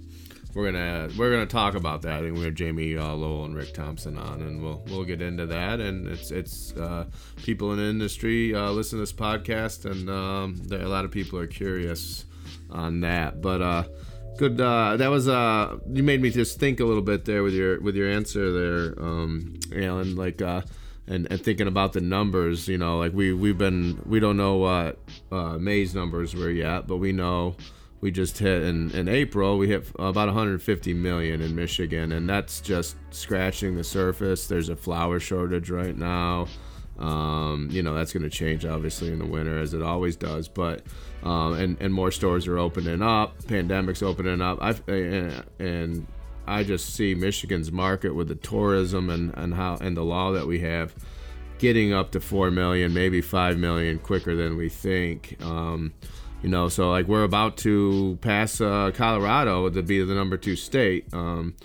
we're 0.56 0.72
gonna 0.72 1.10
we're 1.18 1.32
gonna 1.32 1.46
talk 1.46 1.76
about 1.76 2.02
that. 2.04 2.14
I 2.14 2.22
think 2.22 2.38
we 2.38 2.46
have 2.46 2.54
Jamie 2.54 2.96
uh, 2.96 3.14
Lowell 3.14 3.44
and 3.44 3.54
Rick 3.54 3.74
Thompson 3.74 4.18
on, 4.18 4.42
and 4.42 4.64
we'll 4.64 4.82
we'll 4.88 5.04
get 5.04 5.22
into 5.22 5.46
that. 5.48 5.82
And 5.82 6.08
it's 6.08 6.32
it's 6.32 6.74
uh, 6.78 7.06
people 7.44 7.74
in 7.74 7.78
the 7.78 7.84
industry 7.84 8.56
uh, 8.56 8.72
listen 8.72 8.98
to 8.98 9.02
this 9.02 9.12
podcast, 9.12 9.84
and 9.84 10.10
um, 10.10 10.56
there, 10.64 10.82
a 10.82 10.88
lot 10.88 11.04
of 11.04 11.12
people 11.12 11.38
are 11.38 11.46
curious 11.46 12.24
on 12.72 13.02
that. 13.02 13.42
But 13.42 13.62
uh, 13.62 13.84
good, 14.38 14.60
uh, 14.62 14.96
that 14.96 15.10
was 15.10 15.28
uh, 15.28 15.78
you 15.92 16.04
made 16.04 16.22
me 16.22 16.30
just 16.30 16.58
think 16.58 16.80
a 16.80 16.86
little 16.86 17.04
bit 17.04 17.26
there 17.26 17.44
with 17.44 17.54
your 17.54 17.82
with 17.82 17.98
your 17.98 18.10
answer 18.10 18.52
there, 18.52 19.04
um, 19.04 19.60
Alan. 19.76 20.16
Like. 20.16 20.42
And, 21.08 21.32
and 21.32 21.40
thinking 21.40 21.68
about 21.68 21.94
the 21.94 22.02
numbers, 22.02 22.68
you 22.68 22.80
know, 22.80 22.98
like 22.98 23.14
we 23.14 23.32
we've 23.32 23.60
been 23.60 24.02
we 24.08 24.20
don't 24.20 24.38
know 24.38 24.56
what 24.56 24.98
May's 25.62 25.94
numbers 25.94 26.34
were 26.34 26.50
yet, 26.50 26.88
but 26.88 26.98
we 26.98 27.12
know 27.12 27.58
we 28.02 28.12
just 28.12 28.38
hit 28.38 28.64
in, 28.64 28.92
in 28.92 29.08
April 29.08 29.58
we 29.58 29.68
hit 29.68 29.88
about 29.96 30.28
150 30.28 30.94
million 30.94 31.42
in 31.42 31.56
Michigan 31.56 32.12
and 32.12 32.30
that's 32.30 32.62
just 32.62 32.98
scratching 33.12 33.76
the 33.76 33.84
surface. 33.84 34.48
There's 34.48 34.70
a 34.70 34.76
flower 34.76 35.20
shortage 35.20 35.70
right 35.70 35.98
now. 35.98 36.48
Um, 36.98 37.68
you 37.72 37.84
know 37.84 37.94
that's 37.94 38.14
going 38.14 38.24
to 38.24 38.30
change 38.30 38.66
obviously 38.66 39.12
in 39.12 39.20
the 39.20 39.26
winter 39.26 39.60
as 39.60 39.74
it 39.74 39.82
always 39.82 40.16
does 40.16 40.48
but 40.48 40.82
um, 41.24 41.52
and, 41.56 41.76
and 41.82 41.94
more 41.94 42.10
stores 42.10 42.48
are 42.48 42.58
opening 42.58 43.02
up 43.02 43.38
pandemic's 43.48 44.02
opening 44.02 44.42
up. 44.42 44.60
I 44.62 44.76
and, 44.92 45.44
and 45.60 46.08
I 46.48 46.64
just 46.64 46.94
see 46.94 47.16
Michigan's 47.16 47.72
market 47.72 48.14
with 48.14 48.28
the 48.28 48.36
tourism 48.36 49.10
and, 49.10 49.34
and 49.36 49.54
how 49.54 49.78
and 49.82 49.98
the 49.98 50.04
law 50.04 50.32
that 50.32 50.48
we 50.48 50.60
have 50.60 50.96
getting 51.58 51.94
up 51.94 52.12
to 52.12 52.20
four 52.20 52.52
million, 52.52 52.94
maybe 52.94 53.22
five 53.22 53.58
million 53.58 54.00
quicker 54.00 54.36
than 54.36 54.58
we 54.58 54.70
think. 54.70 55.38
Um, 55.42 55.94
you 56.46 56.52
know 56.52 56.70
so 56.70 56.92
like 56.92 57.08
we're 57.08 57.24
about 57.24 57.58
to 57.58 58.20
pass 58.22 58.62
uh, 58.62 58.92
colorado 58.94 59.68
to 59.68 59.82
be 59.82 60.04
the 60.04 60.14
number 60.14 60.38
two 60.38 60.56
state. 60.56 61.12
Um, 61.12 61.56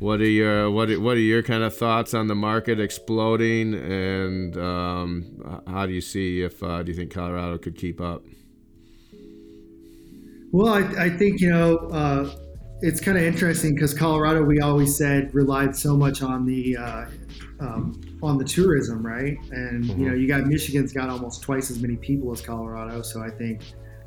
what 0.00 0.20
are 0.20 0.26
your 0.26 0.72
what 0.72 0.90
are, 0.90 0.98
what 0.98 1.16
are 1.16 1.20
your 1.20 1.44
kind 1.44 1.62
of 1.62 1.76
thoughts 1.76 2.14
on 2.14 2.26
the 2.26 2.34
market 2.34 2.80
exploding? 2.80 3.74
And 3.74 4.56
um, 4.58 5.62
how 5.68 5.86
do 5.86 5.92
you 5.92 6.00
see 6.00 6.42
if 6.42 6.60
uh, 6.64 6.82
do 6.82 6.90
you 6.90 6.96
think 6.96 7.12
colorado 7.12 7.58
could 7.58 7.78
keep 7.78 8.00
up? 8.00 8.24
Well 10.50 10.74
i, 10.74 11.04
I 11.04 11.10
think 11.10 11.40
you 11.40 11.50
know 11.50 11.76
uh, 11.92 12.34
it's 12.80 13.00
kind 13.00 13.16
of 13.16 13.22
interesting 13.22 13.76
because 13.76 13.94
colorado 13.94 14.42
we 14.42 14.58
always 14.58 14.96
said 14.96 15.32
relied 15.32 15.76
so 15.76 15.96
much 15.96 16.22
on 16.22 16.44
the 16.44 16.76
uh, 16.76 17.04
um, 17.60 18.00
on 18.20 18.36
the 18.38 18.44
tourism 18.44 19.06
right? 19.06 19.38
And 19.52 19.84
mm-hmm. 19.84 20.00
you 20.00 20.08
know 20.08 20.14
you 20.16 20.26
got 20.26 20.44
michigan's 20.44 20.92
got 20.92 21.08
almost 21.08 21.40
twice 21.40 21.70
as 21.70 21.80
many 21.80 21.94
people 21.94 22.32
as 22.32 22.40
colorado 22.40 23.00
so 23.00 23.22
i 23.22 23.30
think 23.30 23.62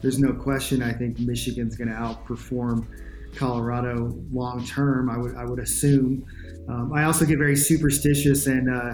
there's 0.08 0.20
no 0.20 0.32
question. 0.32 0.82
I 0.82 0.94
think 0.94 1.20
Michigan's 1.20 1.76
going 1.76 1.90
to 1.90 1.94
outperform 1.94 2.88
Colorado 3.36 4.18
long 4.32 4.66
term. 4.66 5.10
I 5.10 5.18
would 5.18 5.36
I 5.36 5.44
would 5.44 5.60
assume. 5.60 6.26
Um, 6.70 6.94
I 6.94 7.04
also 7.04 7.26
get 7.26 7.38
very 7.38 7.58
superstitious 7.58 8.48
and. 8.48 8.70
Uh, 8.70 8.94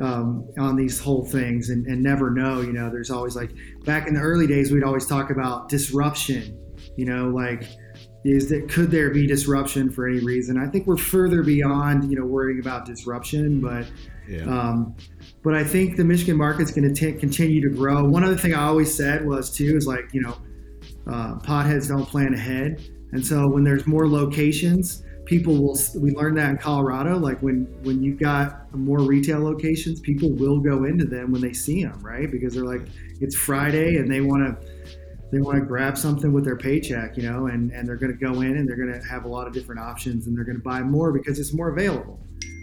um, 0.00 0.48
on 0.60 0.76
these 0.76 1.00
whole 1.00 1.24
things 1.24 1.70
and, 1.70 1.84
and, 1.88 2.00
never 2.00 2.30
know. 2.30 2.60
You 2.60 2.72
know, 2.72 2.88
there's 2.88 3.10
always 3.10 3.34
like 3.34 3.50
back 3.84 4.06
in 4.06 4.14
the 4.14 4.20
early 4.20 4.46
days, 4.46 4.70
we'd 4.70 4.84
always 4.84 5.06
talk 5.06 5.30
about 5.30 5.68
disruption. 5.68 6.56
You 6.96 7.04
know, 7.04 7.30
like 7.30 7.64
is 8.24 8.48
that 8.50 8.68
could 8.68 8.92
there 8.92 9.10
be 9.10 9.26
disruption 9.26 9.90
for 9.90 10.06
any 10.06 10.20
reason? 10.20 10.56
I 10.56 10.68
think 10.68 10.86
we're 10.86 10.98
further 10.98 11.42
beyond 11.42 12.12
you 12.12 12.16
know 12.16 12.24
worrying 12.24 12.60
about 12.60 12.86
disruption, 12.86 13.60
but 13.60 13.88
Yeah. 14.28 14.44
Um, 14.44 14.94
but 15.42 15.54
I 15.54 15.64
think 15.64 15.96
the 15.96 16.04
Michigan 16.04 16.36
market's 16.36 16.70
going 16.70 16.92
to 16.92 17.12
continue 17.18 17.66
to 17.68 17.74
grow. 17.74 18.04
One 18.04 18.24
other 18.24 18.36
thing 18.36 18.54
I 18.54 18.64
always 18.64 18.92
said 18.94 19.26
was 19.26 19.50
too 19.50 19.76
is 19.76 19.86
like 19.86 20.12
you 20.12 20.20
know, 20.20 20.36
uh, 21.06 21.36
potheads 21.36 21.88
don't 21.88 22.04
plan 22.04 22.34
ahead, 22.34 22.82
and 23.12 23.24
so 23.24 23.48
when 23.48 23.64
there's 23.64 23.86
more 23.86 24.06
locations, 24.06 25.02
people 25.24 25.54
will. 25.54 25.78
We 26.00 26.10
learned 26.10 26.36
that 26.38 26.50
in 26.50 26.58
Colorado. 26.58 27.18
Like 27.18 27.40
when 27.40 27.64
when 27.82 28.02
you've 28.02 28.18
got 28.18 28.72
more 28.74 29.00
retail 29.00 29.40
locations, 29.40 30.00
people 30.00 30.30
will 30.34 30.60
go 30.60 30.84
into 30.84 31.06
them 31.06 31.32
when 31.32 31.40
they 31.40 31.54
see 31.54 31.82
them, 31.82 31.98
right? 32.00 32.30
Because 32.30 32.54
they're 32.54 32.66
like 32.66 32.82
it's 33.20 33.34
Friday 33.34 33.96
and 33.96 34.10
they 34.10 34.20
want 34.20 34.44
to 34.44 34.68
they 35.30 35.40
want 35.40 35.58
to 35.58 35.64
grab 35.64 35.98
something 35.98 36.32
with 36.32 36.44
their 36.44 36.56
paycheck, 36.56 37.16
you 37.16 37.22
know, 37.22 37.46
and, 37.46 37.70
and 37.72 37.86
they're 37.86 37.96
going 37.96 38.12
to 38.12 38.18
go 38.18 38.40
in 38.40 38.56
and 38.56 38.68
they're 38.68 38.76
going 38.76 38.92
to 38.92 39.06
have 39.08 39.24
a 39.24 39.28
lot 39.28 39.46
of 39.46 39.52
different 39.52 39.80
options 39.80 40.26
and 40.26 40.36
they're 40.36 40.44
going 40.44 40.56
to 40.56 40.62
buy 40.62 40.80
more 40.80 41.12
because 41.12 41.38
it's 41.38 41.52
more 41.52 41.68
available, 41.70 42.18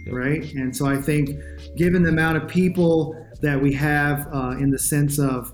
yep. 0.06 0.14
right? 0.14 0.52
And 0.54 0.74
so 0.74 0.86
I 0.86 0.96
think, 0.96 1.30
given 1.76 2.02
the 2.02 2.10
amount 2.10 2.36
of 2.38 2.48
people 2.48 3.14
that 3.42 3.60
we 3.60 3.72
have 3.74 4.28
uh, 4.32 4.56
in 4.58 4.70
the 4.70 4.78
sense 4.78 5.18
of, 5.18 5.52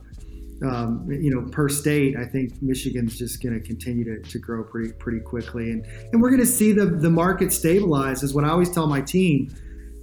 um, 0.64 1.08
you 1.10 1.34
know, 1.34 1.50
per 1.50 1.68
state, 1.68 2.16
I 2.16 2.24
think 2.24 2.62
Michigan's 2.62 3.18
just 3.18 3.42
going 3.42 3.60
to 3.60 3.66
continue 3.66 4.22
to, 4.22 4.38
grow 4.38 4.62
pretty 4.62 4.92
pretty 4.92 5.20
quickly, 5.20 5.72
and 5.72 5.84
and 6.12 6.22
we're 6.22 6.30
going 6.30 6.40
to 6.40 6.46
see 6.46 6.72
the 6.72 6.86
the 6.86 7.10
market 7.10 7.52
stabilize. 7.52 8.22
Is 8.22 8.34
what 8.34 8.44
I 8.44 8.50
always 8.50 8.70
tell 8.70 8.86
my 8.86 9.00
team. 9.00 9.54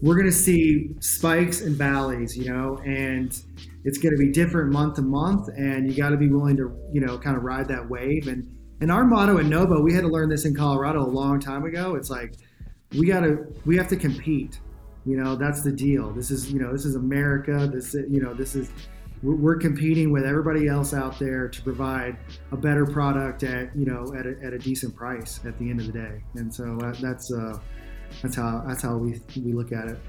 We're 0.01 0.15
going 0.15 0.27
to 0.27 0.31
see 0.31 0.91
spikes 1.01 1.59
and 1.59 1.75
valleys, 1.75 2.37
you 2.37 2.45
know, 2.45 2.77
and 2.85 3.37
it's 3.83 3.97
going 3.97 4.15
to 4.15 4.17
be 4.17 4.31
different 4.31 4.71
month 4.71 4.95
to 4.95 5.01
month, 5.01 5.49
and 5.57 5.89
you 5.89 5.97
got 6.01 6.09
to 6.11 6.17
be 6.17 6.29
willing 6.29 6.55
to, 6.55 6.73
you 6.93 7.01
know, 7.01 7.17
kind 7.17 7.35
of 7.35 7.43
ride 7.43 7.67
that 7.67 7.89
wave. 7.89 8.27
And 8.27 8.49
and 8.81 8.91
our 8.91 9.05
motto 9.05 9.37
at 9.39 9.45
Nobo, 9.45 9.81
we 9.81 9.93
had 9.93 10.01
to 10.01 10.07
learn 10.07 10.29
this 10.29 10.45
in 10.45 10.55
Colorado 10.55 11.01
a 11.01 11.07
long 11.07 11.39
time 11.39 11.65
ago. 11.65 11.95
It's 11.95 12.09
like 12.09 12.35
we 12.95 13.07
got 13.07 13.21
to 13.21 13.45
we 13.65 13.77
have 13.77 13.87
to 13.89 13.95
compete. 13.95 14.59
You 15.05 15.17
know, 15.17 15.35
that's 15.35 15.61
the 15.61 15.71
deal. 15.71 16.11
This 16.11 16.31
is 16.31 16.51
you 16.51 16.59
know 16.59 16.71
this 16.71 16.85
is 16.85 16.95
America. 16.95 17.69
This 17.71 17.93
you 17.93 18.21
know 18.21 18.33
this 18.33 18.55
is 18.55 18.71
we're, 19.21 19.57
competing 19.57 20.13
with 20.13 20.23
everybody 20.23 20.69
else 20.69 20.93
out 20.93 21.19
there 21.19 21.49
to 21.49 21.61
provide 21.61 22.17
a 22.53 22.57
better 22.57 22.85
product 22.85 23.43
at 23.43 23.75
you 23.75 23.85
know 23.85 24.13
at 24.17 24.25
a, 24.25 24.35
at 24.41 24.53
a 24.53 24.57
decent 24.57 24.95
price 24.95 25.41
at 25.45 25.57
the 25.59 25.69
end 25.69 25.81
of 25.81 25.87
the 25.87 25.93
day. 25.93 26.23
And 26.35 26.53
so 26.53 26.77
that's 26.99 27.31
uh, 27.31 27.59
that's 28.21 28.35
how 28.35 28.63
that's 28.67 28.81
how 28.81 28.97
we 28.97 29.21
we 29.35 29.53
look 29.53 29.71
at 29.71 29.87
it. 29.87 29.99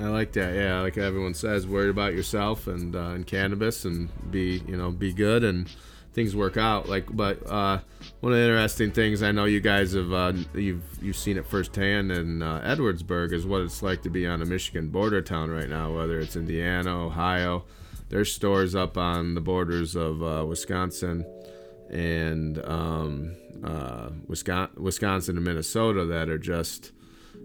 I 0.00 0.04
like 0.04 0.32
that. 0.32 0.54
Yeah, 0.54 0.80
like 0.80 0.98
everyone 0.98 1.34
says, 1.34 1.66
worry 1.66 1.90
about 1.90 2.14
yourself 2.14 2.66
and 2.66 2.96
uh, 2.96 3.10
and 3.10 3.26
cannabis, 3.26 3.84
and 3.84 4.08
be 4.30 4.62
you 4.66 4.76
know 4.76 4.90
be 4.90 5.12
good, 5.12 5.44
and 5.44 5.70
things 6.16 6.34
work 6.34 6.56
out. 6.56 6.88
Like, 6.88 7.14
but 7.14 7.46
uh, 7.46 7.78
one 8.20 8.32
of 8.32 8.38
the 8.38 8.44
interesting 8.46 8.90
things 8.90 9.22
I 9.22 9.32
know 9.32 9.44
you 9.44 9.60
guys 9.60 9.92
have 9.92 10.12
uh, 10.12 10.32
you've 10.54 10.82
you've 11.00 11.16
seen 11.16 11.36
it 11.36 11.46
firsthand 11.46 12.10
in 12.10 12.42
uh, 12.42 12.62
Edwardsburg 12.64 13.32
is 13.32 13.46
what 13.46 13.60
it's 13.60 13.82
like 13.82 14.02
to 14.02 14.10
be 14.10 14.26
on 14.26 14.40
a 14.40 14.46
Michigan 14.46 14.88
border 14.88 15.20
town 15.20 15.50
right 15.50 15.68
now. 15.68 15.94
Whether 15.94 16.18
it's 16.18 16.34
Indiana, 16.34 17.04
Ohio, 17.04 17.66
there's 18.08 18.32
stores 18.32 18.74
up 18.74 18.96
on 18.96 19.34
the 19.34 19.42
borders 19.42 19.94
of 19.94 20.22
uh, 20.22 20.44
Wisconsin 20.46 21.26
and 21.90 22.64
um, 22.64 23.36
uh, 23.62 24.08
Wisconsin, 24.26 24.82
Wisconsin 24.82 25.36
and 25.36 25.44
Minnesota 25.44 26.06
that 26.06 26.30
are 26.30 26.38
just 26.38 26.92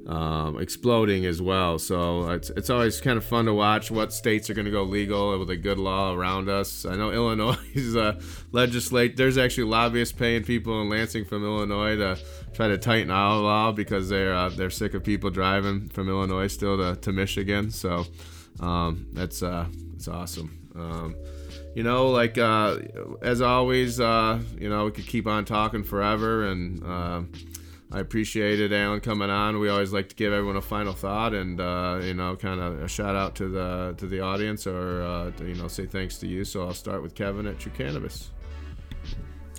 um, 0.08 0.60
exploding 0.60 1.26
as 1.26 1.41
well. 1.41 1.78
So 1.80 2.30
it's, 2.32 2.49
it's 2.52 2.70
always 2.70 2.99
kind 2.99 3.18
of 3.18 3.26
fun 3.26 3.45
to 3.45 3.54
watch 3.54 3.91
what 3.91 4.12
states 4.14 4.49
are 4.49 4.54
going 4.54 4.66
to 4.66 4.72
go 4.72 4.84
legal 4.84 5.38
with 5.38 5.49
a 5.49 5.56
good 5.56 5.78
law 5.78 6.14
around 6.14 6.49
us. 6.49 6.86
I 6.86 6.95
know 6.95 7.12
Illinois 7.14 7.58
is 7.74 7.95
uh, 7.95 8.20
legislate. 8.52 9.18
There's 9.18 9.38
actually 9.38 9.66
lobbyists 9.66 10.18
paying 10.18 10.43
people 10.43 10.82
in 10.82 10.89
Lansing 10.89 11.26
from 11.26 11.43
Illinois 11.43 11.95
to 11.97 12.18
try 12.54 12.68
to 12.68 12.78
tighten 12.78 13.12
our 13.12 13.38
law 13.38 13.72
because 13.72 14.10
they're 14.10 14.34
uh, 14.34 14.49
they're 14.49 14.70
sick 14.70 14.93
of 14.93 15.04
people 15.04 15.30
driving 15.30 15.89
from 15.89 16.10
Illinois 16.10 16.47
still 16.47 16.78
to, 16.78 16.99
to 16.99 17.12
Michigan. 17.12 17.72
So 17.72 18.06
um, 18.60 19.08
that's 19.14 19.43
uh, 19.43 19.68
that's 19.93 20.08
awesome. 20.08 20.58
Um, 20.76 21.16
you 21.76 21.84
know, 21.84 22.10
like 22.10 22.38
uh, 22.38 22.80
as 23.22 23.41
always, 23.41 23.99
uh, 23.99 24.39
you 24.58 24.70
know, 24.70 24.86
we 24.86 24.91
could 24.91 25.08
keep 25.08 25.28
on 25.28 25.45
talking 25.45 25.84
forever 25.84 26.45
and 26.45 26.84
uh, 26.84 27.22
I 27.94 28.00
appreciated 28.00 28.72
Alan 28.72 29.02
coming 29.02 29.30
on. 29.30 29.60
We 29.60 29.68
always 29.68 29.92
like 29.92 30.08
to 30.10 30.16
give 30.16 30.32
everyone 30.32 30.56
a 30.56 30.62
final 30.62 30.94
thought 30.94 31.34
and 31.34 31.60
uh, 31.60 32.00
you 32.02 32.14
know, 32.14 32.38
kind 32.38 32.62
of 32.62 32.82
a 32.82 32.88
shout 32.88 33.16
out 33.16 33.36
to 33.36 33.50
the 33.50 33.96
to 33.98 34.08
the 34.08 34.22
audience 34.22 34.66
or 34.66 35.02
uh, 35.02 35.32
to, 35.32 35.46
you 35.46 35.56
know 35.56 35.68
say 35.68 35.86
thanks 35.86 36.18
to 36.20 36.28
you. 36.28 36.46
So 36.46 36.62
I'll 36.66 36.74
start 36.74 37.02
with 37.02 37.16
Kevin 37.16 37.48
at 37.48 37.58
Truu 37.58 37.74
Cannabis. 37.74 38.32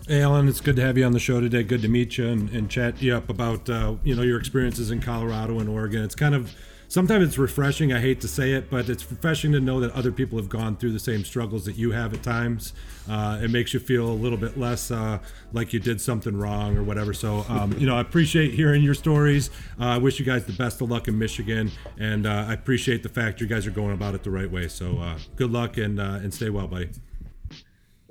Hey 0.09 0.22
Alan, 0.22 0.49
it's 0.49 0.61
good 0.61 0.76
to 0.76 0.83
have 0.83 0.97
you 0.97 1.05
on 1.05 1.12
the 1.12 1.20
show 1.20 1.41
today. 1.41 1.62
Good 1.62 1.83
to 1.83 1.89
meet 1.89 2.16
you 2.16 2.26
and, 2.26 2.49
and 2.51 2.70
chat 2.70 3.01
you 3.03 3.14
up 3.14 3.28
about 3.28 3.68
uh, 3.68 3.97
you 4.03 4.14
know 4.14 4.22
your 4.22 4.39
experiences 4.39 4.91
in 4.91 5.01
Colorado 5.01 5.59
and 5.59 5.68
Oregon. 5.68 6.03
It's 6.03 6.14
kind 6.14 6.35
of 6.35 6.55
sometimes 6.93 7.26
it's 7.26 7.38
refreshing. 7.38 7.90
I 7.90 8.01
hate 8.01 8.20
to 8.20 8.28
say 8.28 8.53
it, 8.53 8.68
but 8.68 8.90
it's 8.90 9.11
refreshing 9.11 9.53
to 9.53 9.61
know 9.61 9.80
that 9.80 9.93
other 9.93 10.12
people 10.12 10.36
have 10.36 10.51
gone 10.51 10.76
through 10.76 10.93
the 10.93 10.99
same 10.99 11.24
struggles 11.24 11.64
that 11.64 11.76
you 11.76 11.93
have 11.93 12.12
at 12.12 12.22
times. 12.22 12.74
Uh, 13.09 13.40
it 13.43 13.51
makes 13.51 13.72
you 13.72 13.80
feel 13.80 14.07
a 14.07 14.12
little 14.12 14.36
bit 14.36 14.59
less 14.59 14.90
uh, 14.90 15.18
like 15.55 15.72
you 15.72 15.80
did 15.80 16.03
something 16.03 16.36
wrong 16.36 16.76
or 16.76 16.82
whatever. 16.82 17.14
So, 17.14 17.47
um, 17.49 17.72
you 17.78 17.86
know, 17.86 17.97
I 17.97 18.03
appreciate 18.03 18.53
hearing 18.53 18.82
your 18.82 18.93
stories. 18.93 19.49
Uh, 19.80 19.84
I 19.84 19.99
wish 19.99 20.18
you 20.18 20.26
guys 20.26 20.45
the 20.45 20.53
best 20.53 20.82
of 20.82 20.90
luck 20.90 21.09
in 21.09 21.18
Michigan, 21.18 21.70
and 21.99 22.26
uh, 22.26 22.45
I 22.49 22.53
appreciate 22.53 23.03
the 23.03 23.09
fact 23.09 23.40
you 23.40 23.47
guys 23.47 23.66
are 23.66 23.70
going 23.70 23.95
about 23.95 24.14
it 24.14 24.22
the 24.22 24.30
right 24.30 24.51
way. 24.51 24.68
So, 24.68 24.99
uh, 24.99 25.18
good 25.36 25.51
luck 25.51 25.78
and 25.78 25.99
uh, 25.99 26.20
and 26.22 26.34
stay 26.34 26.51
well, 26.51 26.68
buddy. 26.68 26.90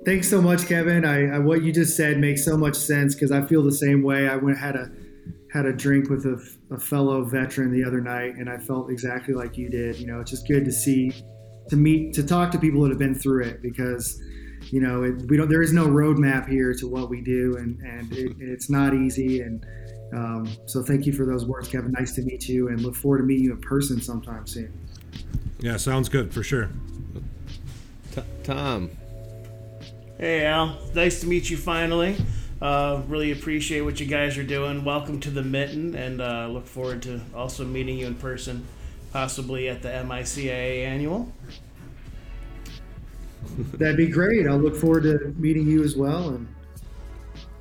Thanks 0.04 0.28
so 0.28 0.42
much, 0.42 0.66
Kevin. 0.66 1.04
I, 1.04 1.36
I 1.36 1.38
what 1.38 1.62
you 1.62 1.70
just 1.70 1.96
said 1.96 2.18
makes 2.18 2.44
so 2.44 2.56
much 2.56 2.74
sense 2.74 3.14
because 3.14 3.30
I 3.30 3.42
feel 3.42 3.62
the 3.62 3.70
same 3.70 4.02
way. 4.02 4.28
I 4.28 4.34
went 4.34 4.58
had 4.58 4.74
a 4.74 4.90
had 5.52 5.66
a 5.66 5.72
drink 5.72 6.08
with 6.08 6.24
a, 6.24 6.42
a, 6.74 6.80
fellow 6.80 7.24
veteran 7.24 7.70
the 7.70 7.84
other 7.84 8.00
night, 8.00 8.36
and 8.36 8.48
I 8.48 8.56
felt 8.56 8.90
exactly 8.90 9.34
like 9.34 9.58
you 9.58 9.68
did. 9.68 9.96
You 9.98 10.06
know, 10.06 10.20
it's 10.20 10.30
just 10.30 10.48
good 10.48 10.64
to 10.64 10.72
see, 10.72 11.12
to 11.68 11.76
meet, 11.76 12.14
to 12.14 12.22
talk 12.22 12.50
to 12.52 12.58
people 12.58 12.80
that 12.82 12.88
have 12.88 12.98
been 12.98 13.14
through 13.14 13.44
it 13.44 13.60
because, 13.60 14.18
you 14.70 14.80
know, 14.80 15.02
it, 15.02 15.28
we 15.28 15.36
don't. 15.36 15.50
There 15.50 15.60
is 15.60 15.74
no 15.74 15.86
roadmap 15.86 16.48
here 16.48 16.72
to 16.74 16.88
what 16.88 17.10
we 17.10 17.20
do, 17.20 17.56
and 17.58 17.78
and 17.80 18.10
it, 18.12 18.36
it's 18.40 18.70
not 18.70 18.94
easy. 18.94 19.42
And 19.42 19.66
um, 20.14 20.48
so, 20.66 20.82
thank 20.82 21.04
you 21.04 21.12
for 21.12 21.26
those 21.26 21.44
words, 21.44 21.68
Kevin. 21.68 21.92
Nice 21.92 22.14
to 22.14 22.22
meet 22.22 22.48
you, 22.48 22.68
and 22.68 22.80
look 22.80 22.94
forward 22.94 23.18
to 23.18 23.24
meeting 23.24 23.44
you 23.44 23.52
in 23.52 23.60
person 23.60 24.00
sometime 24.00 24.46
soon. 24.46 24.72
Yeah, 25.60 25.76
sounds 25.76 26.08
good 26.08 26.32
for 26.32 26.42
sure. 26.42 26.70
T- 28.14 28.22
Tom. 28.42 28.90
Hey 30.18 30.46
Al, 30.46 30.78
nice 30.94 31.20
to 31.20 31.26
meet 31.26 31.50
you 31.50 31.56
finally. 31.56 32.16
Uh, 32.62 33.02
really 33.08 33.32
appreciate 33.32 33.80
what 33.80 33.98
you 33.98 34.06
guys 34.06 34.38
are 34.38 34.44
doing. 34.44 34.84
Welcome 34.84 35.18
to 35.18 35.30
the 35.30 35.42
Mitten, 35.42 35.96
and 35.96 36.20
uh, 36.20 36.46
look 36.46 36.64
forward 36.64 37.02
to 37.02 37.20
also 37.34 37.64
meeting 37.64 37.98
you 37.98 38.06
in 38.06 38.14
person, 38.14 38.64
possibly 39.12 39.68
at 39.68 39.82
the 39.82 39.88
MICA 40.04 40.52
annual. 40.52 41.32
That'd 43.74 43.96
be 43.96 44.06
great. 44.06 44.46
I'll 44.46 44.58
look 44.58 44.76
forward 44.76 45.02
to 45.02 45.34
meeting 45.38 45.66
you 45.66 45.82
as 45.82 45.96
well, 45.96 46.28
and 46.28 46.48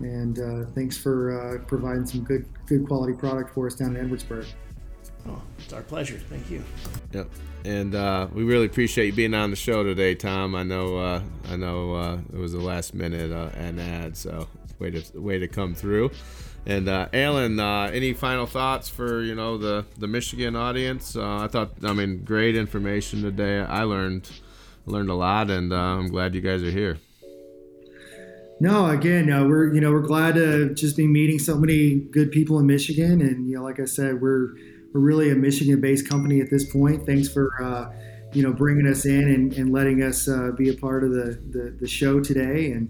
and 0.01 0.39
uh, 0.39 0.69
thanks 0.75 0.99
for 0.99 1.31
uh, 1.31 1.65
providing 1.65 2.05
some 2.05 2.23
good 2.23 2.45
good 2.67 2.85
quality 2.85 3.13
product 3.13 3.55
for 3.55 3.65
us 3.65 3.73
down 3.73 3.95
in 3.95 4.07
Edwardsburg. 4.07 4.45
It's 5.72 5.78
our 5.78 5.84
pleasure. 5.84 6.19
Thank 6.30 6.51
you. 6.51 6.65
Yep, 7.13 7.30
and 7.63 7.95
uh, 7.95 8.28
we 8.34 8.43
really 8.43 8.65
appreciate 8.65 9.05
you 9.05 9.13
being 9.13 9.34
on 9.34 9.51
the 9.51 9.55
show 9.55 9.84
today, 9.84 10.15
Tom. 10.15 10.53
I 10.53 10.63
know 10.63 10.97
uh, 10.97 11.22
I 11.49 11.55
know 11.55 11.95
uh, 11.95 12.17
it 12.34 12.38
was 12.38 12.53
a 12.53 12.59
last 12.59 12.93
minute 12.93 13.32
uh, 13.32 13.51
an 13.55 13.80
ad, 13.80 14.17
so 14.17 14.49
way 14.80 14.91
to 14.91 15.17
way 15.17 15.39
to 15.39 15.47
come 15.47 15.74
through. 15.74 16.11
And 16.65 16.89
uh, 16.89 17.07
Alan, 17.13 17.57
uh, 17.57 17.84
any 17.84 18.11
final 18.11 18.45
thoughts 18.47 18.89
for 18.89 19.22
you 19.22 19.34
know 19.34 19.57
the 19.57 19.86
the 19.97 20.07
Michigan 20.07 20.57
audience? 20.57 21.15
Uh, 21.15 21.38
I 21.38 21.47
thought, 21.47 21.72
I 21.86 21.93
mean, 21.93 22.26
great 22.26 22.57
information 22.57 23.22
today. 23.22 23.61
I 23.61 23.84
learned 23.84 24.30
learned 24.86 25.09
a 25.09 25.15
lot, 25.15 25.49
and 25.49 25.72
uh, 25.72 25.78
I'm 25.78 26.09
glad 26.09 26.36
you 26.36 26.41
guys 26.41 26.63
are 26.63 26.69
here. 26.69 26.97
No, 28.59 28.88
again, 28.88 29.32
uh, 29.32 29.45
we're 29.45 29.74
you 29.74 29.80
know 29.80 29.91
we're 29.93 30.01
glad 30.01 30.36
to 30.36 30.74
just 30.74 30.97
be 30.97 31.07
meeting 31.07 31.39
so 31.39 31.57
many 31.57 31.95
good 31.95 32.30
people 32.30 32.59
in 32.59 32.67
Michigan, 32.67 33.22
and 33.22 33.49
you 33.49 33.55
know, 33.55 33.63
like 33.63 33.80
I 33.80 33.86
said, 33.86 34.19
we're 34.19 34.49
we're 34.93 35.01
really 35.01 35.29
a 35.31 35.35
Michigan-based 35.35 36.07
company 36.07 36.41
at 36.41 36.49
this 36.49 36.71
point. 36.71 37.05
Thanks 37.05 37.29
for 37.29 37.51
uh, 37.61 37.91
you 38.33 38.43
know 38.43 38.53
bringing 38.53 38.87
us 38.87 39.05
in 39.05 39.29
and, 39.29 39.53
and 39.53 39.71
letting 39.71 40.03
us 40.03 40.27
be 40.57 40.69
a 40.69 40.73
part 40.73 41.03
of 41.03 41.11
the, 41.11 41.41
the 41.51 41.75
the 41.79 41.87
show 41.87 42.19
today, 42.19 42.71
and 42.71 42.89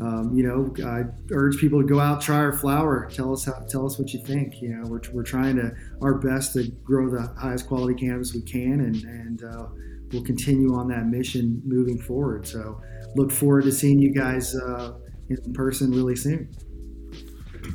um, 0.00 0.32
you 0.32 0.44
know, 0.44 0.72
I 0.86 1.04
urge 1.32 1.58
people 1.58 1.82
to 1.82 1.86
go 1.86 1.98
out, 1.98 2.20
try 2.20 2.36
our 2.36 2.52
flower. 2.52 3.10
Tell 3.12 3.32
us 3.32 3.44
how, 3.44 3.54
tell 3.68 3.84
us 3.84 3.98
what 3.98 4.12
you 4.12 4.20
think. 4.20 4.62
You 4.62 4.76
know, 4.76 4.88
we're, 4.88 5.00
we're 5.12 5.24
trying 5.24 5.56
to 5.56 5.74
our 6.00 6.14
best 6.14 6.52
to 6.52 6.68
grow 6.84 7.10
the 7.10 7.34
highest 7.36 7.66
quality 7.66 7.94
cannabis 7.94 8.32
we 8.32 8.42
can, 8.42 8.80
and 8.80 9.02
and 9.04 9.42
uh, 9.42 9.66
we'll 10.12 10.22
continue 10.22 10.74
on 10.74 10.88
that 10.88 11.06
mission 11.06 11.60
moving 11.64 11.98
forward. 11.98 12.46
So, 12.46 12.80
look 13.16 13.32
forward 13.32 13.64
to 13.64 13.72
seeing 13.72 13.98
you 13.98 14.14
guys 14.14 14.54
uh, 14.54 14.92
in 15.30 15.52
person 15.52 15.90
really 15.90 16.16
soon. 16.16 16.48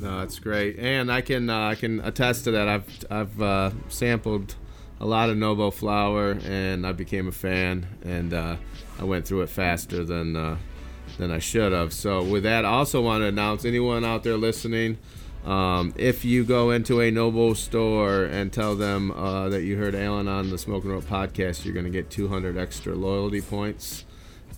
No, 0.04 0.20
that's 0.20 0.38
great, 0.40 0.78
and 0.80 1.10
I 1.12 1.22
can 1.22 1.50
uh, 1.50 1.68
I 1.70 1.76
can 1.76 2.02
attest 2.02 2.44
to 2.44 2.52
that. 2.52 2.68
I've 2.68 3.06
I've 3.10 3.42
uh, 3.42 3.72
sampled 3.88 4.56
a 5.00 5.06
lot 5.06 5.30
of 5.30 5.38
Nobo 5.38 5.72
flower, 5.72 6.38
and 6.44 6.86
I 6.86 6.92
became 6.92 7.28
a 7.28 7.32
fan, 7.32 7.88
and 8.04 8.34
uh, 8.34 8.58
I 9.00 9.04
went 9.06 9.26
through 9.26 9.44
it 9.44 9.50
faster 9.50 10.04
than 10.04 10.36
uh, 10.36 10.58
than 11.18 11.32
I 11.32 11.40
should 11.40 11.72
have. 11.72 11.94
So 11.94 12.22
with 12.22 12.44
that, 12.44 12.66
I 12.66 12.70
also 12.70 13.02
want 13.02 13.22
to 13.22 13.28
announce 13.28 13.64
anyone 13.64 14.04
out 14.04 14.24
there 14.24 14.36
listening, 14.38 14.98
Um, 15.46 15.94
if 15.98 16.24
you 16.26 16.44
go 16.46 16.72
into 16.72 17.02
a 17.02 17.12
NoBo 17.12 17.56
store 17.56 18.24
and 18.24 18.52
tell 18.52 18.76
them 18.76 19.12
uh, 19.12 19.50
that 19.50 19.64
you 19.64 19.78
heard 19.78 19.94
Alan 19.96 20.28
on 20.28 20.50
the 20.50 20.58
Smoking 20.58 20.92
Rope 20.92 21.04
podcast, 21.06 21.66
you're 21.66 21.74
going 21.74 21.86
to 21.86 21.92
get 21.92 22.10
200 22.10 22.58
extra 22.58 22.96
loyalty 22.96 23.42
points. 23.42 24.06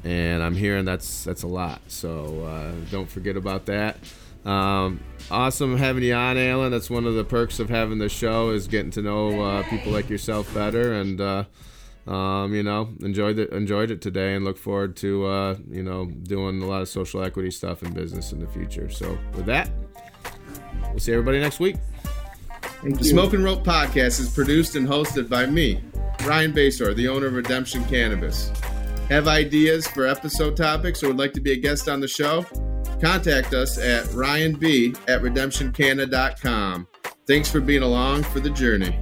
And 0.04 0.43
I'm 0.43 0.56
hearing 0.56 0.86
that's 0.86 1.24
that's 1.24 1.41
a 1.43 1.48
lot, 1.48 1.82
so 1.88 2.43
uh, 2.46 2.72
don't 2.91 3.10
forget 3.10 3.36
about 3.38 3.66
that. 3.66 3.98
Um, 4.46 5.00
awesome 5.32 5.76
having 5.78 6.04
you 6.04 6.14
on, 6.14 6.38
Alan. 6.38 6.72
That's 6.72 6.89
one 6.89 7.06
of 7.06 7.16
the 7.16 7.24
perks 7.24 7.60
of 7.60 7.70
having 7.70 7.98
the 7.98 8.10
show 8.10 8.52
is 8.52 8.68
getting 8.68 8.91
to 8.91 9.02
know 9.02 9.41
uh, 9.41 9.64
people 9.64 9.91
like 9.91 10.10
yourself 10.10 10.54
better, 10.54 10.93
and 10.93 11.20
uh, 11.20 11.43
um, 12.08 12.54
you 12.54 12.62
know, 12.64 12.89
enjoyed 13.02 13.39
it 13.39 13.52
enjoyed 13.52 13.89
it 13.89 14.02
today, 14.02 14.36
and 14.36 14.46
look 14.46 14.58
forward 14.58 14.96
to 14.98 15.26
uh, 15.26 15.58
you 15.70 15.82
know 15.82 16.06
doing 16.06 16.62
a 16.62 16.66
lot 16.66 16.82
of 16.82 16.89
social 16.89 17.24
equity 17.24 17.50
stuff 17.52 17.82
in 17.82 17.93
business 17.93 18.32
in 18.32 18.39
the 18.39 18.48
future. 18.48 18.89
So 18.89 19.18
with 19.34 19.48
that, 19.48 19.70
we'll 20.89 21.00
see 21.00 21.14
everybody 21.14 21.39
next 21.39 21.60
week. 21.60 21.78
Thank 22.82 23.00
The 23.00 23.06
you. 23.06 23.20
and 23.20 23.43
Rope 23.43 23.64
Podcast 23.64 24.20
is 24.20 24.30
produced 24.30 24.76
and 24.76 24.88
hosted 24.88 25.28
by 25.28 25.48
me, 25.48 25.82
Ryan 26.24 26.54
Basore, 26.54 26.93
the 26.93 27.08
owner 27.08 27.28
of 27.28 27.34
Redemption 27.34 27.84
Cannabis. 27.86 28.52
Have 29.10 29.28
ideas 29.28 29.88
for 29.88 30.06
episode 30.06 30.56
topics 30.56 31.04
or 31.04 31.08
would 31.08 31.18
like 31.18 31.34
to 31.34 31.41
be 31.41 31.52
a 31.52 31.56
guest 31.56 31.89
on 31.89 32.00
the 32.00 32.08
show? 32.08 32.46
Contact 33.06 33.53
us 33.53 33.78
at 33.78 34.03
ryanb 34.06 34.97
at 35.08 35.22
redemptioncanna.com. 35.22 36.88
Thanks 37.28 37.51
for 37.51 37.60
being 37.60 37.84
along 37.84 38.24
for 38.24 38.39
the 38.39 38.49
journey. 38.49 38.99